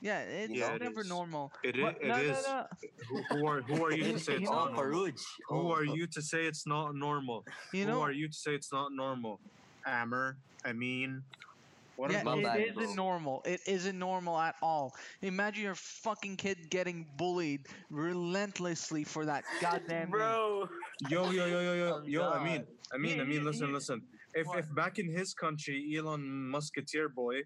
Yeah, 0.00 0.20
it's 0.20 0.52
Yeah, 0.52 0.74
it 0.74 0.82
never 0.82 1.00
is. 1.00 1.08
normal. 1.08 1.52
It 1.62 1.76
But 1.80 1.96
it 2.00 2.08
no, 2.08 2.16
is. 2.16 2.44
no. 2.46 2.64
Who, 3.08 3.22
who 3.30 3.46
are 3.46 3.60
who 3.62 3.84
are 3.84 3.92
you 3.92 4.12
to 4.12 4.18
say 4.26 4.34
it's 4.34 4.48
Oh, 4.50 4.54
not 4.54 4.72
normal? 4.72 5.06
Who 5.48 5.68
Oh, 5.68 5.72
are 5.72 5.84
you 5.84 6.06
to 6.06 6.22
say 6.22 6.46
it's 6.46 6.66
not 6.66 6.94
normal? 6.94 7.44
You 7.72 7.84
Who 7.84 7.92
know, 7.92 8.00
are 8.00 8.12
you 8.12 8.28
to 8.28 8.34
say 8.34 8.54
it's 8.54 8.72
not 8.72 8.92
normal? 8.92 9.40
Amr, 9.96 10.36
I 10.64 10.72
mean, 10.72 11.22
what 11.96 12.10
yeah, 12.10 12.20
are 12.20 12.24
My 12.24 12.32
it 12.32 12.34
those 12.36 12.44
bad, 12.44 12.64
people? 12.66 12.82
isn't 12.82 12.96
normal. 12.96 13.42
It 13.44 13.60
isn't 13.66 13.98
normal 13.98 14.38
at 14.38 14.56
all. 14.60 14.94
Imagine 15.22 15.62
your 15.64 15.74
fucking 15.74 16.36
kid 16.36 16.68
getting 16.70 17.06
bullied 17.16 17.66
relentlessly 17.90 19.04
for 19.04 19.24
that 19.24 19.44
goddamn 19.60 20.02
name. 20.02 20.10
Bro, 20.10 20.68
Yo, 21.08 21.30
yo, 21.30 21.46
yo, 21.46 21.60
yo, 21.60 21.74
yo, 21.74 21.94
Oh, 21.94 22.02
yo. 22.06 22.30
I 22.30 22.42
mean, 22.44 22.58
God. 22.58 22.66
I 22.92 22.98
mean, 22.98 23.20
I 23.20 23.24
mean. 23.24 23.32
he- 23.32 23.40
Listen, 23.40 23.68
he- 23.68 23.72
listen. 23.74 24.02
If 24.34 24.46
What? 24.46 24.58
if 24.58 24.74
back 24.74 24.98
in 24.98 25.10
his 25.10 25.32
country, 25.34 25.94
Elon 25.96 26.50
Musketeer 26.50 27.08
boy 27.08 27.42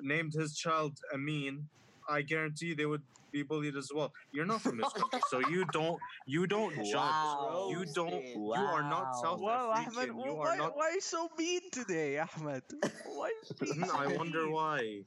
named 0.00 0.32
his 0.34 0.56
child 0.56 0.98
Amin, 1.14 1.68
I 2.10 2.22
guarantee 2.22 2.74
they 2.74 2.86
would 2.86 3.02
be 3.32 3.42
bullied 3.42 3.76
as 3.76 3.90
well. 3.94 4.12
You're 4.32 4.46
not 4.46 4.60
from 4.60 4.78
this 4.78 4.92
country, 4.92 5.20
so 5.30 5.38
you 5.48 5.64
don't 5.72 5.98
you 6.26 6.46
don't 6.46 6.74
judge. 6.92 6.94
Wow. 6.94 7.68
You 7.70 7.84
don't. 7.94 8.24
You 8.34 8.44
are 8.76 8.82
not 8.82 9.14
South 9.22 9.40
Wow, 9.40 9.72
African. 9.72 10.10
Ahmed, 10.10 10.26
you 10.26 10.34
why, 10.34 10.48
are 10.48 10.56
not. 10.56 10.76
why 10.76 10.90
you 10.94 11.00
so 11.00 11.28
mean 11.38 11.60
today, 11.70 12.18
Ahmed? 12.18 12.62
Why 13.06 13.30
so 13.54 13.96
I 13.96 14.06
wonder 14.08 14.44
mean? 14.44 14.52
why. 14.52 15.00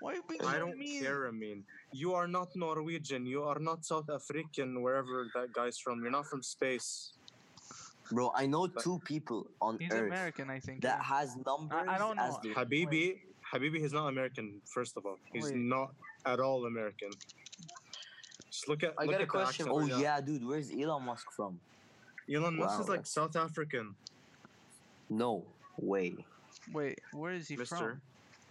Why 0.00 0.14
you 0.14 0.22
being 0.28 0.42
mean? 0.42 0.50
I 0.54 0.58
don't 0.58 0.78
mean? 0.78 1.02
care. 1.02 1.26
I 1.26 1.30
mean, 1.30 1.64
you 1.92 2.12
are 2.14 2.28
not 2.28 2.48
Norwegian. 2.54 3.24
You 3.24 3.44
are 3.44 3.58
not 3.58 3.84
South 3.86 4.10
African. 4.10 4.82
Wherever 4.82 5.26
that 5.34 5.52
guy's 5.54 5.78
from, 5.78 6.02
you're 6.02 6.10
not 6.12 6.26
from 6.26 6.42
space. 6.42 7.12
Bro, 8.12 8.32
I 8.36 8.44
know 8.46 8.66
two 8.66 9.00
people 9.04 9.46
on 9.62 9.78
He's 9.80 9.90
Earth 9.90 10.06
American, 10.12 10.50
I 10.50 10.60
think. 10.60 10.82
that 10.82 10.98
yeah. 11.00 11.04
has 11.16 11.36
numbers 11.46 11.86
I 11.88 11.96
don't 11.96 12.16
know. 12.16 12.38
their 12.42 12.52
Habibi, 12.54 13.16
Habibi, 13.50 13.78
he's 13.80 13.94
not 13.94 14.08
American. 14.08 14.60
First 14.66 14.98
of 14.98 15.06
all, 15.06 15.16
he's 15.32 15.44
Wait. 15.44 15.56
not 15.56 15.88
at 16.26 16.40
all 16.40 16.66
American. 16.66 17.10
Just 18.50 18.68
look 18.68 18.82
at 18.82 18.94
I 18.98 19.02
look 19.04 19.12
got 19.12 19.20
a 19.20 19.22
at 19.22 19.26
the 19.26 19.26
question 19.26 19.66
accent. 19.68 19.92
Oh 19.92 19.98
yeah, 19.98 20.20
dude, 20.20 20.44
where's 20.46 20.70
Elon 20.70 21.04
Musk 21.04 21.30
from? 21.32 21.58
Elon 22.32 22.56
Musk 22.56 22.80
is 22.80 22.88
like 22.88 23.06
South 23.06 23.36
African, 23.36 23.94
No 25.10 25.44
way. 25.78 26.16
Wait, 26.72 26.98
where 27.12 27.32
is 27.32 27.48
he 27.48 27.56
Mister. 27.56 27.76
from? 27.76 28.00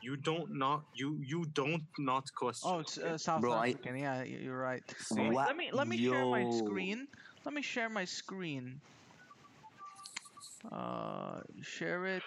You 0.01 0.17
don't 0.17 0.53
not 0.53 0.83
you 0.93 1.17
you 1.25 1.45
don't 1.53 1.81
not 1.97 2.33
question. 2.35 2.69
Oh, 2.69 2.79
s- 2.81 2.97
uh, 2.97 3.17
South 3.17 3.41
Bro, 3.41 3.53
I- 3.53 3.69
African. 3.69 3.97
Yeah, 3.97 4.23
you're 4.23 4.57
right. 4.59 4.83
See? 4.99 5.21
Wait, 5.21 5.33
let 5.33 5.55
me 5.55 5.69
let 5.71 5.87
me 5.87 5.97
share 5.97 6.25
my 6.25 6.49
screen. 6.51 7.07
Let 7.45 7.53
me 7.53 7.61
share 7.61 7.89
my 7.89 8.05
screen. 8.05 8.81
Uh, 10.71 11.39
share 11.61 12.05
it. 12.05 12.23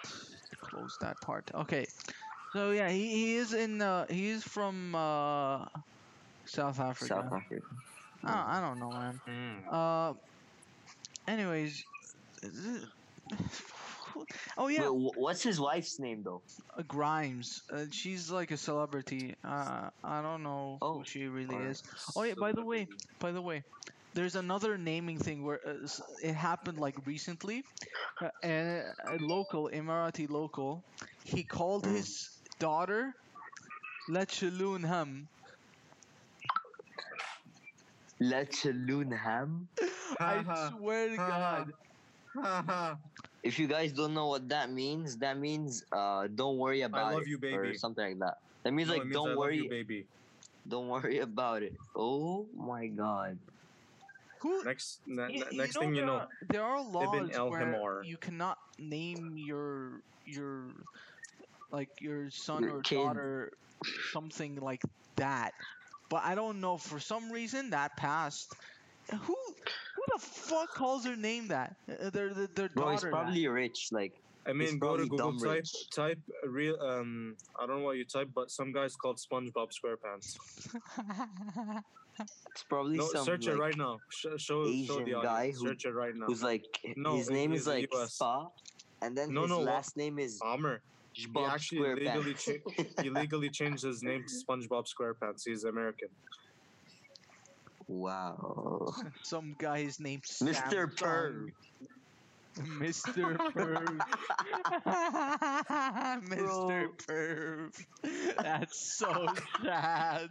Close 0.61 0.97
that 1.01 1.19
part. 1.21 1.49
Okay. 1.53 1.85
So 2.53 2.71
yeah, 2.71 2.89
he, 2.89 3.07
he 3.09 3.35
is 3.35 3.53
in 3.53 3.81
uh 3.81 4.05
he 4.09 4.29
is 4.29 4.43
from 4.43 4.95
uh 4.95 5.65
South 6.45 6.79
Africa. 6.79 7.09
South 7.09 7.31
Africa. 7.31 7.65
I, 8.23 8.35
don't, 8.35 8.47
I 8.47 8.61
don't 8.61 8.79
know, 8.79 8.93
man. 8.93 9.21
Hmm. 9.25 9.69
Uh, 9.69 10.13
anyways, 11.27 11.85
oh 14.57 14.67
yeah, 14.67 14.77
Wait, 14.77 14.89
what's 14.91 15.43
his 15.43 15.59
wife's 15.59 15.99
name 15.99 16.23
though? 16.23 16.43
uh, 16.77 16.83
Grimes. 16.87 17.61
Uh, 17.71 17.85
she's 17.91 18.31
like 18.31 18.51
a 18.51 18.57
celebrity. 18.57 19.33
Uh, 19.43 19.89
I 20.03 20.21
don't 20.21 20.43
know 20.43 20.81
Oh, 20.81 20.93
who 20.93 21.03
she 21.05 21.27
really 21.27 21.59
is. 21.59 21.81
Oh 22.15 22.23
yeah, 22.23 22.35
by 22.35 22.51
the 22.51 22.63
way, 22.63 22.87
by 23.19 23.31
the 23.31 23.41
way, 23.41 23.63
there's 24.13 24.35
another 24.35 24.77
naming 24.77 25.17
thing 25.17 25.43
where 25.43 25.59
uh, 25.67 25.87
it 26.23 26.33
happened 26.33 26.79
like 26.79 26.95
recently. 27.05 27.63
Uh, 28.21 28.29
and 28.43 28.83
a 29.07 29.17
local 29.19 29.69
Emirati 29.73 30.29
local, 30.29 30.83
he 31.23 31.43
called 31.43 31.83
Mm. 31.83 31.85
his 31.85 32.29
daughter 32.59 33.15
Lechaloon 34.07 34.83
Ham. 34.85 35.29
Lechalunham. 38.21 39.67
I 40.19 40.43
swear 40.53 41.09
to 41.09 41.17
God. 41.17 41.73
If 43.43 43.59
you 43.59 43.67
guys 43.67 43.93
don't 43.93 44.13
know 44.13 44.27
what 44.27 44.49
that 44.49 44.69
means, 44.71 45.17
that 45.17 45.37
means 45.37 45.83
uh 45.91 46.27
don't 46.27 46.57
worry 46.57 46.81
about 46.81 47.13
love 47.13 47.23
it 47.23 47.27
you, 47.27 47.37
or 47.51 47.73
something 47.73 48.03
like 48.03 48.19
that. 48.19 48.35
That 48.63 48.73
means 48.73 48.89
No, 48.89 48.95
like 48.95 49.03
means 49.03 49.13
don't 49.13 49.29
I 49.29 49.33
love 49.33 49.39
worry, 49.39 49.57
you, 49.57 49.65
baby. 49.65 50.07
don't 50.67 50.87
worry 50.89 51.19
about 51.29 51.63
it. 51.63 51.73
Oh 51.95 52.45
my 52.55 52.87
god. 52.87 53.39
Who? 54.41 54.63
Next, 54.63 55.01
ne- 55.05 55.29
Y- 55.29 55.39
ne- 55.39 55.57
next 55.57 55.75
know 55.75 55.81
thing 55.81 55.95
you 55.95 56.03
know, 56.03 56.27
there 56.49 56.63
are 56.63 56.81
laws 56.81 57.31
El 57.33 57.49
where 57.49 58.01
you 58.03 58.17
cannot 58.17 58.57
name 58.77 59.37
your 59.37 60.01
your 60.25 60.73
like 61.71 61.89
your 62.01 62.29
son 62.29 62.63
Your 62.63 62.77
or 62.77 62.81
kid. 62.81 62.95
daughter 62.95 63.51
something 64.11 64.55
like 64.61 64.81
that. 65.15 65.51
But 66.09 66.23
I 66.23 66.35
don't 66.35 66.61
know 66.61 66.77
for 66.77 66.99
some 66.99 67.31
reason 67.31 67.71
that 67.71 67.95
passed. 67.97 68.53
Who 69.11 69.17
who 69.17 70.03
the 70.13 70.19
fuck 70.19 70.73
calls 70.73 71.03
their 71.03 71.15
name 71.15 71.47
that? 71.49 71.75
Uh, 71.89 72.09
Their 72.09 72.33
their, 72.33 72.47
their 72.47 72.69
Bro, 72.69 72.91
he's 72.91 73.01
daughter. 73.01 73.11
probably 73.11 73.47
rich. 73.47 73.89
Like 73.91 74.13
I 74.45 74.53
mean, 74.53 74.79
go 74.79 74.95
to 74.95 75.05
Google 75.05 75.33
type 75.37 75.41
rich. 75.55 75.89
type 75.89 76.19
real 76.45 76.77
um. 76.81 77.35
I 77.59 77.65
don't 77.65 77.79
know 77.79 77.85
what 77.85 77.97
you 77.97 78.05
type, 78.05 78.29
but 78.33 78.49
some 78.51 78.71
guy's 78.71 78.95
called 78.95 79.17
SpongeBob 79.17 79.69
SquarePants. 79.75 80.37
it's 82.19 82.63
probably 82.69 82.97
No, 82.97 83.07
some 83.07 83.25
search 83.25 83.47
it 83.47 83.57
right 83.57 83.77
now. 83.77 83.99
Sh- 84.09 84.25
show 84.37 84.65
show 84.67 85.03
the 85.03 85.19
guy 85.21 85.51
who- 85.51 85.67
Search 85.67 85.85
it 85.85 85.91
right 85.93 86.15
now. 86.15 86.25
who's 86.27 86.43
like 86.43 86.65
No, 86.95 87.15
his 87.17 87.29
name 87.29 87.53
is 87.53 87.67
like 87.67 87.93
US. 87.93 88.13
Spa, 88.13 88.47
and 89.01 89.17
then 89.17 89.33
No, 89.33 89.41
his 89.41 89.49
no, 89.51 89.57
what- 89.59 89.65
last 89.67 89.97
name 89.97 90.19
is 90.19 90.39
Amr. 90.41 90.81
He 91.17 91.27
actually 91.45 91.95
legally 91.95 92.33
SquarePants. 92.35 92.95
cha- 92.95 93.01
he 93.03 93.09
legally 93.09 93.49
changed 93.49 93.83
his 93.83 94.03
name 94.03 94.23
to 94.27 94.33
SpongeBob 94.33 94.85
SquarePants. 94.87 95.41
He's 95.45 95.63
American. 95.63 96.09
wow. 97.87 98.93
Some 99.23 99.55
guy's 99.57 99.99
named 99.99 100.23
Mr. 100.23 100.53
Samsung. 100.53 100.95
Perv. 100.95 101.51
Mr. 102.57 103.35
Perv. 103.53 103.99
Mr. 106.27 106.89
Perv. 107.07 107.85
That's 108.41 108.79
so 108.97 109.27
sad. 109.63 110.29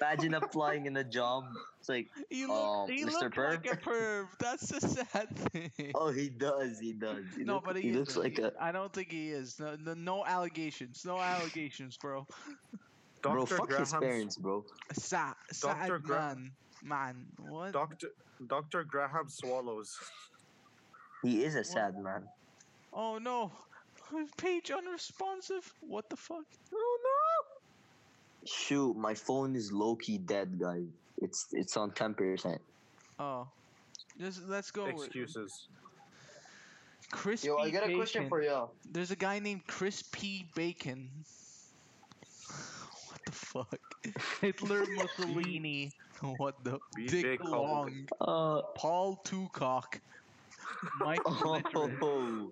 Imagine 0.00 0.34
applying 0.34 0.86
in 0.86 0.96
a 0.96 1.04
job. 1.04 1.44
It's 1.80 1.88
like, 1.88 2.08
You 2.30 2.48
look, 2.48 2.88
Um, 2.88 2.90
you 2.90 3.06
Mr. 3.06 3.12
look 3.22 3.36
like 3.36 3.66
a 3.66 3.76
Perv? 3.76 3.82
perv. 3.82 4.26
That's 4.38 4.68
the 4.68 4.80
sad 4.80 5.28
thing. 5.50 5.92
oh, 5.94 6.10
he 6.12 6.28
does, 6.28 6.78
he 6.78 6.92
does. 6.92 7.24
He 7.36 7.44
no, 7.44 7.54
look- 7.54 7.64
but 7.64 7.76
he, 7.76 7.82
he 7.82 7.92
looks 7.92 8.16
like 8.16 8.38
a 8.38 8.52
I 8.60 8.72
don't 8.72 8.92
think 8.92 9.10
he 9.10 9.30
is. 9.30 9.58
No, 9.58 9.76
no, 9.80 9.94
no 9.94 10.24
allegations. 10.24 11.04
No 11.04 11.18
allegations, 11.18 11.96
bro. 11.96 12.26
Dr. 13.22 13.34
bro. 13.34 13.44
Dr. 13.44 13.56
Fuck 13.56 13.68
his 13.68 13.76
Graham's 13.92 13.92
parents, 14.04 14.36
bro. 14.36 14.64
Sad, 14.92 15.34
sad 15.52 15.88
Dr. 15.88 15.98
Gra- 15.98 16.36
man. 16.36 16.50
Man, 16.84 17.26
what? 17.48 17.72
Doctor 17.72 18.08
Dr. 18.46 18.82
Graham 18.84 19.28
swallows. 19.28 19.96
He 21.22 21.44
is 21.44 21.54
a 21.54 21.64
sad 21.64 21.98
man. 21.98 22.24
oh 22.92 23.18
no. 23.18 23.52
Page 24.36 24.70
unresponsive. 24.70 25.72
What 25.80 26.10
the 26.10 26.16
fuck? 26.16 26.44
Oh 26.74 26.98
no! 27.02 28.46
Shoot, 28.46 28.94
my 28.94 29.14
phone 29.14 29.56
is 29.56 29.72
low 29.72 29.96
key 29.96 30.18
dead, 30.18 30.60
guys. 30.60 30.84
It's 31.22 31.46
it's 31.52 31.76
on 31.76 31.92
ten 31.92 32.12
percent. 32.12 32.60
Oh. 33.18 33.46
Just 34.20 34.46
let's 34.48 34.70
go 34.70 34.84
with 34.84 35.06
Excuses. 35.06 35.68
Crispy 37.10 37.48
Yo, 37.48 37.58
I 37.58 37.70
got 37.70 37.88
a 37.88 37.94
question 37.94 38.28
for 38.28 38.42
y'all. 38.42 38.72
There's 38.90 39.10
a 39.10 39.16
guy 39.16 39.38
named 39.38 39.66
Chris 39.66 40.02
P. 40.12 40.46
Bacon. 40.54 41.08
what 43.08 43.20
the 43.24 43.32
fuck? 43.32 43.80
Hitler 44.40 44.84
Mussolini. 44.94 45.92
What 46.36 46.62
the? 46.62 46.78
BJ 46.96 47.22
Dick 47.22 47.42
Long. 47.42 48.06
Uh, 48.20 48.62
Paul 48.76 49.20
Tucock. 49.24 49.98
Mike 51.00 51.20
oh. 51.26 51.32
Clitoris. 51.32 51.96
oh, 52.02 52.50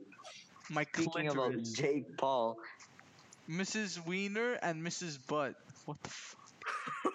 My 0.70 0.84
speaking 0.92 1.28
about 1.28 1.38
uh, 1.38 1.42
clitoris. 1.50 1.72
Jake 1.72 2.16
Paul, 2.16 2.56
Mrs. 3.48 4.04
Wiener 4.06 4.54
and 4.62 4.82
Mrs. 4.84 5.18
Butt. 5.26 5.54
What 5.86 6.02
the 6.02 6.10
fuck? 6.10 6.38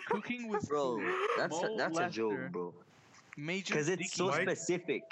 Cooking 0.10 0.48
with 0.50 0.68
bro, 0.68 1.00
that's 1.38 1.58
a, 1.58 1.62
Mo 1.70 1.78
that's 1.78 1.98
a 1.98 2.02
Lester. 2.02 2.12
joke, 2.12 2.52
bro. 2.52 2.74
Major 3.38 3.74
Because 3.74 3.90
it's 3.90 4.14
so 4.14 4.28
Mike- 4.28 4.42
specific. 4.44 5.04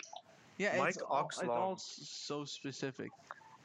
Yeah, 0.57 0.77
Mike 0.77 0.89
it's, 0.89 0.97
all, 1.01 1.27
it's 1.27 1.43
all 1.49 1.73
s- 1.73 1.99
so 2.03 2.45
specific. 2.45 3.09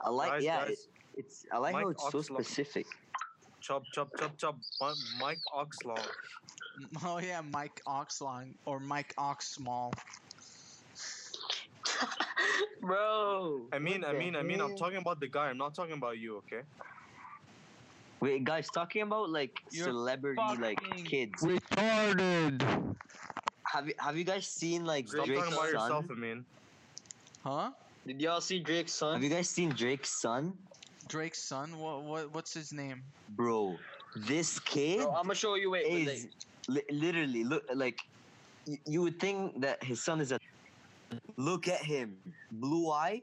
I 0.00 0.08
like, 0.10 0.30
Guys, 0.30 0.42
yeah, 0.44 0.60
guys, 0.60 0.70
it, 0.70 0.78
it's 1.18 1.46
I 1.52 1.58
like 1.58 1.74
how 1.74 1.82
Mike 1.82 1.90
it's 1.92 2.10
so 2.10 2.18
Oxlong. 2.18 2.24
specific. 2.44 2.86
Chop, 3.60 3.82
chop, 3.92 4.08
chop, 4.18 4.36
chub. 4.38 4.56
Mi- 4.80 4.94
Mike 5.20 5.38
Oxlong. 5.54 6.06
Oh 7.04 7.18
yeah, 7.18 7.40
Mike 7.52 7.82
Oxlong 7.88 8.50
or 8.64 8.78
Mike 8.78 9.12
Oxsmall. 9.18 9.92
bro. 12.80 13.66
I 13.72 13.78
mean, 13.78 14.04
I 14.04 14.12
mean, 14.12 14.36
I 14.36 14.42
mean, 14.42 14.60
I'm 14.60 14.76
talking 14.76 14.98
about 14.98 15.20
the 15.20 15.28
guy. 15.28 15.48
I'm 15.48 15.58
not 15.58 15.74
talking 15.74 15.94
about 15.94 16.18
you, 16.18 16.36
okay? 16.38 16.62
Wait, 18.20 18.44
guys, 18.44 18.68
talking 18.68 19.02
about 19.02 19.30
like 19.30 19.60
You're 19.70 19.86
celebrity 19.86 20.42
like 20.60 20.80
kids. 21.04 21.42
Retarded. 21.42 22.96
Have 23.64 23.86
you 23.86 23.94
have 23.98 24.16
you 24.16 24.24
guys 24.24 24.46
seen 24.48 24.84
like 24.84 25.08
Stop 25.08 25.26
Drake's 25.26 25.42
talking 25.42 25.52
about 25.54 25.64
son? 25.66 25.74
yourself, 25.74 26.04
I 26.10 26.14
mean. 26.14 26.46
Huh? 27.44 27.70
Did 28.06 28.20
y'all 28.20 28.40
see 28.40 28.58
Drake's 28.60 28.94
son? 28.94 29.14
Have 29.14 29.22
you 29.22 29.30
guys 29.30 29.48
seen 29.48 29.70
Drake's 29.70 30.20
son? 30.20 30.54
Drake's 31.08 31.42
son. 31.44 31.78
What? 31.78 32.02
What? 32.02 32.34
What's 32.34 32.54
his 32.54 32.72
name? 32.72 33.04
Bro, 33.30 33.76
this 34.16 34.58
kid 34.58 34.98
Bro, 34.98 35.14
I'm 35.14 35.22
gonna 35.24 35.34
show 35.34 35.54
you. 35.54 35.70
Wait, 35.70 35.84
wait, 35.90 36.08
is 36.08 36.26
li- 36.68 36.82
literally 36.90 37.44
look 37.44 37.64
like 37.74 37.98
y- 38.66 38.78
you 38.86 39.02
would 39.02 39.20
think 39.20 39.60
that 39.60 39.82
his 39.84 40.02
son 40.02 40.20
is 40.20 40.32
a. 40.32 40.38
Look 41.36 41.68
at 41.68 41.80
him, 41.80 42.16
blue 42.52 42.90
eye, 42.90 43.22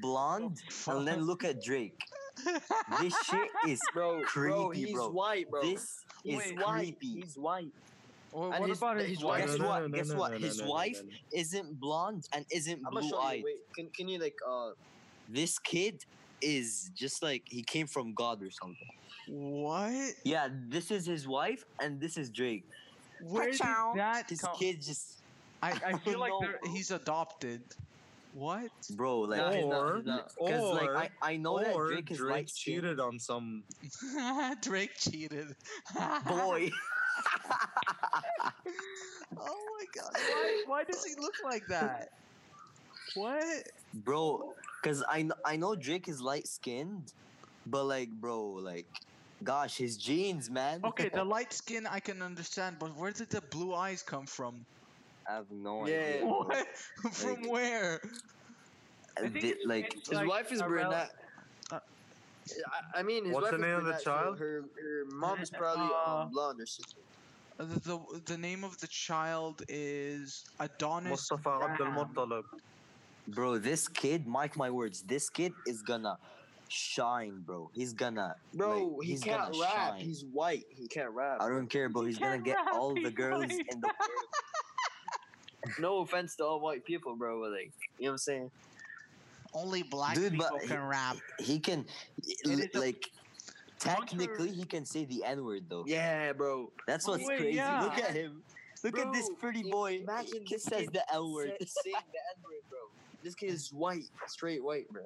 blonde, 0.00 0.62
and 0.86 1.06
then 1.06 1.22
look 1.22 1.44
at 1.44 1.62
Drake. 1.62 1.98
This 3.00 3.14
shit 3.24 3.48
is 3.68 3.80
bro, 3.92 4.22
bro, 4.32 4.68
creepy, 4.68 4.86
he's 4.86 4.94
bro. 4.94 5.10
white, 5.10 5.50
bro. 5.50 5.62
This 5.62 5.82
is 5.82 6.04
he's 6.24 6.52
white. 6.52 6.76
creepy. 6.98 7.20
He's 7.20 7.36
white. 7.36 7.68
Or 8.32 8.50
And 8.52 8.60
what 8.60 8.68
his- 8.70 8.78
about 8.78 8.96
his, 8.96 9.08
his 9.08 9.24
wife? 9.24 9.46
Guess 9.46 9.58
No, 9.58 9.64
no, 9.64 9.68
what? 9.68 9.80
no, 9.82 9.86
no, 9.88 9.96
Guess 9.98 10.08
no, 10.08 10.16
what? 10.18 10.32
no, 10.32 10.38
no, 10.38 10.46
His 10.46 10.58
no, 10.58 10.64
no, 10.64 10.70
wife 10.70 11.00
no, 11.04 11.10
no. 11.10 11.16
isn't 11.40 11.80
blonde 11.80 12.28
and 12.32 12.46
isn't 12.50 12.82
I'm 12.86 12.92
blue 12.92 13.18
eyed. 13.18 13.38
you. 13.40 13.44
Wait, 13.44 13.56
can 13.74 13.86
can 13.90 14.08
you 14.08 14.18
like 14.18 14.36
uh? 14.48 14.70
This 15.28 15.58
kid 15.58 16.04
is 16.40 16.90
just 16.94 17.22
like 17.22 17.42
he 17.46 17.62
came 17.62 17.86
from 17.86 18.14
God 18.14 18.42
or 18.42 18.50
something. 18.50 18.88
What? 19.28 20.14
Yeah, 20.24 20.48
this 20.68 20.90
is 20.90 21.04
his 21.06 21.28
wife 21.28 21.64
and 21.80 22.00
this 22.00 22.16
is 22.16 22.30
Drake. 22.30 22.64
Where 23.22 23.50
did 23.50 23.60
that 23.60 24.28
This 24.28 24.40
come? 24.40 24.56
kid 24.56 24.80
just 24.82 25.21
I, 25.62 25.70
I 25.86 25.98
feel 26.04 26.18
like 26.18 26.30
No, 26.30 26.48
he's 26.70 26.90
adopted. 26.90 27.62
What? 28.34 28.70
bro 28.96 29.20
like 29.20 29.38
Nah, 29.40 29.52
he's 29.52 29.66
not, 29.66 29.82
Or, 29.82 29.96
he's 29.96 30.06
not. 30.06 30.32
because 30.38 30.72
like 30.72 30.88
I, 30.90 31.10
I 31.20 31.36
know 31.36 31.58
that 31.58 31.74
or 31.74 31.88
Drake 31.88 32.10
is 32.10 32.18
Drake 32.18 32.46
cheated 32.54 32.98
on 32.98 33.18
some. 33.18 33.62
Drake 34.62 34.96
cheated. 34.96 35.54
boy. 36.26 36.70
oh 39.38 39.66
my 39.78 39.84
god! 39.94 40.12
Why, 40.14 40.62
why 40.66 40.84
does 40.84 41.04
he 41.04 41.14
look 41.20 41.34
like 41.44 41.66
that? 41.68 42.08
What? 43.14 43.68
bro, 43.92 44.54
because 44.80 45.02
I 45.02 45.18
kn- 45.18 45.32
I 45.44 45.56
know 45.56 45.74
Drake 45.74 46.08
is 46.08 46.22
light 46.22 46.48
skinned, 46.48 47.12
but 47.66 47.84
like 47.84 48.08
bro, 48.10 48.40
like 48.44 48.86
gosh, 49.44 49.76
his 49.76 49.98
genes, 49.98 50.48
man. 50.48 50.80
Okay, 50.84 51.10
the 51.10 51.24
light 51.24 51.52
skin 51.52 51.86
I 51.86 52.00
can 52.00 52.22
understand, 52.22 52.76
but 52.78 52.96
where 52.96 53.12
did 53.12 53.28
the 53.28 53.42
blue 53.42 53.74
eyes 53.74 54.02
come 54.02 54.24
from? 54.26 54.64
I 55.28 55.34
have 55.34 55.50
no 55.50 55.86
Yeah. 55.86 55.96
idea. 55.98 56.20
bro. 56.20 56.28
What? 56.44 56.66
From 57.12 57.42
Like- 57.42 57.50
where? 57.50 58.00
Think 59.18 59.56
like 59.66 59.92
His 59.94 60.12
like 60.12 60.28
wife 60.28 60.50
is 60.52 60.60
a 60.60 60.68
rel- 60.68 60.88
brunette. 60.90 61.10
uh, 61.70 61.78
I, 62.94 63.00
I 63.00 63.02
mean, 63.02 63.26
his 63.26 63.34
What's 63.34 63.44
wife 63.44 63.50
the 63.52 63.56
is 63.58 63.62
name 63.62 63.74
of 63.76 63.84
the 63.84 63.90
brunette, 63.90 64.02
so 64.02 64.10
child? 64.10 64.38
Her 64.38 64.64
her 64.80 65.04
mom's 65.14 65.50
probably 65.50 65.90
Uh, 66.06 66.10
um, 66.22 66.30
blonde 66.30 66.60
or 66.60 66.66
something. 66.66 67.02
The, 67.58 67.64
the 67.88 68.20
the 68.24 68.38
name 68.38 68.64
of 68.64 68.78
the 68.80 68.86
child 68.88 69.62
is 69.68 70.44
Adonis. 70.58 71.10
Mustafa 71.10 71.50
Abdul 71.70 71.86
Graham. 71.92 72.08
Muttalib. 72.14 72.44
bro, 73.28 73.58
this 73.58 73.86
kid, 73.86 74.26
mark 74.26 74.56
my 74.56 74.70
words, 74.70 75.02
this 75.02 75.28
kid 75.28 75.52
is 75.66 75.82
gonna 75.82 76.16
shine, 76.68 77.42
bro. 77.46 77.70
He's 77.74 77.92
gonna, 77.92 78.34
Bro, 78.54 78.70
like, 78.96 79.04
he 79.04 79.10
he's 79.12 79.22
can't 79.22 79.52
gonna 79.52 79.60
rap. 79.62 79.72
shine. 79.92 80.00
He's 80.00 80.24
white. 80.24 80.64
He 80.70 80.88
can't 80.88 81.10
rap. 81.10 81.36
I 81.42 81.48
don't 81.48 81.68
care, 81.68 81.88
bro. 81.90 82.02
He's 82.06 82.18
gonna 82.18 82.38
get 82.38 82.56
rap, 82.56 82.68
all 82.74 82.94
the 82.94 83.10
girls 83.10 83.42
white. 83.52 83.66
in 83.70 83.80
the 83.82 83.86
world. 83.88 84.28
No 85.78 86.00
offense 86.00 86.36
to 86.36 86.44
all 86.44 86.60
white 86.60 86.84
people, 86.84 87.16
bro. 87.16 87.40
But 87.40 87.52
like, 87.52 87.72
you 87.98 88.04
know 88.06 88.10
what 88.10 88.12
I'm 88.12 88.18
saying? 88.18 88.50
Only 89.54 89.82
black 89.82 90.14
Dude, 90.14 90.32
people 90.32 90.46
but 90.50 90.62
he- 90.62 90.68
can 90.68 90.82
rap. 90.82 91.16
He 91.38 91.58
can, 91.58 91.84
It 92.26 92.36
is 92.46 92.68
a- 92.74 92.78
like, 92.78 93.04
Hunter- 93.82 94.06
technically, 94.16 94.50
he 94.52 94.64
can 94.64 94.84
say 94.86 95.04
the 95.04 95.24
N 95.24 95.44
word 95.44 95.64
though. 95.68 95.84
Yeah, 95.86 96.32
bro. 96.32 96.70
That's 96.86 97.06
what's 97.06 97.26
wait, 97.26 97.38
crazy. 97.38 97.56
yeah. 97.56 97.82
Look 97.82 97.98
at 97.98 98.12
him. 98.12 98.42
Look 98.84 98.98
at 98.98 99.12
this 99.12 99.28
pretty 99.40 99.62
boy. 99.70 100.00
Imagine 100.02 100.42
He 100.46 100.54
this 100.54 100.64
says 100.64 100.82
kid 100.82 100.92
the 100.92 101.12
L 101.12 101.32
word. 101.32 101.52
sa- 101.60 101.80
saying 101.82 101.96
the 102.12 102.18
N 102.36 102.42
word, 102.44 102.62
bro. 102.70 102.78
This 103.22 103.34
kid 103.34 103.50
is 103.50 103.72
white, 103.72 104.04
straight 104.26 104.62
white, 104.64 104.88
bro. 104.90 105.02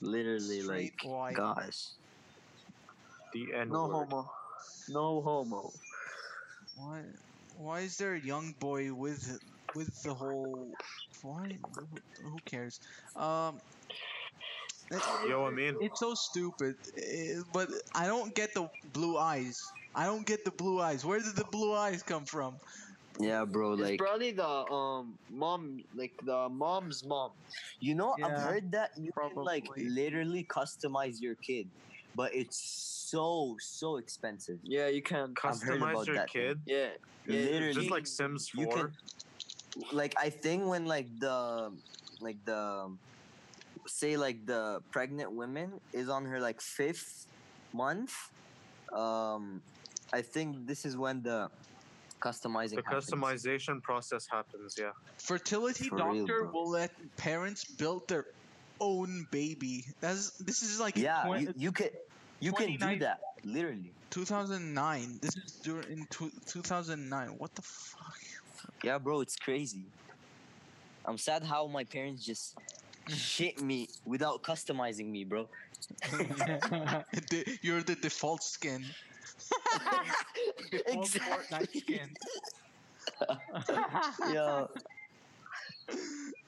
Literally, 0.00 0.62
Straight 0.62 0.94
like, 1.04 1.12
white. 1.12 1.36
gosh. 1.36 1.88
The 3.32 3.52
N 3.54 3.68
No 3.68 3.88
homo. 3.88 4.30
No 4.88 5.20
homo. 5.20 5.72
Why? 6.76 7.02
Why 7.56 7.80
is 7.80 7.96
there 7.98 8.14
a 8.14 8.20
young 8.20 8.52
boy 8.58 8.92
with 8.94 9.38
with 9.74 10.02
the 10.02 10.14
whole? 10.14 10.70
Why? 11.22 11.58
Who 12.22 12.36
cares? 12.44 12.80
Um. 13.16 13.60
it- 14.90 15.02
Yo, 15.28 15.46
I 15.46 15.50
mean, 15.50 15.76
It's 15.80 16.00
so 16.00 16.14
stupid, 16.14 16.74
eh, 16.96 17.40
but 17.52 17.68
I 17.94 18.06
don't 18.06 18.34
get 18.34 18.54
the 18.54 18.68
blue 18.92 19.16
eyes. 19.18 19.60
I 19.94 20.04
don't 20.06 20.26
get 20.26 20.44
the 20.44 20.50
blue 20.50 20.80
eyes. 20.80 21.04
Where 21.04 21.20
did 21.20 21.36
the 21.36 21.44
blue 21.50 21.74
eyes 21.74 22.02
come 22.02 22.24
from? 22.24 22.56
Yeah, 23.18 23.44
bro. 23.44 23.70
Like 23.70 23.80
It's 23.80 23.90
Like, 23.90 23.98
probably 23.98 24.32
the 24.32 24.48
um 24.48 25.18
mom, 25.30 25.82
like 25.94 26.12
the 26.24 26.48
mom's 26.48 27.04
mom. 27.04 27.32
you 27.80 27.94
know, 27.94 28.14
I've 28.22 28.40
heard 28.40 28.72
that 28.72 28.90
you 28.96 29.12
can 29.12 29.34
like 29.34 29.66
literally 29.76 30.44
customize 30.44 31.20
your 31.20 31.34
kid, 31.36 31.66
but 32.16 32.34
it's 32.34 32.56
so 33.10 33.56
so 33.60 33.96
expensive. 33.96 34.58
Yeah, 34.62 34.88
you 34.88 35.02
can. 35.02 35.34
I've 35.44 35.54
customize 35.60 35.90
about 35.92 36.06
your 36.06 36.16
that 36.16 36.30
thing. 36.32 36.42
kid. 36.42 36.60
Yeah. 36.66 36.88
yeah 37.26 37.40
Literally. 37.50 37.74
Just 37.74 37.90
like 37.90 38.06
Sims 38.06 38.50
You 38.54 38.66
4. 38.66 38.76
can, 38.76 38.92
like, 39.92 40.14
I 40.18 40.30
think 40.30 40.66
when 40.66 40.86
like 40.86 41.06
the 41.18 41.72
like 42.20 42.44
the 42.44 42.90
say 43.86 44.16
like 44.16 44.44
the 44.46 44.82
pregnant 44.90 45.32
woman 45.32 45.80
is 45.92 46.08
on 46.08 46.24
her 46.26 46.40
like 46.40 46.60
fifth 46.60 47.26
month, 47.72 48.12
um, 48.92 49.62
I 50.12 50.22
think 50.22 50.66
this 50.66 50.84
is 50.84 50.96
when 50.96 51.22
the 51.22 51.50
customizing 52.20 52.76
The 52.76 52.82
happens. 52.84 53.10
customization 53.10 53.82
process 53.82 54.26
happens, 54.30 54.76
yeah. 54.78 54.90
Fertility 55.18 55.88
For 55.88 55.96
doctor 55.98 56.42
bro. 56.44 56.52
will 56.52 56.70
let 56.70 56.90
parents 57.16 57.64
build 57.64 58.08
their 58.08 58.26
own 58.80 59.26
baby. 59.30 59.84
That's 60.00 60.30
this 60.38 60.62
is 60.62 60.80
like 60.80 60.96
Yeah, 60.96 61.24
twen- 61.24 61.42
you, 61.42 61.54
you 61.56 61.72
can 61.72 61.88
you 62.40 62.52
can 62.52 62.76
do 62.76 62.98
that 63.00 63.20
literally. 63.44 63.92
2009. 64.10 65.18
This 65.22 65.36
is 65.36 65.52
during 65.62 65.90
in 65.90 66.06
two, 66.10 66.30
2009. 66.46 67.28
What 67.38 67.54
the 67.54 67.62
fuck? 67.62 68.18
Yeah, 68.82 68.98
bro, 68.98 69.20
it's 69.20 69.36
crazy. 69.36 69.84
I'm 71.04 71.18
sad 71.18 71.42
how 71.42 71.66
my 71.66 71.84
parents 71.84 72.24
just 72.24 72.56
shit 73.08 73.60
me 73.60 73.88
without 74.04 74.42
customizing 74.42 75.06
me, 75.10 75.24
bro. 75.24 75.48
The- 76.12 77.58
You're 77.62 77.82
the 77.82 77.94
default 77.96 78.42
skin. 78.42 78.84
Default 80.70 81.08
Fortnite 81.08 81.76
skin. 81.80 82.10
yeah. 84.32 84.66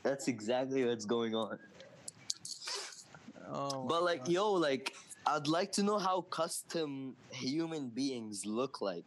That's 0.03 0.29
exactly 0.29 0.85
what's 0.85 1.05
going 1.07 1.35
on. 1.35 1.59
Oh, 3.51 3.87
But 3.89 4.03
like, 4.05 4.25
gosh. 4.25 4.35
yo, 4.35 4.53
like, 4.53 4.93
I'd 5.27 5.47
like 5.47 5.73
to 5.73 5.83
know 5.83 5.99
how 5.99 6.23
custom 6.23 7.15
human 7.31 7.89
beings 7.89 8.45
look 8.47 8.81
like. 8.81 9.05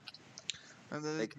And 0.91 1.03
then 1.03 1.17
like- 1.19 1.35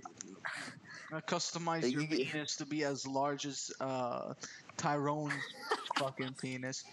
uh, 1.13 1.21
customize 1.27 1.93
your 1.93 2.05
penis 2.05 2.57
to 2.57 2.67
be 2.67 2.85
as 2.85 3.07
large 3.07 3.47
as 3.47 3.71
uh, 3.81 4.35
Tyrone's 4.77 5.49
fucking 5.97 6.35
penis. 6.41 6.85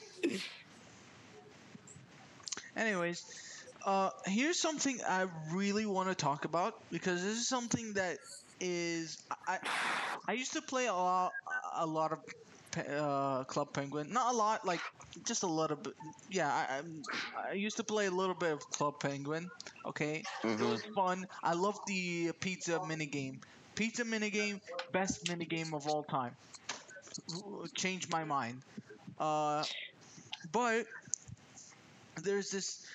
Anyways, 2.75 3.23
uh, 3.85 4.09
here's 4.25 4.59
something 4.59 4.99
I 5.07 5.27
really 5.51 5.85
want 5.85 6.09
to 6.09 6.15
talk 6.15 6.45
about 6.45 6.73
because 6.91 7.23
this 7.23 7.37
is 7.37 7.47
something 7.47 7.93
that 7.93 8.17
is 8.59 9.17
I 9.47 9.59
I 10.27 10.33
used 10.33 10.53
to 10.53 10.61
play 10.61 10.87
a 10.87 10.93
lot 10.93 11.33
a 11.75 11.85
lot 11.85 12.11
of 12.11 12.19
Pe- 12.71 12.87
uh, 12.97 13.43
Club 13.45 13.73
Penguin, 13.73 14.11
not 14.11 14.33
a 14.33 14.37
lot, 14.37 14.65
like 14.65 14.81
just 15.25 15.43
a 15.43 15.47
little 15.47 15.77
bit. 15.77 15.93
Yeah, 16.29 16.51
I, 16.53 16.75
I'm- 16.75 17.03
I 17.49 17.53
used 17.53 17.77
to 17.77 17.83
play 17.83 18.05
a 18.07 18.11
little 18.11 18.35
bit 18.35 18.51
of 18.51 18.69
Club 18.71 18.99
Penguin. 18.99 19.49
Okay, 19.85 20.23
it 20.57 20.63
was 20.63 20.81
fun. 20.95 21.25
I 21.43 21.53
love 21.53 21.77
the 21.85 22.31
pizza 22.39 22.79
minigame. 22.79 23.39
Pizza 23.75 24.03
minigame, 24.03 24.61
best 24.91 25.25
minigame 25.25 25.73
of 25.73 25.87
all 25.87 26.03
time. 26.03 26.35
Changed 27.75 28.09
my 28.09 28.23
mind. 28.23 28.61
Uh, 29.19 29.65
but 30.51 30.85
there's 32.23 32.49
this. 32.51 32.85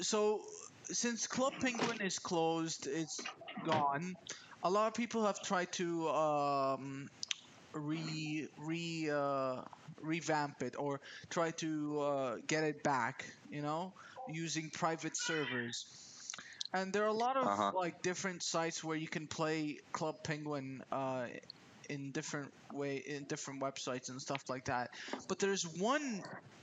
So 0.00 0.42
since 0.90 1.26
Club 1.26 1.54
Penguin 1.60 2.00
is 2.00 2.18
closed, 2.18 2.86
it's 2.86 3.20
gone. 3.62 4.16
A 4.62 4.70
lot 4.70 4.88
of 4.88 4.94
people 4.94 5.24
have 5.26 5.40
tried 5.42 5.72
to 5.72 6.08
um, 6.10 7.08
re 7.72 8.48
re 8.58 9.10
uh, 9.10 9.62
revamp 10.00 10.62
it 10.62 10.76
or 10.78 11.00
try 11.30 11.50
to 11.52 12.00
uh, 12.00 12.36
get 12.46 12.64
it 12.64 12.82
back. 12.82 13.26
You 13.50 13.62
know, 13.62 13.92
using 14.26 14.70
private 14.70 15.16
servers. 15.16 15.86
And 16.74 16.92
there 16.92 17.04
are 17.04 17.08
a 17.08 17.14
lot 17.14 17.36
of 17.36 17.48
Uh-huh. 17.48 17.72
like 17.72 18.02
different 18.02 18.42
sites 18.42 18.84
where 18.84 18.96
you 18.96 19.08
can 19.08 19.28
play 19.28 19.78
Club 19.92 20.16
Penguin 20.24 20.82
uh, 20.92 21.28
in 21.88 22.12
different 22.12 22.52
way 22.72 22.98
in 22.98 23.24
different 23.24 23.62
websites 23.62 24.10
and 24.10 24.20
stuff 24.20 24.42
like 24.50 24.66
that. 24.66 24.90
But 25.28 25.40
there's 25.40 25.64
one 25.80 26.22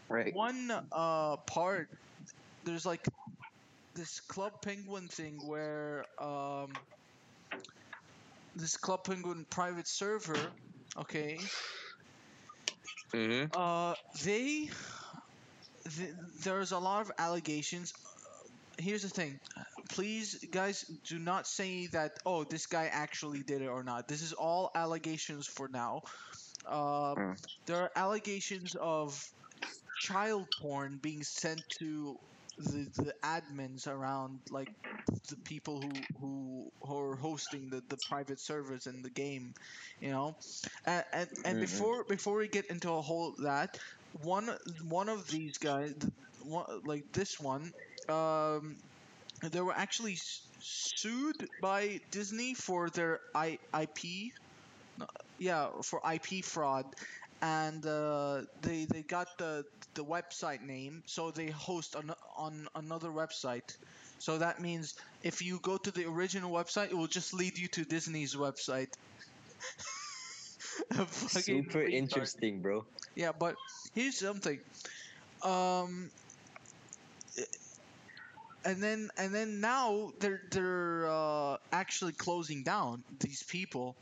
Right. 0.09 0.33
one 0.33 0.71
uh 0.91 1.37
part 1.47 1.89
there's 2.63 2.85
like 2.85 3.05
this 3.95 4.21
club 4.21 4.53
penguin 4.61 5.07
thing 5.09 5.39
where 5.45 6.05
um 6.21 6.79
this 8.55 8.77
club 8.77 9.03
penguin 9.05 9.45
private 9.49 9.87
server 9.87 10.53
okay 10.97 11.39
Mm-hmm. 13.13 13.51
uh 13.53 13.95
they 14.23 14.69
th- 15.89 16.15
there's 16.43 16.71
a 16.71 16.79
lot 16.79 17.01
of 17.01 17.11
allegations 17.19 17.93
here's 18.79 19.03
the 19.03 19.09
thing 19.09 19.39
please 19.91 20.35
guys 20.51 20.83
do 21.07 21.19
not 21.19 21.47
say 21.47 21.87
that 21.87 22.11
oh 22.25 22.43
this 22.45 22.67
guy 22.67 22.85
actually 22.91 23.43
did 23.43 23.61
it 23.61 23.67
or 23.67 23.83
not 23.83 24.07
this 24.07 24.21
is 24.21 24.33
all 24.33 24.71
allegations 24.75 25.47
for 25.47 25.69
now 25.69 26.01
uh, 26.67 27.15
Mm. 27.17 27.35
there 27.65 27.81
are 27.81 27.91
allegations 27.95 28.75
of 28.75 29.21
child 29.97 30.47
porn 30.59 30.99
being 31.01 31.23
sent 31.23 31.63
to 31.79 32.17
the, 32.57 32.87
the 32.97 33.13
admins 33.23 33.87
around 33.87 34.39
like 34.49 34.69
the 35.29 35.37
people 35.45 35.79
who 35.81 36.07
who, 36.19 36.71
who 36.81 36.97
are 36.99 37.15
hosting 37.15 37.69
the, 37.69 37.81
the 37.89 37.97
private 37.97 38.39
servers 38.39 38.87
in 38.87 39.01
the 39.01 39.09
game 39.11 39.53
you 39.99 40.11
know 40.11 40.35
and 40.85 41.03
and, 41.13 41.29
and 41.45 41.59
Mhm. 41.59 41.59
before 41.59 42.05
before 42.09 42.37
we 42.37 42.47
get 42.47 42.65
into 42.69 42.91
a 42.91 43.01
whole 43.01 43.33
that 43.43 43.77
one 44.13 44.49
one 44.87 45.09
of 45.09 45.29
these 45.29 45.57
guys 45.57 45.93
one, 46.41 46.65
like 46.85 47.03
this 47.13 47.39
one 47.39 47.71
um 48.09 48.77
they 49.41 49.61
were 49.61 49.73
actually 49.73 50.17
sued 50.59 51.49
by 51.61 51.99
Disney 52.11 52.53
for 52.53 52.89
their 52.89 53.19
I, 53.33 53.57
IP 53.79 54.31
yeah 55.39 55.69
for 55.83 56.01
IP 56.13 56.43
fraud 56.45 56.85
and 57.41 57.85
uh, 57.85 58.41
they 58.61 58.85
they 58.85 59.01
got 59.01 59.37
the 59.37 59.65
the 59.95 60.03
website 60.03 60.61
name 60.61 61.01
so 61.05 61.31
they 61.31 61.47
host 61.47 61.95
on 61.95 62.13
on 62.37 62.67
another 62.75 63.09
website 63.09 63.75
so 64.19 64.37
that 64.37 64.61
means 64.61 64.95
if 65.23 65.41
you 65.41 65.59
go 65.63 65.77
to 65.77 65.89
the 65.91 66.05
original 66.05 66.51
website 66.51 66.91
it 66.91 66.97
will 66.97 67.07
just 67.07 67.33
lead 67.33 67.57
you 67.57 67.67
to 67.69 67.83
Disney's 67.83 68.35
website 68.35 68.93
Super 71.27 71.81
interesting, 71.81 72.61
bro. 72.61 72.85
Yeah, 73.15 73.31
but 73.37 73.55
here's 73.93 74.17
something. 74.17 74.59
Um, 75.43 76.09
and 78.65 78.81
then 78.81 79.09
and 79.17 79.33
then 79.33 79.59
now 79.61 80.11
they're 80.19 80.41
they're 80.51 81.09
uh, 81.09 81.57
actually 81.71 82.13
closing 82.13 82.63
down 82.63 83.03
these 83.19 83.43
people, 83.43 83.95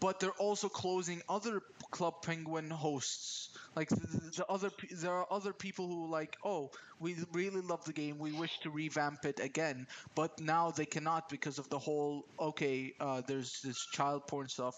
but 0.00 0.20
they're 0.20 0.30
also 0.38 0.68
closing 0.68 1.22
other 1.28 1.62
Club 1.90 2.22
Penguin 2.22 2.70
hosts. 2.70 3.50
Like 3.76 3.88
the, 3.90 3.96
the- 3.96 4.30
the 4.38 4.46
other, 4.46 4.70
there 4.92 5.12
are 5.12 5.26
other 5.30 5.52
people 5.52 5.88
who 5.88 6.08
like, 6.10 6.36
oh, 6.44 6.70
we 7.00 7.16
really 7.32 7.60
love 7.62 7.84
the 7.84 7.92
game. 7.92 8.18
We 8.18 8.32
wish 8.32 8.60
to 8.60 8.70
revamp 8.70 9.24
it 9.24 9.40
again, 9.40 9.86
but 10.14 10.40
now 10.40 10.70
they 10.70 10.86
cannot 10.86 11.28
because 11.28 11.58
of 11.58 11.68
the 11.70 11.78
whole. 11.78 12.24
Okay, 12.40 12.94
uh, 13.00 13.22
there's 13.26 13.60
this 13.62 13.86
child 13.86 14.26
porn 14.28 14.48
stuff. 14.48 14.76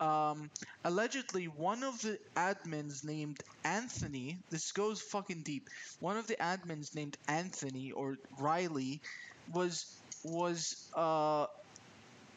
Um, 0.00 0.50
allegedly 0.84 1.46
one 1.46 1.82
of 1.82 2.00
the 2.02 2.18
admins 2.36 3.04
named 3.04 3.40
Anthony. 3.64 4.38
This 4.50 4.72
goes 4.72 5.00
fucking 5.00 5.42
deep. 5.42 5.68
One 6.00 6.16
of 6.16 6.26
the 6.26 6.36
admins 6.36 6.94
named 6.94 7.16
Anthony 7.28 7.92
or 7.92 8.16
Riley 8.38 9.00
was 9.52 9.86
was 10.24 10.90
uh 10.94 11.46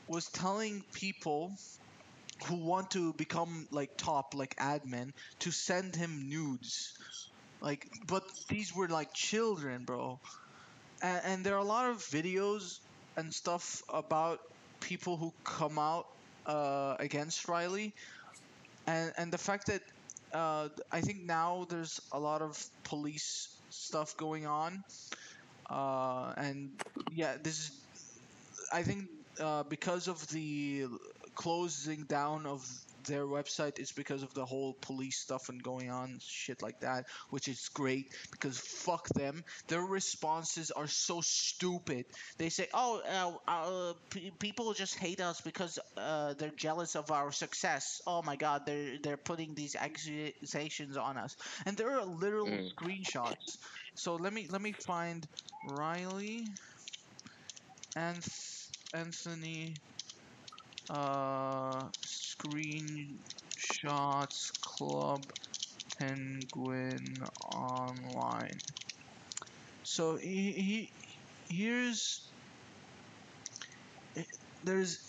was 0.08 0.28
telling 0.30 0.84
people 0.94 1.54
who 2.46 2.56
want 2.56 2.92
to 2.92 3.14
become 3.14 3.68
like 3.72 3.96
top 3.98 4.34
like 4.36 4.56
admin 4.58 5.12
to 5.40 5.52
send 5.52 5.96
him 5.96 6.30
nudes 6.30 6.94
like 7.62 7.88
but 8.08 8.24
these 8.50 8.76
were 8.76 8.88
like 8.88 9.14
children 9.14 9.84
bro 9.86 10.20
and, 11.02 11.22
and 11.26 11.46
there 11.46 11.56
are 11.56 11.60
a 11.66 11.74
lot 11.76 11.90
of 11.90 11.98
videos 12.00 12.80
and 13.18 13.34
stuff 13.34 13.84
about 13.90 14.40
people 14.80 15.18
who 15.18 15.34
come 15.44 15.80
out 15.80 16.08
uh, 16.46 16.96
against 17.00 17.48
riley. 17.48 17.94
And 18.88 19.14
and 19.18 19.32
the 19.32 19.38
fact 19.38 19.68
that 19.68 19.82
uh, 20.34 20.70
i 20.92 21.02
think 21.02 21.24
now 21.26 21.66
there's 21.70 22.02
a 22.12 22.20
lot 22.20 22.42
of 22.42 22.58
police 22.84 23.50
stuff 23.70 24.16
going 24.18 24.46
on. 24.46 24.84
Uh, 25.70 26.34
and 26.38 26.72
yeah 27.14 27.36
this 27.44 27.60
is 27.60 27.72
I 28.72 28.84
think 28.84 29.10
uh, 29.40 29.64
because 29.64 30.08
of 30.08 30.26
the 30.30 30.86
closing 31.36 32.04
down 32.04 32.46
of 32.46 32.66
their 33.06 33.26
website 33.26 33.80
is 33.80 33.92
because 33.92 34.24
of 34.24 34.34
the 34.34 34.46
whole 34.46 34.76
police 34.82 35.20
stuff 35.20 35.50
and 35.50 35.62
going 35.64 35.90
on 35.90 36.18
shit 36.22 36.62
like 36.62 36.80
that, 36.82 37.06
which 37.30 37.48
is 37.48 37.70
great 37.74 38.14
because 38.32 38.58
fuck 38.60 39.08
them. 39.10 39.44
Their 39.68 39.82
responses 39.84 40.72
are 40.72 40.88
so 40.88 41.22
stupid. 41.22 42.06
They 42.38 42.50
say, 42.50 42.68
"Oh, 42.74 43.02
uh, 43.48 43.52
uh, 43.52 43.94
p- 44.10 44.32
people 44.40 44.74
just 44.74 44.98
hate 44.98 45.22
us 45.22 45.42
because 45.42 45.80
uh, 45.98 46.34
they're 46.38 46.52
jealous 46.58 46.96
of 46.96 47.12
our 47.12 47.32
success." 47.32 48.02
Oh 48.08 48.22
my 48.24 48.36
God, 48.36 48.64
they're 48.66 48.98
they're 49.04 49.18
putting 49.18 49.54
these 49.56 49.76
accusations 49.76 50.98
on 50.98 51.18
us, 51.18 51.36
and 51.66 51.78
there 51.78 51.92
are 52.00 52.06
literal 52.06 52.48
Mm. 52.48 52.72
screenshots. 52.76 53.58
So 53.96 54.16
let 54.16 54.34
me 54.34 54.48
let 54.50 54.62
me 54.62 54.74
find 54.74 55.28
Riley. 55.64 56.48
Anth- 57.98 58.70
Anthony 58.94 59.76
uh 60.90 61.84
screenshots 62.06 63.20
club 64.62 65.24
penguin 65.98 67.18
online. 67.56 68.60
So 69.84 70.16
he, 70.18 70.52
he 70.52 70.92
here's 71.50 72.22
eh, 74.16 74.24
there's 74.64 75.00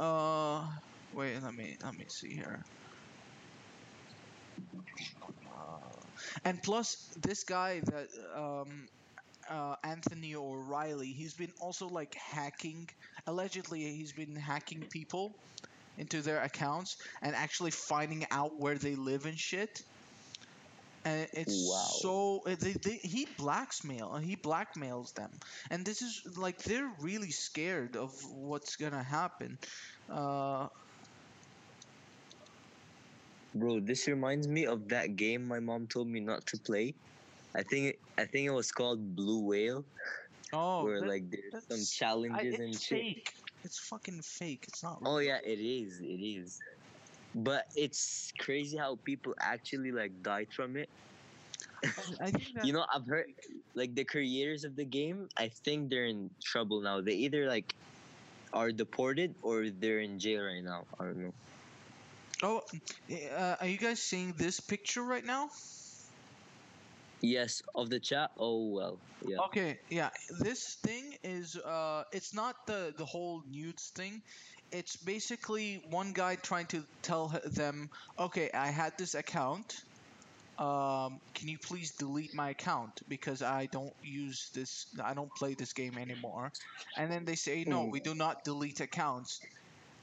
uh 0.00 0.66
wait 1.14 1.42
let 1.42 1.54
me 1.54 1.76
let 1.84 1.96
me 1.98 2.04
see 2.08 2.34
here. 2.34 2.64
Uh, 5.46 5.78
and 6.44 6.62
plus 6.62 7.08
this 7.20 7.44
guy 7.44 7.80
that 7.80 8.08
um 8.36 8.88
uh, 9.48 9.76
Anthony 9.84 10.34
O'Reilly, 10.34 11.08
he's 11.08 11.34
been 11.34 11.52
also 11.60 11.88
like 11.88 12.14
hacking. 12.14 12.88
Allegedly, 13.26 13.80
he's 13.94 14.12
been 14.12 14.34
hacking 14.34 14.84
people 14.90 15.34
into 15.98 16.22
their 16.22 16.42
accounts 16.42 16.96
and 17.22 17.34
actually 17.34 17.70
finding 17.70 18.26
out 18.30 18.58
where 18.58 18.76
they 18.76 18.94
live 18.94 19.26
and 19.26 19.38
shit. 19.38 19.82
And 21.04 21.28
it's 21.32 21.54
Wow. 21.54 21.84
so 22.00 22.40
they, 22.44 22.72
they, 22.72 23.00
he 23.02 23.26
blackmail 23.36 24.16
he 24.16 24.36
blackmails 24.36 25.12
them, 25.14 25.30
and 25.70 25.84
this 25.84 26.00
is 26.00 26.22
like 26.36 26.58
they're 26.62 26.90
really 27.00 27.30
scared 27.30 27.96
of 27.96 28.12
what's 28.24 28.76
gonna 28.76 29.02
happen. 29.02 29.58
Uh, 30.08 30.68
Bro, 33.54 33.80
this 33.80 34.06
reminds 34.08 34.46
me 34.48 34.66
of 34.66 34.88
that 34.88 35.16
game 35.16 35.46
my 35.46 35.60
mom 35.60 35.86
told 35.86 36.08
me 36.08 36.20
not 36.20 36.46
to 36.46 36.58
play. 36.58 36.94
I 37.54 37.62
think 37.62 37.98
I 38.18 38.24
think 38.24 38.46
it 38.46 38.52
was 38.52 38.72
called 38.72 39.14
Blue 39.16 39.40
Whale, 39.40 39.84
oh, 40.52 40.84
where 40.84 41.00
that- 41.00 41.08
like 41.08 41.30
there's 41.30 41.52
some 41.52 41.60
that's- 41.68 41.92
I, 41.92 41.98
challenges 41.98 42.54
and 42.60 42.74
it's 42.74 42.82
shit. 42.82 43.00
fake. 43.00 43.34
It's 43.64 43.78
fucking 43.78 44.22
fake. 44.22 44.64
It's 44.68 44.82
not. 44.82 44.98
Oh 45.04 45.18
yeah, 45.18 45.38
it 45.44 45.60
is. 45.60 46.00
It 46.00 46.20
is. 46.22 46.60
But 47.34 47.66
it's 47.76 48.32
crazy 48.38 48.76
how 48.76 48.96
people 49.04 49.34
actually 49.40 49.92
like 49.92 50.12
died 50.22 50.48
from 50.52 50.76
it. 50.76 50.88
I 52.20 52.30
think 52.30 52.44
You 52.64 52.72
know, 52.72 52.84
I've 52.92 53.06
heard 53.06 53.26
like 53.74 53.94
the 53.94 54.04
creators 54.04 54.64
of 54.64 54.76
the 54.76 54.84
game. 54.84 55.28
I 55.36 55.48
think 55.48 55.90
they're 55.90 56.06
in 56.06 56.30
trouble 56.42 56.80
now. 56.80 57.00
They 57.00 57.14
either 57.14 57.46
like 57.48 57.74
are 58.52 58.70
deported 58.72 59.34
or 59.42 59.70
they're 59.70 60.00
in 60.00 60.18
jail 60.18 60.42
right 60.42 60.62
now. 60.62 60.84
I 61.00 61.04
don't 61.04 61.16
know. 61.18 61.34
Oh, 62.42 62.62
uh, 63.38 63.56
are 63.60 63.66
you 63.66 63.78
guys 63.78 64.02
seeing 64.02 64.34
this 64.36 64.58
picture 64.58 65.02
right 65.02 65.24
now? 65.24 65.48
Yes, 67.22 67.62
of 67.74 67.88
the 67.88 68.00
chat. 68.00 68.32
Oh 68.36 68.66
well, 68.66 68.98
yeah. 69.24 69.38
Okay, 69.46 69.78
yeah. 69.88 70.10
This 70.40 70.74
thing 70.74 71.14
is 71.22 71.56
uh 71.56 72.02
it's 72.12 72.34
not 72.34 72.66
the 72.66 72.92
the 72.96 73.04
whole 73.04 73.42
nudes 73.48 73.90
thing. 73.90 74.22
It's 74.72 74.96
basically 74.96 75.82
one 75.90 76.12
guy 76.12 76.34
trying 76.34 76.66
to 76.68 76.82
tell 77.02 77.28
them, 77.44 77.90
"Okay, 78.18 78.50
I 78.52 78.68
had 78.68 78.98
this 78.98 79.14
account. 79.14 79.84
Um 80.58 81.20
can 81.34 81.48
you 81.48 81.58
please 81.58 81.92
delete 81.92 82.34
my 82.34 82.50
account 82.50 83.02
because 83.08 83.40
I 83.42 83.66
don't 83.66 83.94
use 84.02 84.50
this 84.52 84.86
I 85.02 85.14
don't 85.14 85.32
play 85.36 85.54
this 85.54 85.72
game 85.72 85.98
anymore." 85.98 86.50
And 86.96 87.10
then 87.10 87.24
they 87.24 87.36
say, 87.36 87.64
"No, 87.64 87.84
we 87.84 88.00
do 88.00 88.14
not 88.14 88.42
delete 88.44 88.80
accounts." 88.80 89.40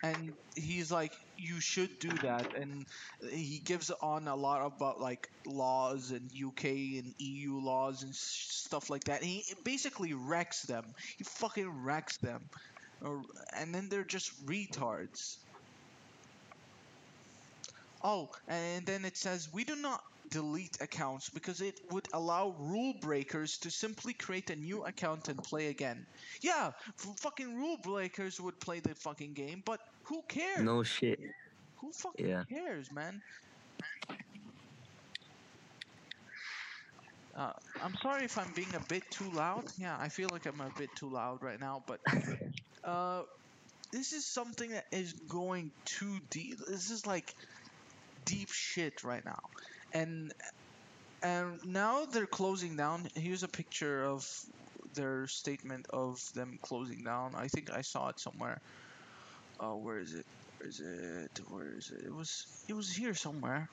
And 0.01 0.31
he's 0.55 0.89
like, 0.91 1.13
"You 1.39 1.59
should 1.59 1.99
do 1.99 2.09
that." 2.19 2.53
And 2.55 2.85
he 3.31 3.59
gives 3.59 3.89
on 3.89 4.27
a 4.27 4.35
lot 4.35 4.65
about 4.65 4.99
like 4.99 5.27
laws 5.45 6.11
and 6.11 6.29
UK 6.31 6.99
and 6.99 7.13
EU 7.19 7.59
laws 7.59 8.03
and 8.03 8.13
stuff 8.13 8.89
like 8.89 9.05
that. 9.05 9.23
He 9.23 9.43
basically 9.63 10.13
wrecks 10.13 10.63
them. 10.63 10.83
He 11.17 11.23
fucking 11.23 11.69
wrecks 11.83 12.17
them, 12.17 12.49
and 13.55 13.73
then 13.73 13.89
they're 13.89 14.03
just 14.03 14.31
retards. 14.45 15.37
Oh, 18.03 18.29
and 18.47 18.85
then 18.85 19.05
it 19.05 19.17
says 19.17 19.49
we 19.53 19.63
do 19.63 19.75
not 19.75 20.01
delete 20.31 20.79
accounts 20.79 21.29
because 21.29 21.59
it 21.59 21.79
would 21.91 22.07
allow 22.13 22.55
rule 22.59 22.93
breakers 23.01 23.57
to 23.57 23.71
simply 23.71 24.13
create 24.13 24.49
a 24.49 24.55
new 24.55 24.83
account 24.85 25.27
and 25.27 25.43
play 25.43 25.67
again. 25.67 26.05
Yeah, 26.41 26.71
fucking 27.17 27.55
rule 27.55 27.77
breakers 27.83 28.39
would 28.39 28.59
play 28.59 28.79
the 28.79 28.95
fucking 28.95 29.33
game, 29.33 29.63
but 29.65 29.79
who 30.09 30.23
cares? 30.27 30.65
No 30.65 30.83
shit. 30.83 31.19
Who 31.77 31.91
fucking 31.91 32.27
Yeah. 32.27 32.43
cares, 32.49 32.91
man? 32.91 33.21
Uh, 37.35 37.53
I'm 37.81 37.95
sorry 38.01 38.25
if 38.25 38.37
I'm 38.37 38.51
being 38.53 38.73
a 38.75 38.79
bit 38.89 39.09
too 39.11 39.29
loud. 39.31 39.63
Yeah, 39.77 39.95
I 39.97 40.09
feel 40.09 40.27
like 40.31 40.45
I'm 40.45 40.59
a 40.59 40.71
bit 40.77 40.93
too 40.95 41.07
loud 41.07 41.41
right 41.41 41.59
now, 41.59 41.81
but 41.85 42.01
uh, 42.83 43.23
this 43.91 44.11
is 44.11 44.25
something 44.25 44.71
that 44.71 44.85
is 44.91 45.13
going 45.13 45.71
too 45.85 46.19
deep. 46.31 46.57
This 46.67 46.89
is 46.89 47.05
like 47.05 47.33
deep 48.25 48.49
shit 48.51 49.03
right 49.03 49.23
now, 49.23 49.39
and 49.93 50.33
and 51.21 51.63
now 51.65 52.05
they're 52.05 52.25
closing 52.25 52.75
down. 52.75 53.07
Here's 53.15 53.43
a 53.43 53.47
picture 53.47 54.03
of 54.03 54.27
their 54.95 55.27
statement 55.27 55.85
of 55.91 56.19
them 56.33 56.57
closing 56.61 57.03
down. 57.03 57.35
I 57.35 57.47
think 57.47 57.69
I 57.71 57.81
saw 57.81 58.09
it 58.09 58.19
somewhere. 58.19 58.59
Oh, 59.59 59.75
where 59.75 59.99
is 59.99 60.13
it? 60.13 60.25
Where 60.57 60.69
is 60.69 60.79
it? 60.79 61.41
Where 61.49 61.77
is 61.77 61.91
it? 61.91 62.05
It 62.05 62.13
was 62.13 62.45
it 62.67 62.73
was 62.73 62.91
here 62.91 63.13
somewhere. 63.13 63.67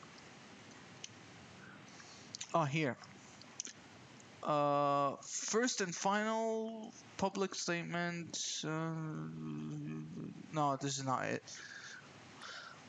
Oh, 2.55 2.64
here. 2.64 2.97
Uh, 4.43 5.16
first 5.22 5.80
and 5.80 5.95
final 5.95 6.93
public 7.16 7.55
statement. 7.55 8.62
Uh, 8.64 8.91
no, 10.53 10.76
this 10.80 10.99
is 10.99 11.05
not 11.05 11.26
it. 11.26 11.43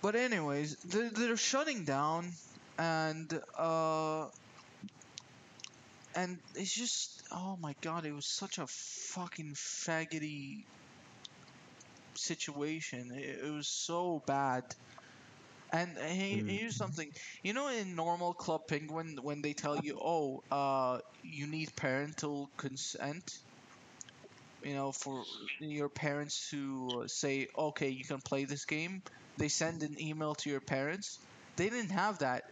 But 0.02 0.16
anyways, 0.16 0.76
they're, 0.86 1.10
they're 1.10 1.38
shutting 1.38 1.84
down, 1.84 2.32
and 2.78 3.42
uh, 3.58 4.28
and 6.16 6.38
it's 6.56 6.74
just 6.74 7.24
oh 7.32 7.58
my 7.62 7.76
god, 7.82 8.06
it 8.06 8.14
was 8.14 8.26
such 8.26 8.58
a 8.60 8.68
fucking 8.68 9.54
faggoty 9.54 10.64
situation. 12.18 13.12
It, 13.12 13.46
it 13.46 13.52
was 13.52 13.68
so 13.68 14.22
bad. 14.26 14.64
And 15.72 15.98
hey, 15.98 16.42
Mm. 16.44 16.48
here's 16.48 16.76
something. 16.76 17.12
You 17.44 17.54
know, 17.54 17.68
in 17.70 17.96
normal 17.96 18.34
Club 18.34 18.68
Penguin, 18.68 19.18
when 19.22 19.42
they 19.42 19.54
tell 19.54 19.78
you, 19.78 20.00
"Oh, 20.02 20.44
uh, 20.52 21.00
you 21.24 21.48
need 21.48 21.76
parental 21.76 22.50
consent," 22.58 23.40
you 24.64 24.74
know, 24.74 24.92
for 24.92 25.26
your 25.60 25.90
parents 25.90 26.50
to 26.52 27.04
say, 27.08 27.48
"Okay, 27.58 27.90
you 27.90 28.06
can 28.06 28.22
play 28.22 28.46
this 28.46 28.66
game," 28.66 29.02
they 29.38 29.50
send 29.50 29.84
an 29.84 30.00
email 30.00 30.36
to 30.36 30.50
your 30.50 30.62
parents. 30.62 31.20
They 31.58 31.70
didn't 31.70 31.92
have 31.92 32.20
that. 32.20 32.44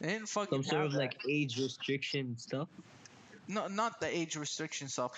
They 0.00 0.08
didn't 0.08 0.28
fucking 0.28 0.62
Some 0.62 0.64
sort 0.64 0.86
of 0.86 0.92
that. 0.92 0.98
like 0.98 1.16
age 1.28 1.58
restriction 1.60 2.36
stuff. 2.38 2.68
No, 3.48 3.68
not 3.68 4.00
the 4.00 4.08
age 4.08 4.36
restriction 4.36 4.88
stuff. 4.88 5.12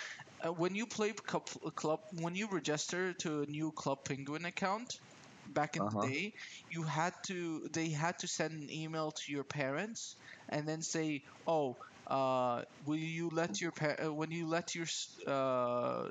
Uh, 0.44 0.52
when 0.52 0.74
you 0.74 0.86
play 0.86 1.12
club, 1.12 1.46
club, 1.74 2.00
when 2.20 2.34
you 2.34 2.48
register 2.48 3.12
to 3.14 3.42
a 3.42 3.46
new 3.46 3.72
Club 3.72 4.04
Penguin 4.04 4.44
account, 4.44 5.00
back 5.46 5.76
in 5.76 5.86
Uh-huh. 5.86 6.00
the 6.00 6.08
day, 6.08 6.34
you 6.70 6.82
had 6.82 7.14
to 7.26 7.68
they 7.72 7.88
had 7.90 8.18
to 8.18 8.28
send 8.28 8.52
an 8.52 8.70
email 8.70 9.12
to 9.12 9.32
your 9.32 9.44
parents 9.44 10.16
and 10.48 10.66
then 10.68 10.82
say, 10.82 11.22
"Oh, 11.46 11.76
uh, 12.06 12.62
will 12.84 12.96
you 12.98 13.28
let 13.30 13.60
your 13.60 13.72
pa- 13.72 13.96
uh, 14.04 14.12
when 14.12 14.30
you 14.30 14.46
let 14.46 14.74
your 14.74 14.86
uh, 15.26 16.10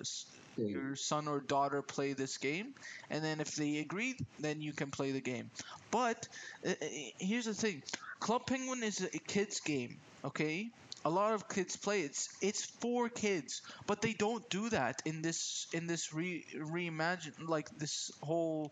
your 0.67 0.95
son 0.95 1.27
or 1.27 1.39
daughter 1.41 1.81
play 1.81 2.13
this 2.13 2.37
game?" 2.37 2.73
And 3.09 3.23
then 3.23 3.39
if 3.41 3.55
they 3.55 3.77
agreed, 3.77 4.17
then 4.39 4.61
you 4.61 4.73
can 4.73 4.91
play 4.91 5.11
the 5.11 5.21
game. 5.21 5.51
But 5.91 6.27
uh, 6.65 6.71
uh, 6.71 6.85
here's 7.19 7.45
the 7.45 7.53
thing: 7.53 7.83
Club 8.19 8.45
Penguin 8.47 8.83
is 8.83 9.01
a 9.01 9.19
kids 9.19 9.59
game. 9.61 10.01
Okay, 10.23 10.71
a 11.07 11.09
lot 11.09 11.33
of 11.33 11.47
kids 11.49 11.75
play. 11.77 12.01
It's 12.01 12.29
it's 12.41 12.65
for 12.81 13.09
kids, 13.09 13.61
but 13.87 14.01
they 14.01 14.13
don't 14.13 14.47
do 14.49 14.69
that 14.69 15.01
in 15.05 15.21
this 15.21 15.67
in 15.73 15.87
this 15.87 16.13
re 16.13 16.45
reimagine 16.57 17.47
like 17.47 17.69
this 17.77 18.11
whole 18.21 18.71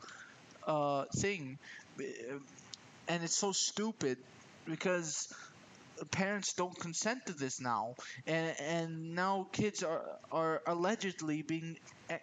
uh 0.67 1.05
thing, 1.17 1.57
and 3.07 3.23
it's 3.23 3.37
so 3.37 3.51
stupid 3.51 4.17
because 4.65 5.33
parents 6.11 6.53
don't 6.53 6.77
consent 6.79 7.25
to 7.27 7.33
this 7.33 7.61
now, 7.61 7.95
and 8.27 8.55
and 8.59 9.15
now 9.15 9.47
kids 9.51 9.83
are 9.83 10.03
are 10.31 10.61
allegedly 10.67 11.41
being, 11.41 11.77
eh, 12.09 12.17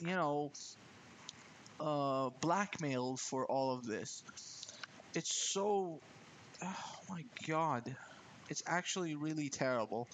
you 0.00 0.08
know, 0.08 0.50
uh 1.80 2.30
blackmailed 2.40 3.20
for 3.20 3.46
all 3.46 3.72
of 3.72 3.86
this. 3.86 4.22
It's 5.14 5.34
so, 5.52 6.00
oh 6.62 6.94
my 7.10 7.24
god, 7.48 7.96
it's 8.48 8.62
actually 8.66 9.14
really 9.14 9.48
terrible. 9.48 10.08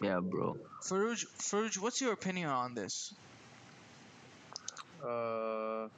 Yeah, 0.00 0.20
bro. 0.20 0.56
Farouj, 0.82 1.24
Farouj, 1.38 1.78
what's 1.78 2.00
your 2.00 2.12
opinion 2.12 2.48
on 2.50 2.74
this? 2.74 3.14
Uh, 5.02 5.88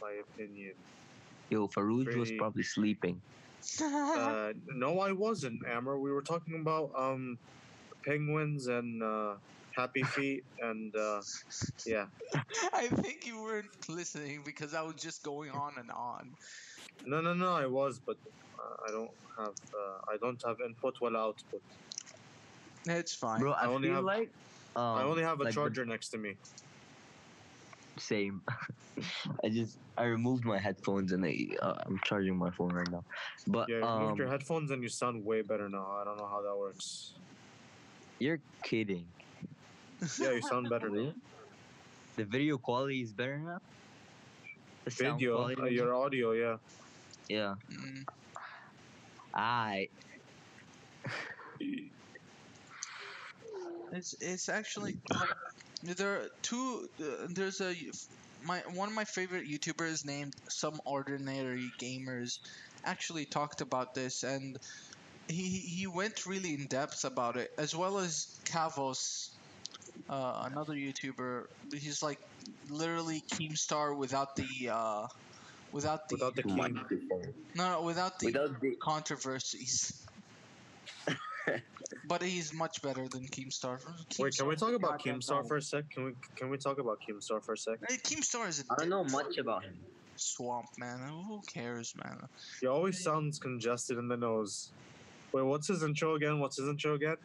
my 0.00 0.12
opinion. 0.20 0.72
Yo, 1.50 1.68
Farouj 1.68 2.16
was 2.16 2.30
probably 2.32 2.62
sleeping. 2.62 3.20
Uh, 3.80 4.52
no, 4.74 4.98
I 4.98 5.12
wasn't, 5.12 5.64
Amr. 5.66 5.96
We 5.96 6.10
were 6.10 6.20
talking 6.20 6.60
about 6.60 6.90
um, 6.96 7.38
penguins 8.04 8.66
and 8.66 9.00
uh, 9.02 9.34
happy 9.76 10.02
feet, 10.14 10.44
and 10.60 10.94
uh, 10.96 11.20
yeah. 11.86 12.06
I 12.72 12.88
think 12.88 13.24
you 13.24 13.40
weren't 13.40 13.88
listening 13.88 14.42
because 14.44 14.74
I 14.74 14.82
was 14.82 14.96
just 14.96 15.22
going 15.22 15.50
on 15.50 15.74
and 15.78 15.90
on. 15.90 16.32
No, 17.06 17.20
no, 17.20 17.34
no, 17.34 17.52
I 17.52 17.66
was, 17.66 18.00
but 18.04 18.16
I 18.86 18.90
don't 18.90 19.10
have 19.38 19.54
uh, 19.74 20.12
I 20.12 20.16
don't 20.18 20.40
have 20.46 20.56
input 20.64 20.96
or 21.00 21.16
output. 21.16 21.62
It's 22.86 23.14
fine. 23.14 23.40
Bro, 23.40 23.52
I, 23.52 23.64
I 23.64 23.66
only 23.66 23.88
feel 23.88 23.96
have- 23.96 24.04
like 24.04 24.30
um, 24.76 24.82
I 24.98 25.02
only 25.02 25.22
have 25.22 25.40
a 25.40 25.44
like 25.44 25.54
the 25.54 25.60
charger 25.60 25.84
next 25.84 26.08
to 26.10 26.18
me. 26.18 26.34
same. 27.98 28.40
I 29.44 29.48
just 29.48 29.78
I 29.96 30.04
removed 30.04 30.44
my 30.44 30.58
headphones 30.58 31.12
and 31.12 31.24
I 31.24 31.36
uh, 31.60 31.74
I'm 31.86 31.98
charging 32.04 32.36
my 32.36 32.50
phone 32.50 32.72
right 32.72 32.90
now. 32.90 33.04
But 33.46 33.68
Yeah, 33.68 33.78
you 33.78 33.84
um, 33.86 34.02
moved 34.02 34.18
your 34.18 34.28
headphones 34.28 34.70
and 34.70 34.82
you 34.82 34.88
sound 34.88 35.24
way 35.24 35.42
better 35.42 35.68
now. 35.68 35.86
I 36.00 36.04
don't 36.04 36.16
know 36.18 36.26
how 36.26 36.42
that 36.42 36.56
works. 36.56 37.12
you're 38.18 38.40
kidding. 38.62 39.06
Yeah, 40.18 40.32
you 40.32 40.42
sound 40.42 40.68
better 40.68 40.90
now. 40.90 41.12
The 42.16 42.24
video 42.24 42.58
quality 42.58 43.00
is 43.00 43.10
better 43.12 43.38
now. 43.38 43.58
The 44.84 44.90
sound 44.90 45.18
Video, 45.18 45.36
quality 45.36 45.62
uh, 45.62 45.66
your 45.66 45.94
audio, 45.94 46.32
yeah. 46.32 46.56
yeah. 47.28 47.54
Mm, 47.72 48.04
I 49.34 49.88
It's 53.92 54.14
it's 54.20 54.48
actually 54.48 54.96
there 55.82 56.14
are 56.22 56.26
two. 56.42 56.88
Uh, 57.00 57.26
there's 57.30 57.60
a 57.60 57.74
my 58.44 58.60
one 58.74 58.88
of 58.88 58.94
my 58.94 59.04
favorite 59.04 59.46
YouTubers 59.48 60.04
named 60.04 60.34
Some 60.48 60.80
Ordinary 60.84 61.72
Gamers 61.78 62.38
actually 62.84 63.24
talked 63.26 63.60
about 63.60 63.94
this 63.94 64.24
and 64.24 64.58
he 65.28 65.48
he 65.60 65.86
went 65.86 66.26
really 66.26 66.54
in 66.54 66.66
depth 66.66 67.04
about 67.04 67.36
it 67.36 67.52
as 67.58 67.74
well 67.76 67.98
as 67.98 68.26
Kavos, 68.44 69.30
uh, 70.10 70.48
another 70.50 70.74
YouTuber. 70.74 71.46
He's 71.72 72.02
like 72.02 72.20
literally 72.70 73.22
Keemstar 73.32 73.96
without 73.96 74.36
the 74.36 74.70
uh, 74.72 75.06
without 75.72 76.08
the 76.08 76.14
Without 76.16 76.36
the 76.36 76.42
key. 76.42 76.54
microphone. 76.54 77.34
no, 77.54 77.70
no 77.72 77.82
without 77.82 78.18
the 78.18 78.26
Without 78.26 78.60
the 78.60 78.76
controversies. 78.76 80.06
but 82.04 82.22
he's 82.22 82.52
much 82.52 82.82
better 82.82 83.08
than 83.08 83.26
Keemstar. 83.26 83.78
Wait, 84.18 84.36
can 84.36 84.46
we 84.46 84.56
talk 84.56 84.74
about 84.74 84.98
goddamn 84.98 85.20
Keemstar 85.20 85.46
for 85.46 85.56
a 85.56 85.62
sec? 85.62 85.90
Can 85.90 86.04
we 86.04 86.12
can 86.36 86.50
we 86.50 86.58
talk 86.58 86.78
about 86.78 86.98
Keemstar 87.08 87.42
for 87.42 87.54
a 87.54 87.58
sec? 87.58 87.78
Hey, 87.88 87.96
Keemstar 87.96 88.48
is 88.48 88.60
a 88.60 88.64
I 88.72 88.76
don't 88.78 88.90
know 88.90 89.04
much 89.04 89.38
about 89.38 89.64
him. 89.64 89.74
swamp 90.16 90.68
man. 90.78 91.00
Who 91.28 91.40
cares, 91.52 91.94
man? 92.02 92.28
He 92.60 92.66
always 92.66 93.02
sounds 93.02 93.38
congested 93.38 93.98
in 93.98 94.08
the 94.08 94.16
nose. 94.16 94.70
Wait, 95.32 95.42
what's 95.42 95.66
his 95.68 95.82
intro 95.82 96.14
again? 96.14 96.38
What's 96.40 96.58
his 96.58 96.68
intro 96.68 96.94
again? 96.94 97.16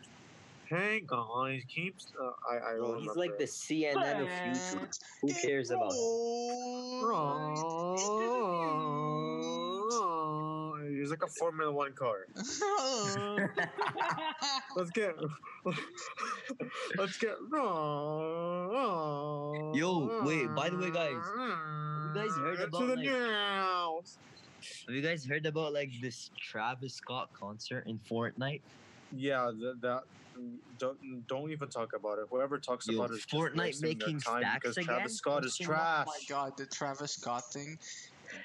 Hey 0.69 1.01
guys, 1.05 1.63
keeps. 1.73 2.07
Uh, 2.19 2.31
I 2.49 2.57
I 2.57 2.75
Bro, 2.75 2.91
don't 2.91 3.01
he's 3.01 3.15
like 3.15 3.37
the 3.37 3.47
remember. 3.69 4.01
CNN 4.05 4.21
of 4.21 4.27
YouTube. 4.27 4.99
Who 5.21 5.33
cares 5.33 5.71
about 5.71 5.91
him? 5.93 5.99
Oh, 9.89 10.77
He's 10.89 11.09
like 11.09 11.23
a 11.23 11.27
Formula 11.27 11.71
One 11.71 11.93
car. 11.93 12.27
Let's 14.75 14.89
get. 14.91 15.15
Let's 16.97 17.17
get. 17.17 17.35
Yo, 19.73 20.21
wait, 20.25 20.53
by 20.55 20.69
the 20.69 20.77
way, 20.77 20.91
guys, 20.91 21.13
you 21.13 22.11
guys 22.13 22.31
heard 22.37 22.59
about, 22.61 22.79
to 22.81 22.85
the 22.87 22.95
like- 22.95 23.05
news. 23.05 24.17
Have 24.87 24.95
you 24.95 25.01
guys 25.01 25.23
heard 25.25 25.45
about 25.45 25.71
like 25.73 25.91
this 26.01 26.29
Travis 26.37 26.95
Scott 26.95 27.29
concert 27.39 27.85
in 27.87 27.99
Fortnite? 28.09 28.61
Yeah, 29.15 29.51
that, 29.59 29.81
that 29.81 30.03
don't 30.77 31.27
don't 31.27 31.51
even 31.51 31.67
talk 31.69 31.93
about 31.95 32.19
it. 32.19 32.25
Whoever 32.29 32.57
talks 32.59 32.87
Yo, 32.87 32.97
about 32.97 33.11
it 33.11 33.15
is 33.17 33.25
Fortnite 33.25 33.57
wasting 33.57 33.97
their 33.97 34.07
making 34.07 34.19
time 34.19 34.41
stacks 34.41 34.59
because 34.61 34.77
again? 34.77 34.87
Travis 34.87 35.15
Scott 35.17 35.43
oh 35.43 35.45
is 35.47 35.57
oh 35.61 35.65
trash. 35.65 36.07
Oh 36.07 36.11
my 36.11 36.19
god, 36.29 36.57
the 36.57 36.65
Travis 36.65 37.11
Scott 37.13 37.43
thing. 37.51 37.77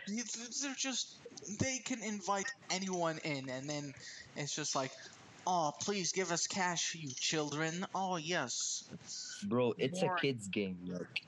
They- 0.09 0.23
They're 0.63 0.75
just 0.77 1.17
they 1.59 1.79
can 1.79 2.03
invite 2.03 2.47
anyone 2.71 3.19
in, 3.25 3.49
and 3.49 3.69
then 3.69 3.93
it's 4.37 4.55
just 4.55 4.75
like, 4.77 4.93
oh, 5.47 5.73
please 5.81 6.13
give 6.13 6.31
us 6.31 6.47
cash, 6.47 6.95
you 6.95 7.11
children. 7.11 7.85
Oh 7.95 8.17
yes, 8.17 8.85
Bro, 9.45 9.75
it's 9.79 10.01
More- 10.01 10.17
a 10.17 10.21
kids 10.21 10.49
game. 10.49 10.79
Like 10.87 11.23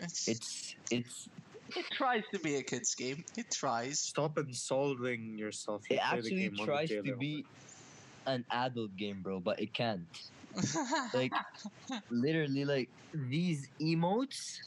it's, 0.00 0.28
it's 0.28 0.74
it's 0.90 1.28
it 1.76 1.84
tries 1.90 2.22
to 2.32 2.38
be 2.38 2.56
a 2.56 2.62
kids 2.62 2.94
game. 2.94 3.24
It 3.36 3.50
tries. 3.50 3.98
Stop 3.98 4.38
insulting 4.38 5.36
yourself. 5.36 5.82
You 5.90 5.96
it 5.96 6.00
actually 6.02 6.30
game 6.30 6.52
on 6.60 6.66
the 6.66 6.72
tries 6.72 6.88
to 6.90 7.02
daily. 7.02 7.16
be 7.18 7.44
an 8.26 8.44
adult 8.50 8.96
game, 8.96 9.20
bro, 9.22 9.40
but 9.40 9.60
it 9.60 9.72
can't. 9.72 10.06
Like 11.14 11.32
literally, 12.10 12.64
like 12.64 12.88
these 13.14 13.68
emotes. 13.80 14.58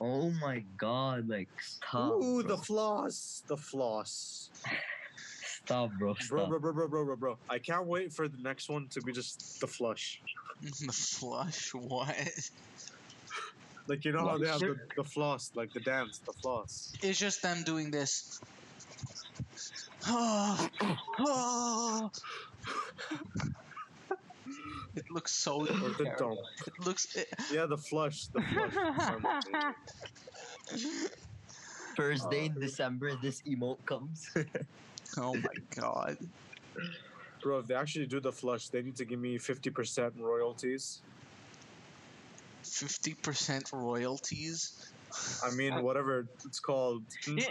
Oh 0.00 0.30
my 0.30 0.64
god! 0.76 1.28
Like 1.28 1.48
stop, 1.60 2.12
Ooh, 2.14 2.42
bro. 2.42 2.56
the 2.56 2.62
floss, 2.62 3.42
the 3.46 3.56
floss. 3.56 4.50
stop, 5.64 5.90
bro. 5.98 6.14
Bro, 6.14 6.38
Stop. 6.40 6.48
bro, 6.48 6.58
bro, 6.58 6.72
bro, 6.72 6.88
bro, 6.88 7.04
bro, 7.04 7.16
bro. 7.16 7.38
I 7.48 7.58
can't 7.58 7.86
wait 7.86 8.12
for 8.12 8.26
the 8.28 8.38
next 8.42 8.68
one 8.68 8.88
to 8.88 9.00
be 9.00 9.12
just 9.12 9.60
the 9.60 9.66
flush. 9.66 10.20
the 10.62 10.92
flush. 10.92 11.72
What? 11.74 12.16
Like 13.88 14.04
you 14.04 14.12
know 14.12 14.26
how 14.26 14.38
they 14.38 14.46
have 14.48 14.60
the, 14.60 14.78
the 14.96 15.04
floss, 15.04 15.50
like 15.54 15.72
the 15.72 15.80
dance, 15.80 16.18
the 16.18 16.32
floss. 16.32 16.92
It's 17.02 17.18
just 17.18 17.42
them 17.42 17.62
doing 17.64 17.90
this. 17.90 18.40
Oh, 20.06 20.68
oh. 21.20 22.10
It 24.96 25.10
looks 25.10 25.32
so. 25.32 25.60
Or 25.62 25.66
the 25.66 26.12
dump. 26.18 26.38
It 26.66 26.78
looks. 26.84 27.14
It, 27.16 27.28
Yeah, 27.52 27.66
the 27.66 27.76
flush, 27.78 28.26
the 28.26 28.40
flush. 28.42 29.74
First 31.96 32.30
day 32.30 32.42
Uh, 32.42 32.44
in 32.46 32.60
December, 32.60 33.16
this 33.20 33.42
emote 33.42 33.84
comes. 33.84 34.30
oh 35.18 35.34
my 35.34 35.54
god. 35.70 36.16
Bro, 37.42 37.58
if 37.60 37.66
they 37.66 37.74
actually 37.74 38.06
do 38.06 38.20
the 38.20 38.32
flush, 38.32 38.68
they 38.68 38.82
need 38.82 38.96
to 38.96 39.04
give 39.04 39.18
me 39.20 39.36
50% 39.38 40.18
royalties. 40.20 41.02
Fifty 42.62 43.14
percent 43.14 43.70
royalties. 43.72 44.91
I 45.44 45.50
mean, 45.50 45.82
whatever 45.82 46.26
it's 46.44 46.60
called. 46.60 47.04
Yeah, 47.26 47.48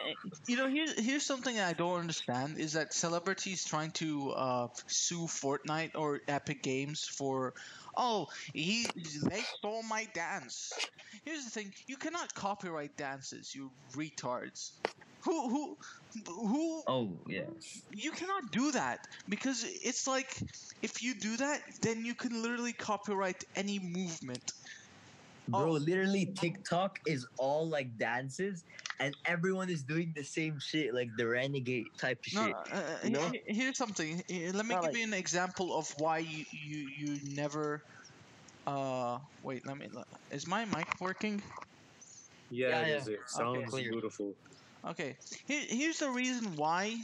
you 0.47 0.57
know, 0.57 0.67
here's 0.67 0.99
here's 0.99 1.25
something 1.25 1.59
I 1.59 1.73
don't 1.73 1.99
understand 1.99 2.57
is 2.57 2.73
that 2.73 2.93
celebrities 2.93 3.65
trying 3.65 3.91
to 3.91 4.31
uh, 4.31 4.67
sue 4.87 5.27
Fortnite 5.27 5.91
or 5.95 6.21
Epic 6.27 6.63
Games 6.63 7.03
for, 7.05 7.53
oh, 7.95 8.27
he 8.53 8.87
they 8.95 9.41
stole 9.57 9.83
my 9.83 10.07
dance. 10.13 10.73
Here's 11.25 11.45
the 11.45 11.51
thing: 11.51 11.73
you 11.87 11.97
cannot 11.97 12.33
copyright 12.33 12.95
dances, 12.97 13.53
you 13.53 13.71
retards. 13.95 14.71
Who 15.23 15.49
who 15.49 15.77
who? 16.25 16.83
oh 16.87 17.17
yeah. 17.27 17.41
You 17.93 18.11
cannot 18.11 18.51
do 18.51 18.71
that 18.71 19.07
because 19.29 19.63
it's 19.63 20.07
like 20.07 20.35
if 20.81 21.03
you 21.03 21.13
do 21.13 21.37
that, 21.37 21.61
then 21.81 22.05
you 22.05 22.15
can 22.15 22.41
literally 22.41 22.73
copyright 22.73 23.43
any 23.55 23.79
movement. 23.79 24.51
Bro, 25.47 25.69
Oh. 25.69 25.71
literally 25.73 26.25
TikTok 26.27 26.99
is 27.05 27.25
all 27.37 27.67
like 27.67 27.97
dances 27.97 28.63
and 28.99 29.15
everyone 29.25 29.69
is 29.69 29.83
doing 29.83 30.13
the 30.15 30.23
same 30.23 30.59
shit, 30.59 30.93
like 30.93 31.09
the 31.17 31.27
renegade 31.27 31.87
type 31.97 32.19
of 32.25 32.33
No, 32.33 32.45
shit. 32.45 32.55
uh, 32.55 32.75
uh, 32.75 32.97
you 33.03 33.09
know? 33.09 33.31
here's 33.47 33.77
something. 33.77 34.23
Let 34.29 34.29
me 34.29 34.51
Not 34.53 34.67
give 34.69 34.81
like- 34.83 34.97
you 34.97 35.03
an 35.03 35.13
example 35.13 35.75
of 35.77 35.91
why 35.97 36.19
you 36.19 36.45
you, 36.51 36.89
you 36.97 37.19
never. 37.35 37.83
Uh, 38.67 39.19
wait. 39.43 39.65
Let 39.65 39.77
me. 39.77 39.87
le- 39.91 40.05
Is 40.29 40.45
my 40.47 40.65
mic 40.65 40.87
working? 41.01 41.41
Yeah, 42.51 42.69
Yeah, 42.69 42.81
it 42.81 42.87
yeah. 42.89 42.95
is. 42.97 43.07
It 43.07 43.19
sounds 43.27 43.69
clear. 43.69 43.91
beautiful. 43.91 44.35
Okay. 44.85 45.17
Here, 45.47 45.65
here's 45.67 45.99
the 45.99 46.09
reason 46.11 46.55
why 46.55 46.95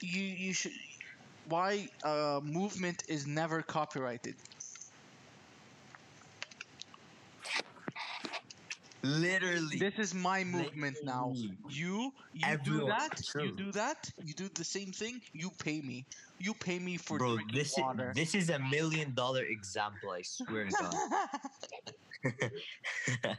you 0.00 0.22
you 0.22 0.52
should 0.52 0.72
why 1.48 1.88
uh 2.02 2.40
movement 2.44 3.04
is 3.08 3.26
never 3.26 3.62
copyrighted. 3.62 4.36
Literally. 9.04 9.76
This 9.78 9.94
is 9.98 10.14
my 10.14 10.44
movement 10.44 10.96
now. 11.04 11.34
You 11.68 12.10
you 12.32 12.40
do 12.40 12.46
Everyone- 12.46 12.88
that. 12.88 13.20
You 13.34 13.52
do 13.54 13.70
that. 13.72 14.10
You 14.24 14.32
do 14.34 14.48
the 14.54 14.64
same 14.64 14.92
thing. 14.92 15.20
You 15.32 15.50
pay 15.62 15.80
me. 15.82 16.06
You 16.38 16.54
pay 16.54 16.78
me 16.78 16.96
for 16.96 17.18
Bro, 17.18 17.34
drinking 17.36 17.56
this 17.58 17.74
water. 17.78 18.10
is 18.10 18.16
this 18.16 18.34
is 18.34 18.48
a 18.50 18.58
million 18.58 19.12
dollar 19.14 19.42
example, 19.44 20.10
I 20.10 20.22
swear 20.22 20.64
to 20.66 20.72
God. 20.72 20.94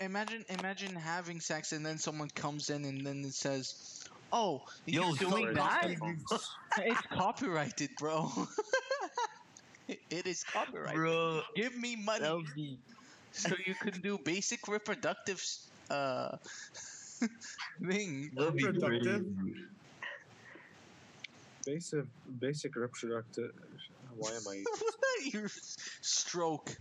Imagine 0.00 0.44
imagine 0.48 0.94
having 0.94 1.40
sex 1.40 1.72
and 1.72 1.84
then 1.84 1.96
someone 1.98 2.28
comes 2.30 2.68
in 2.70 2.84
and 2.84 3.06
then 3.06 3.24
it 3.24 3.32
says, 3.34 4.04
"Oh, 4.32 4.62
you're 4.86 5.14
doing 5.16 5.54
that? 5.54 5.84
it. 5.90 5.98
it's 6.78 7.00
copyrighted, 7.12 7.90
bro. 7.98 8.30
it 9.88 10.26
is 10.26 10.44
copyrighted. 10.44 10.94
Bro, 10.96 11.42
Give 11.56 11.74
me 11.76 11.96
money 11.96 12.20
that 12.20 12.34
would 12.36 12.54
be 12.54 12.78
so 13.32 13.54
you 13.66 13.74
can 13.74 14.00
do 14.00 14.18
basic 14.24 14.66
reproductive 14.68 15.42
uh 15.90 16.36
thing. 17.86 18.30
that 18.34 18.44
would 18.44 18.56
be 18.56 18.64
Reproductive? 18.64 19.24
Basic, 21.66 22.04
basic 22.40 22.74
reproductive. 22.74 23.52
Why 24.16 24.30
am 24.30 24.42
I? 24.48 24.64
Your 25.32 25.48
stroke. 26.00 26.74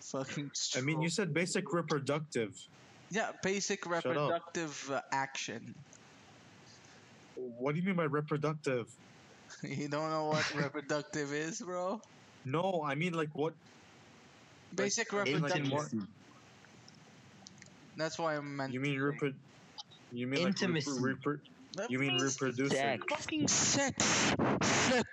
Fucking 0.00 0.50
Stroke. 0.54 0.82
I 0.82 0.86
mean, 0.86 1.02
you 1.02 1.08
said 1.10 1.34
basic 1.34 1.72
reproductive. 1.72 2.54
yeah, 3.10 3.32
basic 3.42 3.84
reproductive 3.86 4.90
uh, 4.90 5.00
action. 5.12 5.74
What 7.36 7.74
do 7.74 7.80
you 7.80 7.86
mean 7.86 7.96
by 7.96 8.04
reproductive? 8.04 8.88
You 9.62 9.88
don't 9.88 10.10
know 10.10 10.26
what 10.26 10.44
reproductive 10.54 11.32
is, 11.32 11.60
bro? 11.60 12.00
No, 12.44 12.82
I 12.84 12.94
mean 12.94 13.12
like 13.14 13.30
what? 13.34 13.54
Basic 14.76 15.12
in, 15.12 15.18
like, 15.18 15.26
reproductive. 15.28 15.70
what- 15.72 15.82
Intimacy. 15.84 16.08
That's 17.96 18.18
why 18.18 18.36
I 18.36 18.40
meant. 18.40 18.72
You 18.72 18.80
mean 18.80 18.98
to 18.98 19.12
say. 19.12 19.16
repro? 19.26 19.34
You 20.12 20.26
mean 20.26 20.46
Intimacy. 20.46 20.90
like 20.90 21.16
repro? 21.16 21.40
That 21.76 21.90
You 21.90 21.98
mean 21.98 22.16
means 22.16 22.40
reproducing? 22.40 22.76
Sex. 22.76 23.04
Fucking 23.08 23.48
sex. 23.48 24.34
Sex. 24.62 25.08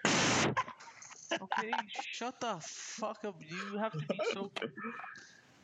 Okay, 1.42 1.72
shut 2.12 2.40
the 2.42 2.58
fuck 2.60 3.24
up. 3.26 3.36
You 3.50 3.78
have 3.80 3.94
to 3.94 4.00
be 4.00 4.20
so. 4.34 4.52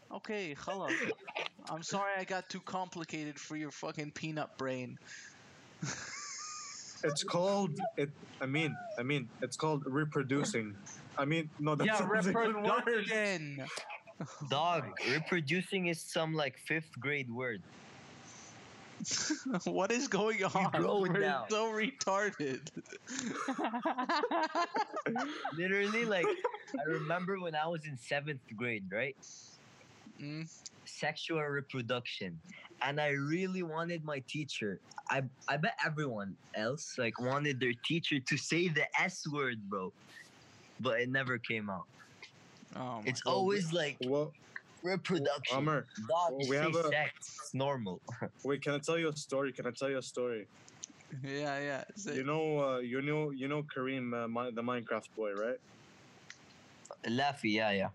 Okay, 0.09 0.55
hello. 0.59 0.87
I'm 1.69 1.83
sorry 1.83 2.13
I 2.17 2.23
got 2.23 2.47
too 2.49 2.61
complicated 2.61 3.37
for 3.37 3.57
your 3.57 3.71
fucking 3.71 4.11
peanut 4.11 4.57
brain. 4.57 4.97
It's 7.03 7.23
called 7.23 7.77
it. 7.97 8.09
I 8.41 8.45
mean, 8.45 8.75
I 8.97 9.03
mean, 9.03 9.29
it's 9.41 9.57
called 9.57 9.83
reproducing. 9.85 10.75
I 11.17 11.25
mean, 11.25 11.49
no, 11.59 11.75
that's 11.75 11.87
yeah, 11.87 11.97
sounds 12.13 12.27
even 12.27 12.55
reproduction. 12.55 13.65
Dog, 14.49 14.85
reproducing 15.11 15.87
is 15.87 16.01
some 16.01 16.33
like 16.33 16.57
fifth 16.57 16.99
grade 16.99 17.29
word. 17.29 17.61
what 19.65 19.91
is 19.91 20.07
going 20.07 20.43
on? 20.43 20.71
grow 20.71 21.05
it 21.05 21.13
We're 21.13 21.19
now. 21.19 21.45
so 21.49 21.71
retarded. 21.71 22.61
Literally, 25.57 26.05
like 26.05 26.25
I 26.25 26.83
remember 26.89 27.39
when 27.39 27.55
I 27.55 27.67
was 27.67 27.85
in 27.85 27.97
seventh 27.97 28.41
grade, 28.55 28.85
right? 28.91 29.15
Mm, 30.21 30.49
Sexual 30.87 31.41
reproduction. 31.43 32.39
And 32.81 32.99
I 33.01 33.09
really 33.09 33.63
wanted 33.63 34.03
my 34.05 34.19
teacher. 34.27 34.79
I 35.09 35.23
I 35.47 35.57
bet 35.57 35.75
everyone 35.85 36.35
else 36.55 36.95
like 36.97 37.19
wanted 37.19 37.59
their 37.59 37.73
teacher 37.85 38.19
to 38.19 38.37
say 38.37 38.67
the 38.69 38.85
S 38.99 39.23
word, 39.31 39.57
bro. 39.69 39.91
But 40.79 41.01
it 41.01 41.09
never 41.09 41.37
came 41.37 41.69
out. 41.69 41.85
oh 42.75 43.01
It's 43.05 43.25
Well, 43.25 43.35
always 43.35 43.73
like 43.73 43.97
Well, 44.05 44.31
reproduction. 44.83 45.57
Amr, 45.57 45.85
Dog, 46.07 46.31
well, 46.31 46.37
we 46.37 46.45
say 46.45 46.57
have 46.57 46.75
a- 46.75 46.87
sex. 46.89 47.11
It's 47.41 47.53
normal. 47.53 47.99
wait, 48.43 48.61
can 48.61 48.73
I 48.73 48.79
tell 48.79 48.97
you 48.97 49.09
a 49.09 49.15
story? 49.15 49.51
Can 49.51 49.65
I 49.67 49.71
tell 49.71 49.89
you 49.89 49.97
a 49.97 50.01
story? 50.03 50.47
yeah, 51.23 51.59
yeah. 51.59 51.83
say- 51.95 52.15
You 52.15 52.23
know, 52.23 52.59
uh, 52.59 52.77
you 52.79 53.01
know, 53.01 53.31
you 53.31 53.47
know 53.47 53.63
Kareem, 53.63 54.13
uh, 54.13 54.27
Mi- 54.27 54.51
the 54.51 54.61
Minecraft 54.61 55.07
boy, 55.15 55.33
right? 55.33 55.59
Laffy, 57.05 57.53
yeah, 57.53 57.71
yeah. 57.71 57.89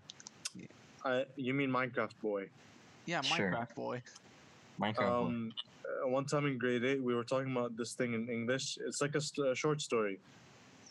I, 1.04 1.24
you 1.36 1.52
mean 1.54 1.70
Minecraft 1.70 2.14
boy? 2.22 2.48
Yeah, 3.06 3.20
sure. 3.20 3.52
Minecraft 3.52 3.74
boy. 3.74 4.02
Minecraft. 4.80 5.28
Um, 5.28 5.52
uh, 5.84 6.08
one 6.08 6.24
time 6.26 6.46
in 6.46 6.58
grade 6.58 6.84
eight, 6.84 7.02
we 7.02 7.14
were 7.14 7.24
talking 7.24 7.52
about 7.52 7.76
this 7.76 7.94
thing 7.94 8.14
in 8.14 8.28
English. 8.28 8.78
It's 8.86 9.00
like 9.00 9.14
a, 9.14 9.20
st- 9.20 9.48
a 9.48 9.54
short 9.54 9.80
story, 9.80 10.18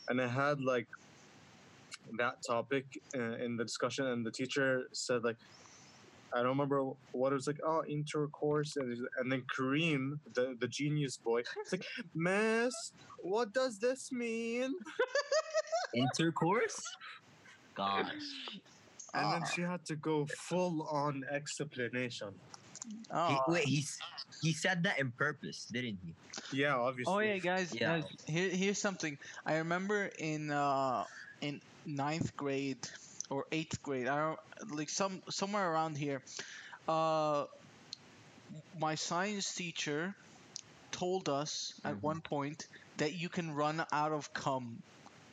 and 0.10 0.20
it 0.20 0.30
had 0.30 0.62
like 0.62 0.88
that 2.18 2.36
topic 2.46 2.86
uh, 3.16 3.36
in 3.38 3.58
the 3.58 3.64
discussion, 3.64 4.08
and 4.08 4.26
the 4.26 4.32
teacher 4.32 4.84
said 4.92 5.24
like, 5.24 5.38
I 6.34 6.38
don't 6.38 6.50
remember 6.50 6.84
what 7.12 7.32
it 7.32 7.36
was 7.36 7.48
like. 7.48 7.60
Oh, 7.66 7.84
intercourse, 7.88 8.78
and, 8.78 8.98
and 9.18 9.32
then 9.32 9.44
Kareem, 9.56 10.20
the 10.34 10.56
the 10.60 10.68
genius 10.68 11.18
boy, 11.18 11.40
it's 11.62 11.72
like, 11.72 11.86
Miss, 12.16 12.74
what 13.20 13.54
does 13.54 13.80
this 13.80 14.12
mean? 14.12 14.74
Intercourse? 15.94 16.82
Gosh. 17.76 18.06
And 19.14 19.32
then 19.34 19.42
Ah. 19.44 19.52
she 19.52 19.62
had 19.62 19.86
to 19.86 19.96
go 19.96 20.26
full 20.26 20.88
on 20.88 21.24
explanation. 21.30 22.40
He, 22.88 22.98
Oh, 23.12 23.40
wait, 23.48 23.66
he's 23.66 24.00
he 24.42 24.54
said 24.54 24.84
that 24.84 24.98
in 25.00 25.12
purpose, 25.12 25.66
didn't 25.72 26.00
he? 26.04 26.16
Yeah, 26.52 26.78
obviously. 26.78 27.14
Oh 27.14 27.20
yeah, 27.20 27.38
guys, 27.38 27.74
Yeah. 27.74 28.00
guys. 28.00 28.06
Here, 28.26 28.50
here's 28.50 28.80
something. 28.80 29.18
I 29.46 29.58
remember 29.58 30.10
in 30.18 30.50
uh 30.50 31.06
in 31.42 31.62
ninth 31.86 32.36
grade 32.38 32.88
or 33.30 33.46
eighth 33.52 33.84
grade. 33.84 34.08
I 34.08 34.18
don't 34.18 34.40
like 34.76 34.90
some 34.90 35.22
somewhere 35.30 35.72
around 35.72 35.98
here. 35.98 36.22
Uh, 36.88 37.46
my 38.80 38.96
science 38.96 39.54
teacher 39.54 40.16
told 40.92 41.30
us 41.30 41.74
at 41.84 41.96
Mhm. 41.96 42.02
one 42.02 42.22
point 42.22 42.68
that 42.98 43.14
you 43.14 43.30
can 43.30 43.52
run 43.54 43.86
out 43.92 44.12
of 44.12 44.34
cum 44.34 44.82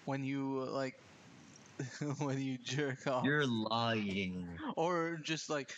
when 0.05 0.25
you 0.25 0.67
uh, 0.67 0.71
like 0.71 0.95
when 2.19 2.41
you 2.41 2.59
jerk 2.59 3.07
off 3.07 3.25
You're 3.25 3.47
lying. 3.47 4.49
or 4.77 5.19
just 5.23 5.49
like 5.51 5.71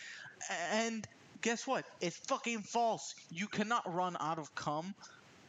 and 0.71 1.07
guess 1.41 1.65
what 1.67 1.85
it's 2.01 2.17
fucking 2.27 2.61
false 2.61 3.15
you 3.31 3.47
cannot 3.47 3.83
run 3.93 4.15
out 4.19 4.37
of 4.39 4.53
cum 4.55 4.93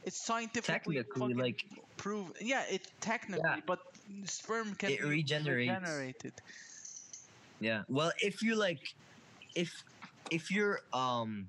it's 0.05 0.17
scientifically 0.25 0.97
Technically, 0.97 1.35
like 1.35 1.65
prove. 1.97 2.33
yeah 2.41 2.65
it's 2.71 2.91
technically 3.01 3.43
Yeah. 3.45 3.61
but 3.67 3.79
sperm 4.25 4.75
can 4.75 4.91
It 4.91 5.01
be 5.03 5.09
regenerates. 5.09 5.71
regenerated 5.71 6.33
yeah. 7.61 7.83
Well, 7.89 8.11
if 8.21 8.43
you 8.43 8.57
like, 8.57 8.93
if 9.55 9.85
if 10.33 10.51
you're 10.51 10.81
um 10.93 11.47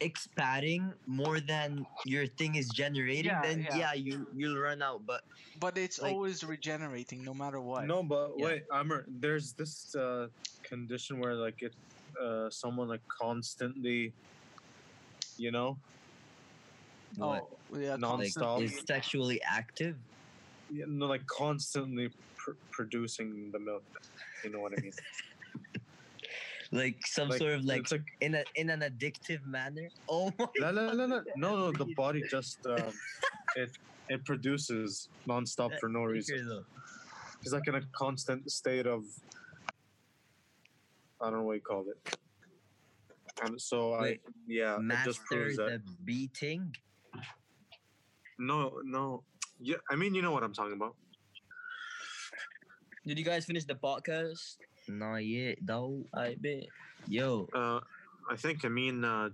expanding 0.00 0.92
more 1.06 1.40
than 1.40 1.86
your 2.04 2.26
thing 2.26 2.54
is 2.56 2.68
generating, 2.68 3.26
Yeah, 3.32 3.42
then 3.42 3.62
yeah. 3.68 3.76
yeah. 3.76 3.92
you 3.94 4.26
you'll 4.34 4.58
run 4.58 4.82
out. 4.82 5.04
But 5.06 5.22
but 5.60 5.76
it's 5.76 6.00
Like- 6.00 6.12
always 6.12 6.42
regenerating 6.44 7.22
no 7.24 7.34
matter 7.34 7.60
what 7.60 7.86
No, 7.86 8.02
but 8.02 8.32
Yeah. 8.36 8.44
wait, 8.46 8.62
Amr, 8.72 9.04
there's 9.08 9.52
this 9.52 9.94
uh, 9.94 10.28
condition 10.62 11.20
where 11.20 11.34
like 11.34 11.62
it, 11.62 11.74
uh, 12.20 12.48
someone 12.50 12.88
like 12.88 13.06
constantly, 13.08 14.12
you 15.36 15.50
know, 15.50 15.76
what? 17.16 17.44
oh 17.72 17.78
yeah 17.78 17.96
Non- 17.96 18.18
Like 18.20 18.30
stop. 18.32 18.60
is 18.62 18.80
sexually 18.86 19.40
active? 19.42 19.96
you 20.72 20.86
know, 20.86 21.06
like 21.06 21.26
constantly 21.26 22.10
pr- 22.36 22.54
producing 22.70 23.50
the 23.50 23.58
milk. 23.58 23.82
You 24.44 24.50
know 24.50 24.60
what 24.60 24.72
I 24.72 24.80
mean? 24.80 24.92
Like 26.72 27.04
some 27.04 27.28
Like, 27.28 27.38
sort 27.38 27.54
of 27.54 27.64
like 27.64 27.90
like 27.90 28.04
in 28.20 28.36
a 28.36 28.44
in 28.54 28.70
an 28.70 28.80
addictive 28.80 29.44
manner? 29.44 29.88
Oh 30.08 30.32
my 30.38 30.46
No, 30.58 30.70
no, 30.70 30.92
la, 30.92 31.04
la. 31.04 31.20
no, 31.36 31.56
no, 31.56 31.72
the 31.72 31.86
body 31.96 32.22
just 32.30 32.64
um, 32.66 32.92
it 33.56 33.70
it 34.08 34.24
produces 34.24 35.08
nonstop 35.28 35.78
for 35.80 35.88
no 35.88 36.04
reason. 36.04 36.64
It's 37.42 37.52
like 37.52 37.66
in 37.66 37.74
a 37.74 37.82
constant 37.92 38.50
state 38.50 38.86
of 38.86 39.04
I 41.20 41.30
don't 41.30 41.40
know 41.40 41.42
what 41.42 41.54
you 41.54 41.60
call 41.60 41.84
it. 41.90 42.16
And 43.42 43.60
so 43.60 43.98
Wait, 44.00 44.20
I 44.24 44.30
yeah, 44.46 44.76
it 44.76 45.04
just 45.04 45.20
Master 45.20 45.22
proves 45.26 45.56
that 45.56 45.84
the 45.84 45.92
beating. 46.04 46.74
no, 48.38 48.80
no. 48.84 49.24
Yeah, 49.58 49.76
I 49.90 49.96
mean 49.96 50.14
you 50.14 50.22
know 50.22 50.30
what 50.30 50.44
I'm 50.44 50.54
talking 50.54 50.74
about. 50.74 50.94
Did 53.06 53.18
you 53.18 53.24
guys 53.24 53.44
finish 53.44 53.64
the 53.64 53.74
podcast? 53.74 54.56
Not 54.98 55.18
yet, 55.24 55.58
though. 55.62 56.04
I 56.12 56.34
bet. 56.40 56.64
Yo, 57.06 57.48
Uh, 57.54 57.80
I 58.28 58.36
think 58.36 58.64
I 58.64 58.68
mean 58.68 59.04
uh, 59.04 59.30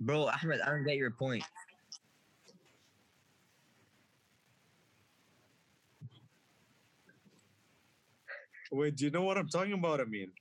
bro, 0.00 0.28
Ahmed, 0.28 0.60
I 0.60 0.70
don't 0.70 0.84
get 0.84 0.96
your 0.96 1.10
point. 1.10 1.44
wait. 8.70 8.96
Do 8.96 9.04
you 9.04 9.10
know 9.10 9.22
what 9.22 9.38
I'm 9.38 9.48
talking 9.48 9.72
about? 9.72 10.00
I 10.00 10.04
mean, 10.04 10.32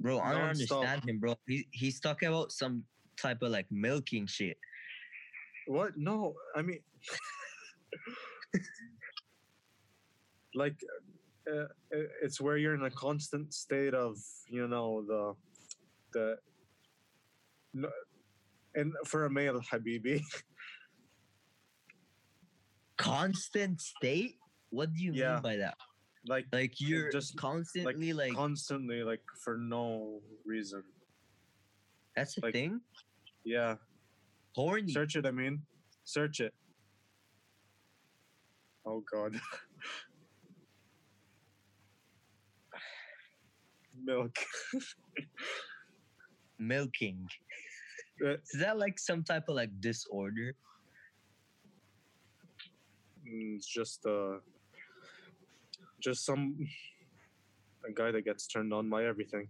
Bro, 0.00 0.20
I 0.20 0.32
don't 0.32 0.40
Non-stop. 0.48 0.78
understand 0.78 1.08
him, 1.08 1.18
bro. 1.18 1.34
He 1.46 1.68
he's 1.72 2.00
talking 2.00 2.28
about 2.28 2.52
some 2.52 2.84
type 3.20 3.42
of 3.42 3.50
like 3.52 3.66
milking 3.70 4.26
shit. 4.26 4.56
what? 5.66 5.92
No, 5.96 6.34
I 6.56 6.62
mean, 6.62 6.80
like, 10.54 10.80
uh, 11.50 11.64
uh, 11.94 12.06
it's 12.22 12.40
where 12.40 12.56
you're 12.56 12.74
in 12.74 12.82
a 12.84 12.90
constant 12.90 13.52
state 13.52 13.94
of, 13.94 14.16
you 14.48 14.66
know, 14.66 15.04
the, 15.06 15.34
the. 16.12 16.36
No, 17.74 17.88
and 18.74 18.92
for 19.06 19.26
a 19.26 19.30
male, 19.30 19.60
Habibi, 19.60 20.22
Constant 22.96 23.80
state? 23.80 24.36
What 24.70 24.92
do 24.94 25.02
you 25.02 25.12
Yeah. 25.12 25.34
mean 25.34 25.42
by 25.42 25.56
that? 25.56 25.76
Like 26.26 26.46
Like 26.52 26.80
you're 26.80 27.10
just, 27.10 27.36
constantly 27.36 28.12
like, 28.12 28.28
like 28.30 28.36
constantly, 28.36 29.02
like 29.02 29.22
for 29.42 29.56
no 29.56 30.20
reason. 30.44 30.82
that's 32.16 32.36
a 32.38 32.40
like- 32.42 32.52
thing? 32.54 32.80
Yeah, 33.44 33.76
Horny. 34.54 34.92
search 34.92 35.16
it. 35.16 35.24
I 35.26 35.30
mean, 35.30 35.62
search 36.04 36.40
it. 36.40 36.52
Oh 38.84 39.00
God. 39.10 39.40
Milk. 44.04 44.36
milking. 46.58 47.26
Uh, 48.22 48.36
Is 48.52 48.60
that 48.60 48.76
like 48.76 48.98
some 48.98 49.24
type 49.24 49.44
of 49.48 49.56
like 49.56 49.70
disorder? 49.80 50.52
Mm, 53.24 53.56
It's 53.56 53.66
just 53.66 54.04
uh 54.04 54.40
just 56.00 56.24
some 56.24 56.68
a 57.88 57.92
guy 57.92 58.10
that 58.10 58.24
gets 58.24 58.46
turned 58.46 58.72
on 58.72 58.88
by 58.90 59.04
everything. 59.04 59.48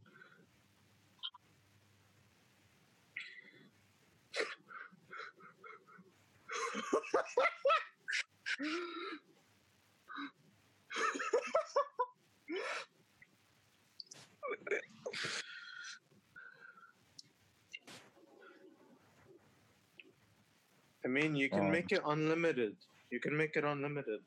I 21.04 21.08
mean, 21.08 21.34
you 21.34 21.48
can 21.48 21.66
Oh. 21.66 21.70
make 21.70 21.92
it 21.92 22.02
unlimited. 22.04 22.76
You 23.10 23.20
can 23.20 23.36
make 23.36 23.56
it 23.56 23.64
unlimited. 23.64 24.20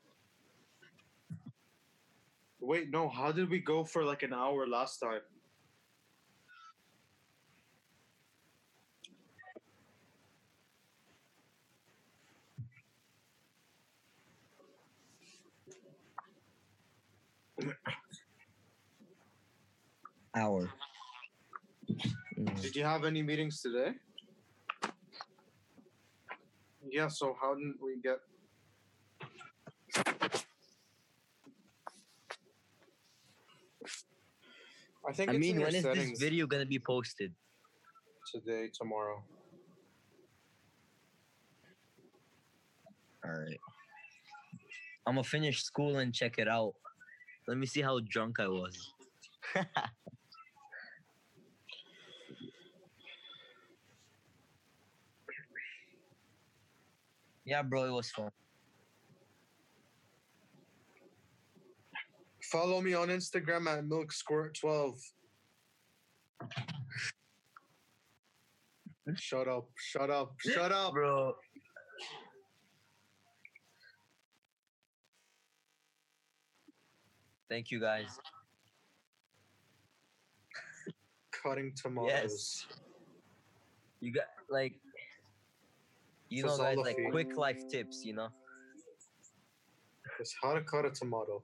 Wait, 2.66 2.90
no. 2.90 3.10
How 3.10 3.30
did 3.30 3.50
we 3.50 3.58
go 3.58 3.84
for 3.84 4.04
like 4.04 4.22
an 4.22 4.32
hour 4.32 4.66
last 4.66 4.98
time? 4.98 5.20
Hour. 20.34 20.70
Mm. 22.38 22.60
Did 22.62 22.74
you 22.76 22.84
have 22.84 23.04
any 23.04 23.22
meetings 23.22 23.60
today? 23.60 23.92
Yeah. 26.88 27.08
So 27.08 27.36
how 27.38 27.54
didn't 27.54 27.76
we 27.82 28.00
get? 28.02 28.20
I 35.08 35.12
think. 35.12 35.30
I 35.30 35.34
it's 35.34 35.40
mean, 35.40 35.60
when 35.60 35.74
is 35.74 35.82
this 35.82 36.18
video 36.18 36.46
gonna 36.46 36.66
be 36.66 36.78
posted? 36.78 37.32
today, 38.32 38.70
tomorrow. 38.72 39.22
All 43.24 43.30
right. 43.30 43.60
I'm 45.06 45.14
gonna 45.14 45.24
finish 45.24 45.62
school 45.62 45.98
and 45.98 46.14
check 46.14 46.38
it 46.38 46.48
out. 46.48 46.74
Let 47.46 47.58
me 47.58 47.66
see 47.66 47.82
how 47.82 48.00
drunk 48.08 48.40
I 48.40 48.48
was. 48.48 48.92
yeah, 57.44 57.62
bro, 57.62 57.84
it 57.84 57.92
was 57.92 58.10
fun. 58.10 58.30
Follow 62.54 62.80
me 62.80 62.94
on 62.94 63.08
Instagram 63.08 63.66
at 63.66 63.84
Milk 63.84 64.12
Squirt 64.12 64.56
twelve. 64.56 64.96
Shut 69.16 69.48
up! 69.48 69.68
Shut 69.74 70.08
up! 70.08 70.34
Shut 70.38 70.70
up! 70.70 70.92
Bro. 70.92 71.34
Thank 77.50 77.72
you 77.72 77.80
guys. 77.80 78.06
Cutting 81.32 81.72
tomatoes. 81.74 82.08
Yes. 82.08 82.66
You 83.98 84.12
got 84.12 84.26
like 84.48 84.74
you 86.28 86.44
know 86.44 86.56
guys 86.56 86.76
like 86.76 86.98
quick 87.10 87.36
life 87.36 87.66
tips, 87.68 88.04
you 88.04 88.12
know? 88.14 88.28
It's 90.20 90.36
how 90.40 90.54
to 90.54 90.60
cut 90.60 90.84
a 90.84 90.90
tomato. 90.90 91.42